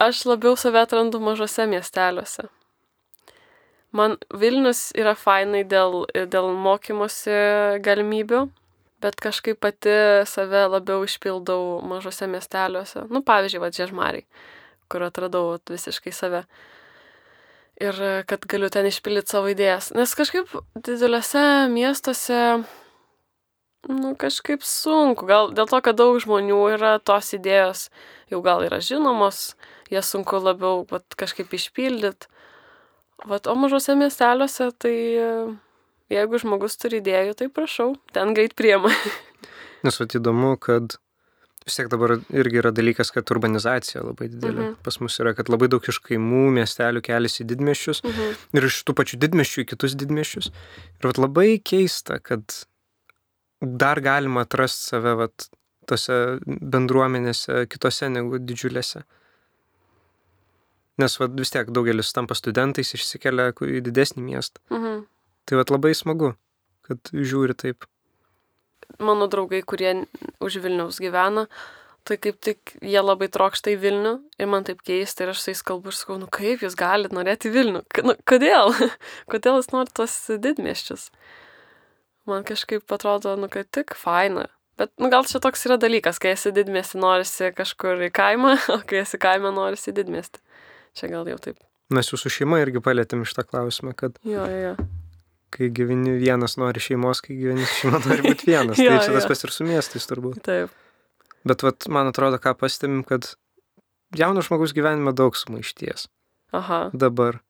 aš 0.00 0.24
labiau 0.30 0.56
save 0.58 0.84
atrandu 0.84 1.20
mažose 1.22 1.66
miesteliuose. 1.70 2.48
Man 3.96 4.16
Vilnius 4.30 4.90
yra 4.94 5.16
fainai 5.18 5.64
dėl, 5.66 6.04
dėl 6.30 6.52
mokymosi 6.54 7.34
galimybių, 7.82 8.44
bet 9.02 9.16
kažkaip 9.18 9.58
pati 9.58 9.94
save 10.30 10.66
labiau 10.70 11.02
išpildau 11.06 11.80
mažose 11.82 12.28
miesteliuose. 12.30 13.08
Nu, 13.10 13.24
pavyzdžiui, 13.26 13.62
va, 13.64 13.72
Džežmariai, 13.74 14.26
kur 14.90 15.06
atradau 15.08 15.56
visiškai 15.70 16.14
save. 16.14 16.44
Ir 17.80 17.96
kad 18.28 18.44
galiu 18.44 18.68
ten 18.70 18.86
išpildyti 18.86 19.32
savo 19.32 19.50
idėjas. 19.50 19.90
Nes 19.96 20.12
kažkaip 20.14 20.52
dideliuose 20.76 21.42
miestuose, 21.72 22.40
nu, 23.88 24.14
kažkaip 24.20 24.62
sunku. 24.62 25.26
Gal 25.26 25.50
dėl 25.56 25.66
to, 25.70 25.80
kad 25.82 25.98
daug 25.98 26.20
žmonių 26.22 26.60
yra, 26.76 26.98
tos 27.02 27.32
idėjos 27.34 27.88
jau 28.30 28.42
gal 28.44 28.62
yra 28.66 28.78
žinomos, 28.84 29.54
jas 29.90 30.12
sunku 30.12 30.38
labiau 30.38 30.84
vat, 30.92 31.08
kažkaip 31.18 31.56
išpildyti. 31.56 32.30
Vat, 33.28 33.50
o 33.50 33.54
mažose 33.58 33.96
miesteliuose, 33.98 34.70
tai 34.80 34.94
jeigu 36.10 36.40
žmogus 36.42 36.78
turi 36.80 37.00
idėjų, 37.02 37.36
tai 37.38 37.50
prašau, 37.52 37.94
ten 38.14 38.34
greit 38.36 38.56
priema. 38.58 38.92
Nes 39.84 39.96
vat 40.00 40.16
įdomu, 40.16 40.54
kad 40.60 40.96
vis 41.64 41.76
tiek 41.76 41.90
dabar 41.92 42.16
irgi 42.32 42.60
yra 42.62 42.72
dalykas, 42.74 43.12
kad 43.14 43.30
urbanizacija 43.32 44.02
labai 44.04 44.30
didelė. 44.32 44.62
Mhm. 44.62 44.74
Pas 44.86 44.98
mus 45.02 45.18
yra, 45.22 45.34
kad 45.36 45.52
labai 45.52 45.68
daug 45.72 45.84
iš 45.92 46.00
kaimų, 46.04 46.48
miestelių 46.56 47.04
keliasi 47.06 47.44
į 47.44 47.50
didmešius 47.52 48.02
mhm. 48.06 48.34
ir 48.58 48.68
iš 48.70 48.80
tų 48.88 48.96
pačių 48.98 49.20
didmešių 49.26 49.64
į 49.64 49.68
kitus 49.74 49.96
didmešius. 50.00 50.50
Ir 51.00 51.10
vat 51.12 51.20
labai 51.20 51.48
keista, 51.62 52.18
kad 52.24 52.62
dar 53.60 54.00
galima 54.04 54.46
atrasti 54.46 54.94
save 54.94 55.16
vat, 55.20 55.50
tose 55.88 56.16
bendruomenėse 56.46 57.64
kitose 57.70 58.08
negu 58.12 58.40
didžiulėse. 58.40 59.04
Nes 61.00 61.16
va, 61.20 61.28
vis 61.40 61.52
tiek 61.54 61.70
daugelis 61.72 62.12
tampa 62.16 62.36
studentais, 62.38 62.92
išsikelia 62.96 63.50
į 63.54 63.82
didesnį 63.86 64.26
miestą. 64.26 64.62
Mhm. 64.74 65.02
Tai 65.48 65.58
va 65.58 65.66
labai 65.70 65.94
smagu, 65.96 66.34
kad 66.86 67.12
žiūri 67.14 67.56
taip. 67.58 67.88
mano 68.98 69.26
draugai, 69.30 69.62
kurie 69.62 70.06
už 70.42 70.58
Vilniaus 70.60 70.98
gyvena, 71.00 71.46
tai 72.04 72.16
kaip 72.18 72.40
tik 72.42 72.74
jie 72.82 73.00
labai 73.00 73.28
trokšta 73.32 73.72
į 73.74 73.78
Vilnių 73.80 74.14
ir 74.40 74.48
man 74.50 74.66
taip 74.66 74.82
keista 74.86 75.24
ir 75.24 75.32
aš 75.32 75.42
su 75.42 75.52
jais 75.52 75.62
kalbu 75.66 75.92
ir 75.92 75.96
sakau, 75.96 76.18
nu 76.20 76.26
kaip 76.26 76.64
jūs 76.64 76.76
galite 76.78 77.14
norėti 77.16 77.52
Vilnių? 77.54 77.84
Nu, 78.04 78.16
kodėl? 78.28 78.74
kodėl 79.32 79.60
jūs 79.60 79.70
norite 79.72 79.96
tos 80.00 80.16
didmieščius? 80.30 81.10
Man 82.28 82.44
kažkaip 82.46 82.92
atrodo, 82.92 83.36
nu 83.40 83.48
kad 83.52 83.70
tik 83.72 83.94
faina. 83.96 84.48
Bet, 84.80 84.92
nu, 84.96 85.10
gal 85.12 85.26
čia 85.28 85.42
toks 85.44 85.66
yra 85.68 85.76
dalykas, 85.80 86.18
kai 86.22 86.32
esi 86.32 86.52
didmėsi, 86.56 86.96
norisi 87.00 87.50
kažkur 87.52 88.00
į 88.06 88.12
kaimą, 88.16 88.54
o 88.76 88.78
kai 88.88 89.02
esi 89.02 89.20
kaime, 89.20 89.52
norisi 89.56 89.92
į 89.92 89.98
didmėstį. 90.00 90.40
Čia 90.98 91.08
gal 91.12 91.28
jau 91.30 91.38
taip. 91.38 91.58
Mes 91.90 92.06
jūsų 92.12 92.30
šeima 92.30 92.60
irgi 92.62 92.80
palėtėm 92.82 93.24
šitą 93.26 93.44
klausimą, 93.48 93.94
kad 93.98 94.18
Jo, 94.26 94.44
jo, 94.46 94.58
jo. 94.70 94.74
kai 95.50 95.68
gyveni 95.74 96.16
vienas 96.20 96.54
nori 96.60 96.78
šeimos, 96.82 97.20
kai 97.24 97.34
gyveni 97.38 97.66
šeima 97.66 97.98
nori 98.06 98.22
būti 98.28 98.46
vienas. 98.50 98.78
Jo, 98.84 98.94
tai 98.96 99.04
čia 99.08 99.14
tas 99.16 99.26
pas 99.30 99.44
ir 99.46 99.50
su 99.54 99.66
miestais 99.66 100.06
turbūt. 100.10 100.38
Taip. 100.46 100.70
Bet 101.48 101.62
vat, 101.66 101.86
man 101.88 102.10
atrodo, 102.12 102.38
ką 102.42 102.52
pastebim, 102.60 103.00
kad 103.08 103.32
jauno 104.14 104.42
žmogus 104.44 104.74
gyvenime 104.76 105.14
daug 105.16 105.34
sumaišties 105.38 106.06
Aha. 106.52 106.90
dabar. 106.92 107.40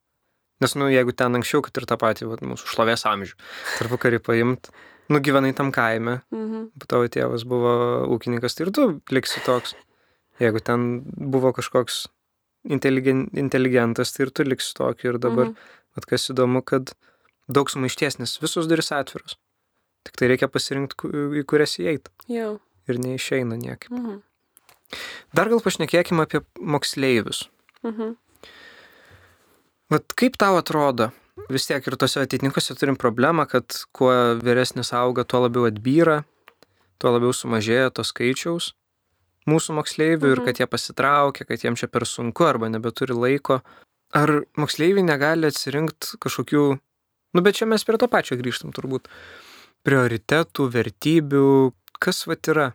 Nes, 0.61 0.75
nu, 0.77 0.87
jeigu 0.93 1.13
ten 1.17 1.35
anksčiau, 1.39 1.63
kad 1.65 1.77
ir 1.81 1.87
tą 1.89 1.97
patį, 2.01 2.29
vat, 2.31 2.41
mūsų 2.45 2.69
šlovės 2.69 3.05
amžių, 3.09 3.35
tarpu 3.79 3.97
karį 4.03 4.19
paimt, 4.25 4.69
nu, 5.09 5.19
gyvenai 5.25 5.55
tam 5.57 5.73
kaime, 5.73 6.21
Mhm. 6.31 6.67
tavo 6.87 7.09
tėvas 7.09 7.45
buvo 7.49 7.73
ūkininkas, 8.13 8.55
tai 8.57 8.67
ir 8.69 8.73
tu 8.77 8.85
liksi 9.11 9.41
toks. 9.47 9.73
Jeigu 10.41 10.61
ten 10.65 11.01
buvo 11.05 11.53
kažkoks 11.57 12.07
inteligen, 12.65 13.29
inteligentas, 13.33 14.13
tai 14.13 14.27
ir 14.27 14.31
tu 14.31 14.45
liksi 14.45 14.75
tokį. 14.77 15.05
Ir 15.05 15.19
dabar, 15.19 15.47
Mhm. 15.47 15.57
at 15.97 16.07
kas 16.07 16.29
įdomu, 16.31 16.65
kad 16.65 16.93
daug 17.49 17.69
sumaišties, 17.69 18.19
nes 18.19 18.39
visos 18.39 18.67
duris 18.69 18.91
atviros. 18.93 19.37
Tik 20.05 20.17
tai 20.17 20.29
reikia 20.29 20.49
pasirinkti, 20.49 20.95
į 21.41 21.45
kurias 21.45 21.77
įeit. 21.79 22.09
Jau. 22.29 22.61
Ir 22.89 22.97
neišeina 22.99 23.57
niekaip. 23.57 23.91
Mhm. 23.91 24.23
Dar 25.35 25.49
gal 25.49 25.61
pašnekėkime 25.61 26.23
apie 26.27 26.41
moksleivius. 26.59 27.49
Mhm. 27.85 28.17
Vat 29.91 30.07
kaip 30.17 30.37
tau 30.37 30.57
atrodo? 30.61 31.13
Vis 31.49 31.67
tiek 31.67 31.85
ir 31.87 31.97
tose 31.97 32.21
atitinkose 32.21 32.77
turim 32.79 32.97
problemą, 32.97 33.49
kad 33.49 33.67
kuo 33.93 34.39
vyresnis 34.39 34.93
auga, 34.93 35.25
tuo 35.25 35.49
labiau 35.49 35.67
atbyra, 35.71 36.25
tuo 36.99 37.11
labiau 37.11 37.33
sumažėja 37.33 37.93
to 37.93 38.03
skaičiaus 38.03 38.73
mūsų 39.51 39.77
moksleivių 39.81 40.27
mhm. 40.27 40.33
ir 40.35 40.43
kad 40.47 40.63
jie 40.63 40.69
pasitraukia, 40.71 41.47
kad 41.49 41.67
jiems 41.67 41.83
čia 41.83 41.91
per 41.91 42.07
sunku 42.09 42.47
arba 42.47 42.71
nebeturi 42.73 43.17
laiko. 43.17 43.61
Ar 44.17 44.41
moksleiviai 44.59 45.07
negali 45.07 45.47
atsirinkti 45.51 46.19
kažkokių, 46.23 46.65
nu 47.37 47.45
bet 47.47 47.61
čia 47.61 47.69
mes 47.71 47.85
prie 47.87 48.01
to 48.01 48.09
pačio 48.11 48.39
grįžtam 48.41 48.75
turbūt, 48.75 49.07
prioritetų, 49.87 50.67
vertybių, 50.75 51.47
kas 52.03 52.25
vat 52.31 52.51
yra. 52.51 52.73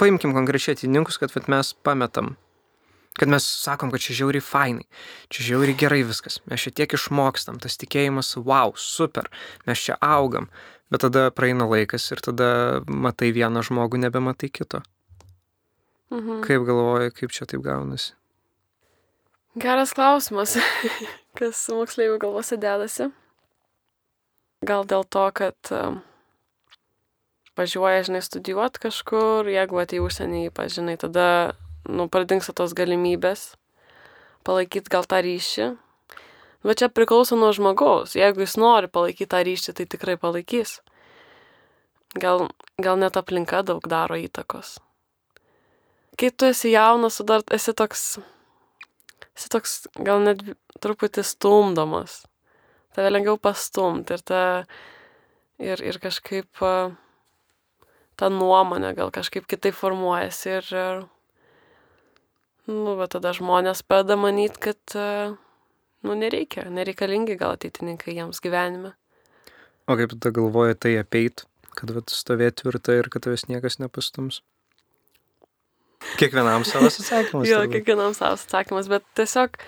Paimkim 0.00 0.32
konkrečiai 0.36 0.78
atininkus, 0.78 1.18
kad 1.20 1.34
vat 1.34 1.50
mes 1.50 1.74
pametam 1.84 2.36
kad 3.20 3.28
mes 3.28 3.44
sakom, 3.44 3.90
kad 3.90 4.00
čia 4.00 4.14
žiauriai 4.20 4.44
fainai, 4.44 4.86
čia 5.28 5.44
žiauriai 5.50 5.76
gerai 5.76 6.00
viskas, 6.08 6.38
mes 6.48 6.62
čia 6.62 6.72
tiek 6.72 6.94
išmokstam, 6.96 7.58
tas 7.60 7.76
tikėjimas, 7.80 8.32
wow, 8.38 8.72
super, 8.80 9.28
mes 9.68 9.82
čia 9.82 9.98
augam, 10.00 10.48
bet 10.92 11.04
tada 11.04 11.26
praeina 11.34 11.66
laikas 11.68 12.06
ir 12.14 12.22
tada 12.24 12.50
matai 12.86 13.32
vieną 13.36 13.64
žmogų, 13.66 14.00
nebematai 14.06 14.48
kito. 14.48 14.80
Mhm. 16.10 16.40
Kaip 16.46 16.66
galvoji, 16.66 17.12
kaip 17.14 17.34
čia 17.34 17.46
taip 17.46 17.62
gaunasi? 17.62 18.14
Geras 19.60 19.94
klausimas, 19.94 20.56
kas 21.38 21.62
moksleivių 21.74 22.18
galvose 22.22 22.58
dedasi. 22.60 23.10
Gal 24.66 24.84
dėl 24.84 25.06
to, 25.08 25.22
kad 25.32 25.70
važiuoja, 27.58 28.02
žinai, 28.06 28.20
studijuoti 28.24 28.82
kažkur, 28.82 29.48
jeigu 29.48 29.80
atei 29.80 30.02
užsienį, 30.02 30.48
ypač, 30.50 30.74
žinai, 30.76 30.96
tada, 31.00 31.56
nu, 31.88 32.06
pradingsta 32.12 32.54
tos 32.56 32.74
galimybės 32.76 33.54
palaikyti 34.46 34.92
gal 34.92 35.06
tą 35.08 35.20
ryšį. 35.24 35.70
Bet 36.64 36.82
čia 36.82 36.90
priklauso 36.92 37.38
nuo 37.40 37.52
žmogaus. 37.56 38.16
Jeigu 38.18 38.44
jis 38.44 38.58
nori 38.60 38.90
palaikyti 38.92 39.30
tą 39.32 39.40
ryšį, 39.46 39.74
tai 39.76 39.88
tikrai 39.88 40.18
palaikys. 40.20 40.78
Gal, 42.20 42.48
gal 42.82 43.00
net 43.00 43.16
aplinka 43.16 43.62
daug 43.64 43.84
daro 43.88 44.18
įtakos. 44.18 44.78
Kai 46.20 46.28
tu 46.36 46.50
esi 46.50 46.74
jaunas, 46.74 47.16
tu 47.16 47.24
dar 47.24 47.44
esi 47.56 47.72
toks 47.76 48.18
esi 49.40 49.48
toks 49.52 49.76
gal 50.04 50.20
net 50.24 50.42
truputį 50.84 51.24
stumdomas. 51.24 52.24
Tave 52.96 53.12
lengviau 53.12 53.38
pastumti 53.40 54.16
ir, 54.16 54.24
ta, 54.26 54.40
ir, 55.62 55.80
ir 55.80 55.98
kažkaip 56.02 56.60
ta 58.20 58.28
nuomonė 58.28 58.92
gal 58.98 59.12
kažkaip 59.14 59.46
kitaip 59.48 59.76
formuojasi 59.78 60.56
ir, 60.58 60.70
ir 60.74 61.02
nu, 62.68 62.96
bet 62.98 63.14
tada 63.14 63.32
žmonės 63.36 63.84
pradeda 63.86 64.18
manyti, 64.20 64.60
kad, 64.68 64.96
nu, 66.04 66.16
nereikia, 66.18 66.66
nereikalingi 66.68 67.38
gal 67.40 67.56
ateitininkai 67.56 68.18
jiems 68.18 68.42
gyvenime. 68.44 68.92
O 69.88 69.96
kaip 69.96 70.12
tada 70.18 70.34
galvoji 70.36 70.76
tai 70.82 70.96
apeit, 71.00 71.46
kad 71.78 71.94
vat 71.94 72.12
stovėti 72.12 72.64
tvirtai 72.64 73.00
ir 73.00 73.08
kad 73.10 73.24
tavęs 73.24 73.48
niekas 73.48 73.80
nepastums? 73.80 74.42
Kiekvienam 76.18 76.64
savas 76.68 76.98
atsakymas. 77.02 77.48
Jo, 77.48 77.62
turbūt. 77.62 77.76
kiekvienam 77.76 78.16
savo 78.16 78.38
atsakymas, 78.38 78.90
bet 78.90 79.06
tiesiog, 79.18 79.58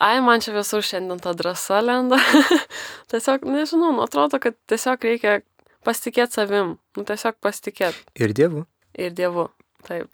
ai, 0.00 0.16
man 0.24 0.44
čia 0.44 0.54
visur 0.56 0.84
šiandien 0.84 1.22
ta 1.22 1.32
drąsa 1.36 1.80
lenda. 1.84 2.20
tiesiog, 3.12 3.46
nežinau, 3.48 3.94
nu, 3.96 4.04
atrodo, 4.04 4.40
kad 4.42 4.58
tiesiog 4.70 5.06
reikia 5.08 5.38
pasitikėti 5.86 6.40
savim. 6.40 6.74
Nu, 6.98 7.06
tiesiog 7.08 7.38
pasitikėti. 7.44 8.04
Ir 8.20 8.34
dievų. 8.36 8.66
Ir 9.00 9.14
Dievu. 9.14 9.48
Taip. 9.86 10.10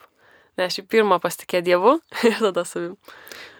Ne, 0.56 0.70
aš 0.70 0.78
į 0.80 0.86
pirmą 0.88 1.18
pasitikėti 1.20 1.70
Dievu 1.70 1.98
ir 2.28 2.38
tada 2.40 2.64
savim. 2.68 2.94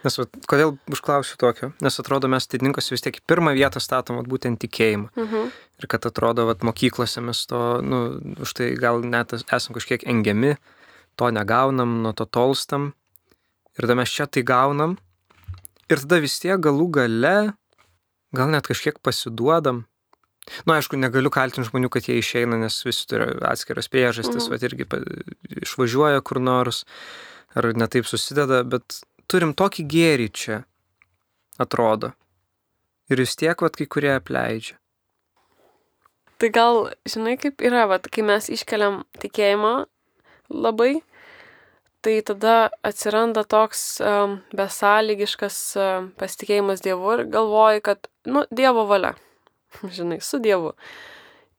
Nes 0.05 0.17
vat, 0.17 0.39
kodėl 0.49 0.75
užklausiu 0.93 1.37
tokio? 1.41 1.71
Nes 1.83 1.99
atrodo, 2.01 2.29
mes 2.31 2.47
teidininkas 2.49 2.89
vis 2.93 3.03
tiek 3.05 3.19
į 3.19 3.25
pirmą 3.29 3.53
vietą 3.57 3.81
statom 3.83 4.21
vat, 4.21 4.29
būtent 4.29 4.61
tikėjimą. 4.63 5.11
Mhm. 5.17 5.51
Ir 5.81 5.89
kad 5.91 6.07
atrodo, 6.09 6.47
vat, 6.49 6.63
mokyklose 6.65 7.21
mes 7.21 7.43
to, 7.49 7.61
nu, 7.85 8.01
už 8.41 8.55
tai 8.57 8.71
gal 8.79 9.03
net 9.05 9.35
esam 9.37 9.77
kažkiek 9.77 10.07
engiami, 10.09 10.55
to 11.17 11.31
negaunam, 11.33 11.99
nuo 12.05 12.13
to 12.13 12.25
tolstam. 12.29 12.91
Ir 13.77 13.85
tada 13.85 13.97
mes 13.99 14.09
čia 14.13 14.25
tai 14.29 14.43
gaunam. 14.45 14.97
Ir 15.89 16.01
tada 16.03 16.19
vis 16.23 16.39
tiek 16.41 16.59
galų 16.61 16.87
gale, 16.99 17.35
gal 18.35 18.49
net 18.53 18.67
kažkiek 18.69 18.97
pasiduodam. 19.05 19.85
Na, 20.63 20.71
nu, 20.71 20.73
aišku, 20.77 20.95
negaliu 20.95 21.29
kaltinti 21.33 21.67
žmonių, 21.67 21.89
kad 21.91 22.05
jie 22.07 22.21
išeina, 22.21 22.55
nes 22.61 22.79
visi 22.87 23.03
turi 23.09 23.25
atskiras 23.43 23.89
priežastis, 23.91 24.47
Mhm. 24.47 24.51
va 24.53 24.57
irgi 24.63 24.85
pa, 24.87 24.97
išvažiuoja 25.65 26.23
kur 26.23 26.39
nors, 26.39 26.85
ar 27.53 27.63
netaip 27.75 28.07
susideda, 28.07 28.63
bet 28.63 29.01
turim 29.27 29.51
tokį 29.53 29.83
gėrį 29.91 30.29
čia, 30.31 30.63
atrodo. 31.59 32.13
Ir 33.09 33.17
vis 33.17 33.35
tiek, 33.35 33.59
va, 33.61 33.69
kai 33.69 33.85
kurie 33.87 34.15
apleidžia. 34.15 34.77
Tai 36.39 36.49
gal, 36.49 36.93
žinai, 37.07 37.35
kaip 37.39 37.57
yra, 37.65 37.87
vat, 37.89 38.07
kai 38.11 38.21
mes 38.21 38.47
iškeliam 38.47 39.03
tikėjimą 39.19 39.87
labai, 40.49 41.01
tai 42.01 42.21
tada 42.21 42.69
atsiranda 42.85 43.43
toks 43.43 43.99
um, 43.99 44.37
besąlygiškas 44.55 45.57
um, 45.81 46.09
pasitikėjimas 46.19 46.83
Dievu 46.85 47.17
ir 47.17 47.25
galvoji, 47.33 47.83
kad, 47.89 48.09
nu, 48.29 48.45
Dievo 48.53 48.85
valia. 48.89 49.15
Žinai, 49.97 50.21
su 50.23 50.39
Dievu. 50.43 50.73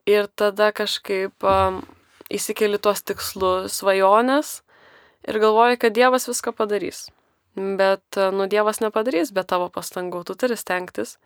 Ir 0.08 0.30
tada 0.40 0.70
kažkaip 0.72 1.44
um, 1.44 1.82
įsikeli 2.32 2.80
tuos 2.80 3.02
tikslus, 3.04 3.76
svajonės 3.76 4.60
ir 5.28 5.40
galvoji, 5.42 5.80
kad 5.84 5.96
Dievas 5.96 6.28
viską 6.30 6.54
padarys. 6.56 7.08
Bet, 7.58 8.06
uh, 8.16 8.30
nu, 8.32 8.46
Dievas 8.48 8.80
nepadarys 8.84 9.34
be 9.34 9.44
tavo 9.44 9.68
pastangų, 9.74 10.22
tu 10.24 10.38
turi 10.38 10.56
stengtis. 10.56 11.18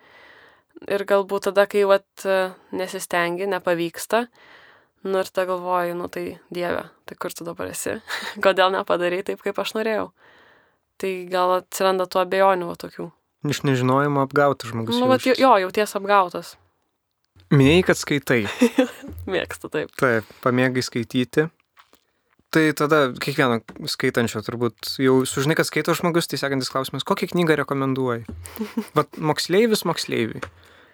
Ir 0.89 1.05
galbūt 1.07 1.51
tada, 1.51 1.69
kai 1.71 1.85
vat 1.87 2.27
uh, 2.27 2.57
nesistengi, 2.75 3.47
nepavyksta, 3.47 4.25
nu 5.07 5.23
ir 5.23 5.31
tada 5.31 5.49
galvoji, 5.51 5.97
nu 5.99 6.09
tai 6.13 6.27
Dieve, 6.55 6.85
tai 7.09 7.17
kur 7.19 7.35
tu 7.35 7.47
dabar 7.47 7.71
esi? 7.73 7.99
Kodėl 8.45 8.75
nepadarai 8.75 9.23
taip, 9.27 9.43
kaip 9.45 9.59
aš 9.63 9.75
norėjau? 9.79 10.11
Tai 11.03 11.13
gal 11.33 11.59
atsiranda 11.59 12.07
tų 12.07 12.23
abejonių 12.23 12.69
va 12.71 12.79
tokių. 12.79 13.09
Iš 13.51 13.65
nežinojimo 13.67 14.23
apgautas 14.23 14.71
žmogus. 14.71 15.01
Nu, 15.03 15.09
vat, 15.11 15.25
jo, 15.27 15.55
jauties 15.65 15.97
apgautas. 15.99 16.55
Minėjai, 17.53 17.83
kad 17.89 17.99
skaitai. 17.99 18.45
Mėgstu 19.33 19.69
taip. 19.73 19.91
Taip, 19.99 20.29
pamėgai 20.45 20.85
skaityti. 20.87 21.49
Tai 22.53 22.63
tada 22.77 23.07
kiekvieno 23.17 23.63
skaitančio 23.89 24.43
turbūt 24.45 24.95
jau 25.01 25.23
sužinai, 25.29 25.57
kad 25.57 25.69
skaito 25.69 25.95
žmogus, 25.97 26.29
tai 26.29 26.37
sekantis 26.41 26.69
klausimas, 26.73 27.05
kokią 27.09 27.31
knygą 27.33 27.57
rekomenduoji? 27.63 28.27
Vat 28.99 29.17
moksleivis 29.17 29.87
moksleiviui. 29.89 30.45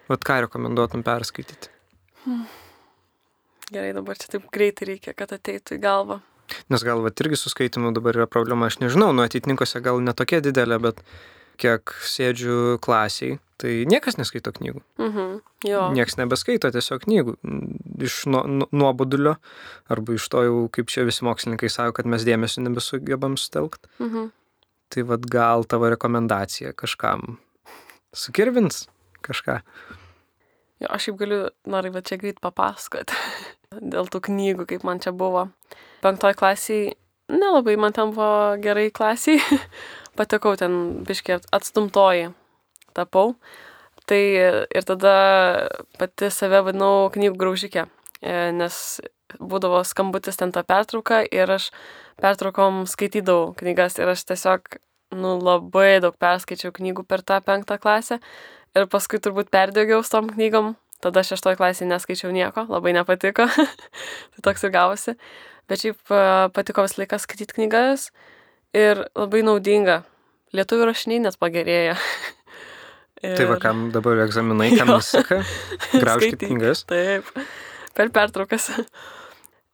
Vat 0.09 0.23
ką 0.25 0.39
rekomenduotum 0.47 1.03
perskaityti? 1.05 1.69
Gerai, 3.69 3.93
dabar 3.93 4.17
čia 4.17 4.31
taip 4.33 4.47
greitai 4.53 4.87
reikia, 4.93 5.13
kad 5.17 5.31
ateitų 5.35 5.77
į 5.77 5.81
galvą. 5.83 6.19
Nes 6.73 6.81
gal 6.85 7.01
vat 7.05 7.19
irgi 7.21 7.37
su 7.37 7.51
skaitimu 7.51 7.91
dabar 7.93 8.17
yra 8.17 8.25
problema, 8.29 8.65
aš 8.71 8.79
nežinau, 8.81 9.11
nu 9.13 9.21
atitinkose 9.21 9.81
gal 9.85 9.99
netokia 10.01 10.39
didelė, 10.41 10.79
bet 10.81 11.03
kiek 11.61 11.91
sėdžiu 12.07 12.79
klasiai, 12.81 13.35
tai 13.61 13.83
niekas 13.85 14.17
neskaito 14.17 14.53
knygų. 14.55 14.81
Mhm. 14.97 15.27
Niekas 15.93 16.15
nebeskaito 16.17 16.71
tiesiog 16.73 17.03
knygų. 17.05 17.35
Iš 18.07 18.25
nu- 18.31 18.45
nu- 18.47 18.69
nuobodulio, 18.71 19.35
arba 19.91 20.13
iš 20.15 20.25
to 20.31 20.41
jau, 20.47 20.57
kaip 20.71 20.87
čia 20.87 21.03
visi 21.05 21.21
mokslininkai 21.27 21.69
sako, 21.69 21.93
kad 21.99 22.05
mes 22.05 22.23
dėmesio 22.25 22.63
nebesugebam 22.65 23.35
sutelkti. 23.37 23.85
Mhm. 23.99 24.31
Tai 24.89 25.03
vad 25.03 25.27
gal 25.29 25.63
tavo 25.69 25.89
rekomendacija 25.91 26.73
kažkam 26.73 27.37
sukirvins 28.15 28.87
kažką. 29.21 29.61
Jo, 30.79 30.87
aš 30.89 31.09
jau 31.09 31.15
galiu, 31.19 31.49
noriu 31.67 31.91
va 31.91 32.01
čia 32.01 32.17
greit 32.17 32.39
papasakoti 32.41 33.13
dėl 33.77 34.09
tų 34.09 34.21
knygų, 34.29 34.65
kaip 34.69 34.85
man 34.87 35.01
čia 35.03 35.13
buvo. 35.15 35.47
Penktoj 36.03 36.35
klasiai, 36.39 36.93
nelabai 37.29 37.75
man 37.77 37.93
ten 37.93 38.13
buvo 38.15 38.57
gerai 38.63 38.89
klasiai, 38.89 39.41
patekau 40.17 40.55
ten 40.59 41.03
biškiai 41.07 41.41
atstumtoji 41.55 42.31
tapau. 42.97 43.35
Tai 44.09 44.19
ir 44.73 44.85
tada 44.89 45.13
pati 45.99 46.31
save 46.33 46.63
vadinau 46.65 47.11
knygų 47.13 47.37
graužikė, 47.37 47.85
e, 48.25 48.49
nes 48.57 48.75
būdavo 49.37 49.83
skambutis 49.85 50.39
ten 50.39 50.49
tą 50.55 50.63
pertrauką 50.65 51.21
ir 51.29 51.51
aš 51.53 51.69
pertraukom 52.17 52.87
skaitydavau 52.89 53.53
knygas 53.59 53.99
ir 54.01 54.09
aš 54.09 54.25
tiesiog, 54.31 54.79
nu, 55.13 55.35
labai 55.37 55.99
daug 56.01 56.17
perskaičiau 56.17 56.73
knygų 56.73 57.05
per 57.05 57.21
tą 57.21 57.37
penktą 57.45 57.77
klasę 57.77 58.17
ir 58.73 58.89
paskui 58.89 59.21
turbūt 59.21 59.53
perdėgiau 59.53 60.01
su 60.01 60.17
tom 60.17 60.33
knygom. 60.33 60.73
Tada 61.03 61.23
šeštoje 61.23 61.55
klasėje 61.59 61.87
neskaičiau 61.87 62.31
nieko, 62.35 62.65
labai 62.67 62.91
nepatiko. 62.97 63.45
tai 64.33 64.43
toks 64.43 64.65
ir 64.67 64.73
gavosi. 64.73 65.15
Bet 65.69 65.83
šiaip 65.83 66.11
e, 66.11 66.23
patiko 66.55 66.83
visą 66.83 67.03
laiką 67.03 67.19
skaityti 67.21 67.55
knygas 67.55 68.09
ir 68.75 69.05
labai 69.15 69.43
naudinga. 69.45 70.01
Lietuvių 70.55 70.89
rašiniai 70.89 71.21
net 71.27 71.37
pagerėja. 71.41 71.95
Ir... 73.21 73.35
Tai 73.39 73.47
va, 73.51 73.59
kam 73.61 73.87
dabar 73.95 74.23
egzaminai, 74.25 74.71
kam 74.79 74.91
nesiseka, 74.95 75.43
graužkite 75.93 76.49
knygas. 76.49 76.83
Taip, 76.89 77.29
per 77.95 78.11
pertraukas. 78.15 78.71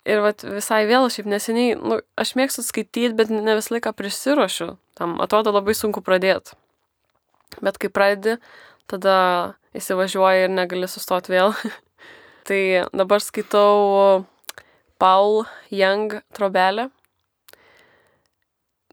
Ir 0.06 0.22
vat, 0.22 0.44
visai 0.46 0.84
vėl, 0.86 1.08
šiaip 1.10 1.30
neseniai, 1.32 1.74
nu, 1.80 1.98
aš 2.22 2.36
mėgstu 2.38 2.62
skaityti, 2.66 3.16
bet 3.18 3.32
ne 3.34 3.58
visą 3.58 3.74
laiką 3.74 3.96
prisiruošiu. 3.98 4.76
Tam 4.98 5.18
atrodo 5.24 5.56
labai 5.56 5.74
sunku 5.78 6.04
pradėti. 6.06 6.54
Bet 7.64 7.80
kai 7.82 7.90
pradedi, 7.94 8.36
tada 8.92 9.18
įsivažiuoji 9.76 10.46
ir 10.46 10.54
negali 10.54 10.90
sustoti 10.90 11.34
vėl. 11.34 11.56
tai 12.48 12.86
dabar 12.94 13.24
skaitau 13.24 14.26
Paul 15.02 15.44
Young 15.72 16.22
trobelę. 16.34 16.90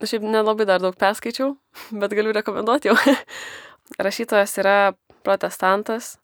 Šiaip 0.03 0.25
nelabai 0.27 0.67
dar 0.67 0.83
daug 0.83 0.97
perskaičiau, 0.99 1.55
bet 2.01 2.15
galiu 2.17 2.35
rekomenduoti 2.35 2.91
jau. 2.91 2.97
Rašytojas 4.07 4.57
yra 4.59 4.77
protestantas 5.23 6.17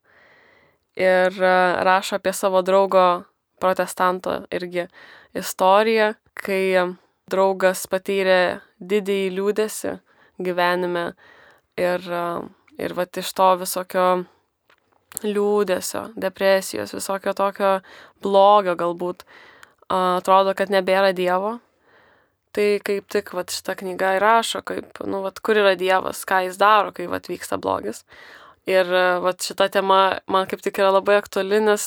ir 0.98 1.30
e, 1.30 1.56
rašo 1.86 2.16
apie 2.18 2.32
savo 2.34 2.62
draugo 2.66 3.04
protestanto 3.60 4.40
irgi 4.54 4.86
istoriją, 5.36 6.14
kai 6.34 6.62
draugas 7.30 7.84
patyrė 7.90 8.60
didįjį 8.80 9.30
liūdėsi 9.36 9.94
gyvenime 10.42 11.04
ir, 11.78 12.02
e, 12.02 12.24
ir 12.79 12.95
va 12.95 13.07
iš 13.07 13.31
to 13.37 13.49
visokio 13.61 14.09
liūdėsio, 15.24 16.09
depresijos, 16.20 16.93
visokio 16.95 17.33
tokio 17.37 17.79
blogio 18.22 18.74
galbūt, 18.79 19.24
atrodo, 19.89 20.55
kad 20.55 20.70
nebėra 20.72 21.14
Dievo. 21.16 21.59
Tai 22.57 22.66
kaip 22.85 23.07
tik 23.12 23.35
vat, 23.37 23.53
šita 23.53 23.74
knyga 23.79 24.14
įrašo, 24.16 24.62
kaip, 24.66 25.01
nu, 25.07 25.20
vat, 25.22 25.41
kur 25.45 25.59
yra 25.61 25.74
Dievas, 25.79 26.24
ką 26.29 26.43
jis 26.47 26.57
daro, 26.61 26.95
kai 26.97 27.07
vat, 27.11 27.29
vyksta 27.29 27.59
blogis. 27.61 28.03
Ir 28.68 28.89
vat, 29.24 29.45
šita 29.45 29.68
tema 29.72 30.01
man 30.29 30.49
kaip 30.49 30.62
tik 30.64 30.81
yra 30.81 30.91
labai 30.97 31.18
aktuali, 31.20 31.61
nes 31.64 31.85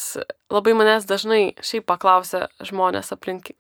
labai 0.53 0.75
manęs 0.77 1.07
dažnai 1.09 1.41
šiaip 1.65 1.87
paklausia 1.89 2.47
žmonės 2.65 3.11
aplink, 3.13 3.51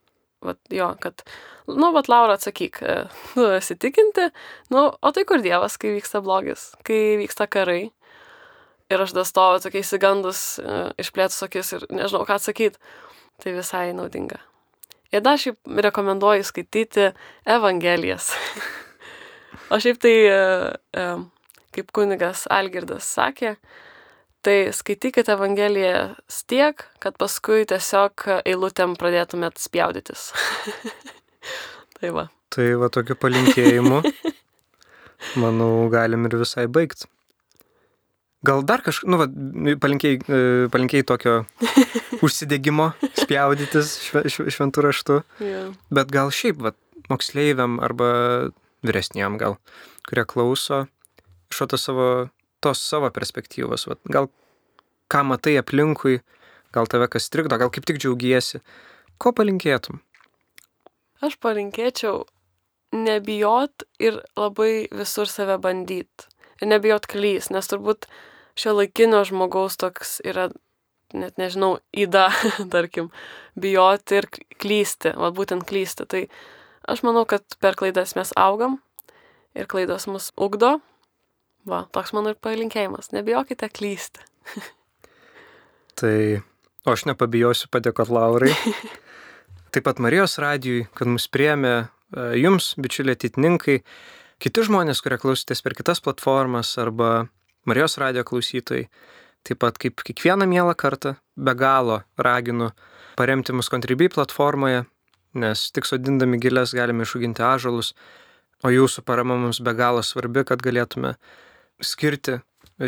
vat, 0.45 0.61
jo, 0.73 0.91
kad, 1.01 1.25
nu, 1.67 1.91
vat, 1.95 2.09
Laura, 2.11 2.37
atsakyk, 2.37 2.81
nu, 3.37 3.47
esi 3.55 3.75
tikinti, 3.75 4.29
nu, 4.73 4.87
o 5.01 5.11
tai 5.11 5.25
kur 5.29 5.43
Dievas, 5.43 5.77
kai 5.81 5.95
vyksta 5.97 6.23
blogis, 6.25 6.71
kai 6.87 7.17
vyksta 7.21 7.49
karai. 7.51 7.91
Ir 8.91 8.99
aš 8.99 9.13
dastovu 9.15 9.61
tokiais 9.63 9.93
įgandus, 9.95 10.39
išplėtus 10.99 11.45
akis 11.45 11.69
ir 11.77 11.85
nežinau, 11.95 12.25
ką 12.27 12.35
atsakyti. 12.35 12.81
Tai 13.41 13.53
visai 13.55 13.93
naudinga. 13.95 14.41
Ir 15.15 15.23
dar 15.23 15.39
šiaip 15.39 15.71
rekomenduoju 15.87 16.43
skaityti 16.43 17.07
Evangelijas. 17.47 18.33
o 19.71 19.79
šiaip 19.79 20.01
tai, 20.03 20.13
kaip 21.71 21.95
kunigas 21.95 22.43
Algirdas 22.51 23.07
sakė, 23.15 23.55
tai 24.43 24.57
skaitykite 24.75 25.35
Evangelijas 25.35 26.43
tiek, 26.51 26.83
kad 26.99 27.15
paskui 27.21 27.63
tiesiog 27.71 28.27
eilutėm 28.43 28.99
pradėtumėt 28.99 29.59
spjaudytis. 29.63 30.31
tai 31.97 32.11
va. 32.15 32.27
Tai 32.51 32.67
va 32.81 32.91
tokiu 32.91 33.15
palinkėjimu, 33.15 34.01
manau, 35.39 35.87
galim 35.93 36.27
ir 36.27 36.37
visai 36.41 36.67
baigti. 36.67 37.07
Gal 38.43 38.63
dar 38.65 38.81
kažkaip, 38.81 39.07
nu, 39.11 39.19
va, 39.21 39.27
palinkėjai, 39.83 40.17
e, 40.25 40.39
palinkėjai 40.73 41.05
tokio 41.11 41.35
užsidėgymo, 42.25 42.89
spjaudytis 43.21 43.93
šve, 44.01 44.25
šventų 44.33 44.85
raštų. 44.87 45.19
Yeah. 45.45 45.69
Bet 45.93 46.09
gal 46.13 46.33
šiaip, 46.33 46.63
va, 46.65 46.73
moksleiviam 47.11 47.77
arba 47.85 48.09
vyresniam 48.81 49.37
gal, 49.37 49.59
kurie 50.09 50.25
klauso 50.25 50.87
iš 51.51 51.63
to 51.69 51.77
savo, 51.77 52.07
tos 52.63 52.81
savo 52.81 53.09
perspektyvos, 53.13 53.85
va, 53.89 53.97
gal 54.09 54.29
ką 55.11 55.23
matai 55.27 55.57
aplinkui, 55.59 56.21
gal 56.73 56.87
tave 56.87 57.09
kas 57.11 57.29
trikdo, 57.29 57.59
gal 57.59 57.71
kaip 57.73 57.85
tik 57.87 57.99
džiaugiesi. 57.99 58.61
Ko 59.21 59.35
palinkėtum? 59.35 59.99
Aš 61.21 61.37
palinkėčiau 61.37 62.23
nebijot 62.91 63.85
ir 63.99 64.19
labai 64.37 64.87
visur 64.91 65.29
save 65.29 65.57
bandyti. 65.61 66.27
Ir 66.61 66.69
nebijot 66.69 67.07
klys, 67.09 67.49
nes 67.53 67.69
turbūt 67.69 68.05
šio 68.59 68.75
laikinio 68.77 69.23
žmogaus 69.25 69.79
toks 69.81 70.19
yra, 70.27 70.49
net 71.13 71.39
nežinau, 71.41 71.79
įda, 71.93 72.27
tarkim, 72.73 73.09
bijoti 73.59 74.19
ir 74.21 74.29
klysti, 74.61 75.15
o 75.17 75.31
būtent 75.33 75.65
klysti. 75.67 76.05
Tai 76.05 76.23
aš 76.91 77.03
manau, 77.07 77.25
kad 77.29 77.45
per 77.61 77.77
klaidas 77.79 78.15
mes 78.17 78.33
augam 78.37 78.79
ir 79.57 79.69
klaidos 79.71 80.07
mus 80.11 80.29
ugdo. 80.37 80.79
Va, 81.69 81.85
toks 81.93 82.13
mano 82.17 82.33
ir 82.33 82.39
palinkėjimas. 82.41 83.11
Nebijokite 83.13 83.69
klysti. 83.69 84.25
tai, 86.01 86.41
o 86.85 86.93
aš 86.93 87.05
nepabijosiu 87.09 87.69
padėkot 87.73 88.09
Laurai. 88.13 88.53
Taip 89.71 89.85
pat 89.87 90.01
Marijos 90.03 90.35
radijui, 90.43 90.83
kad 90.99 91.07
mus 91.07 91.29
priemė 91.31 91.73
e, 91.79 91.85
jums, 92.41 92.73
bičiuliai 92.75 93.15
atitininkai, 93.15 93.77
kiti 94.43 94.65
žmonės, 94.67 94.99
kurie 94.99 95.15
klausotės 95.21 95.63
per 95.63 95.77
kitas 95.77 96.03
platformas 96.03 96.73
arba 96.81 97.29
Marijos 97.69 97.95
radio 98.01 98.25
klausytojai. 98.27 98.89
Taip 99.47 99.61
pat 99.63 99.79
kaip 99.79 100.03
kiekvieną 100.03 100.43
mielą 100.51 100.73
kartą 100.75 101.15
be 101.39 101.53
galo 101.55 102.01
raginu 102.19 102.73
paremti 103.15 103.55
mus 103.55 103.71
Contribui 103.71 104.11
platformoje, 104.11 104.83
nes 105.39 105.63
tik 105.71 105.87
sodindami 105.87 106.41
gilės 106.43 106.75
galime 106.75 107.07
išauginti 107.07 107.47
ažalus, 107.47 107.93
o 108.67 108.75
jūsų 108.75 109.05
parama 109.07 109.39
mums 109.39 109.63
be 109.63 109.71
galo 109.77 110.03
svarbi, 110.03 110.43
kad 110.51 110.59
galėtume 110.61 111.15
skirti 111.79 112.41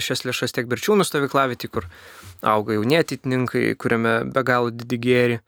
šias 0.04 0.28
lėšas 0.28 0.52
tiek 0.52 0.68
berčiūnų 0.68 1.08
stovyklavitį, 1.08 1.72
kur 1.72 1.88
auga 2.44 2.76
jauni 2.76 3.00
ateitininkai, 3.00 3.70
kuriame 3.80 4.20
be 4.36 4.44
galo 4.44 4.74
didį 4.74 5.00
gėrį, 5.08 5.44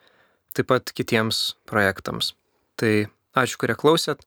taip 0.56 0.72
pat 0.72 0.92
kitiems 0.96 1.56
projektams. 1.70 2.34
Tai 2.80 2.94
ačiū, 3.38 3.60
kurie 3.62 3.76
klausėt. 3.80 4.26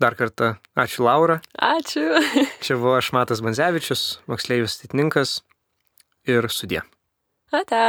Dar 0.00 0.16
kartą 0.16 0.56
ačiū 0.76 1.06
Laura. 1.06 1.38
Ačiū. 1.56 2.04
Čia 2.64 2.76
buvo 2.76 2.96
aš 2.98 3.12
Matas 3.16 3.40
Banzevičius, 3.44 4.20
moksleivis 4.28 4.80
titininkas 4.82 5.40
ir 6.28 6.50
sudė. 6.52 6.84
Ate. 7.54 7.82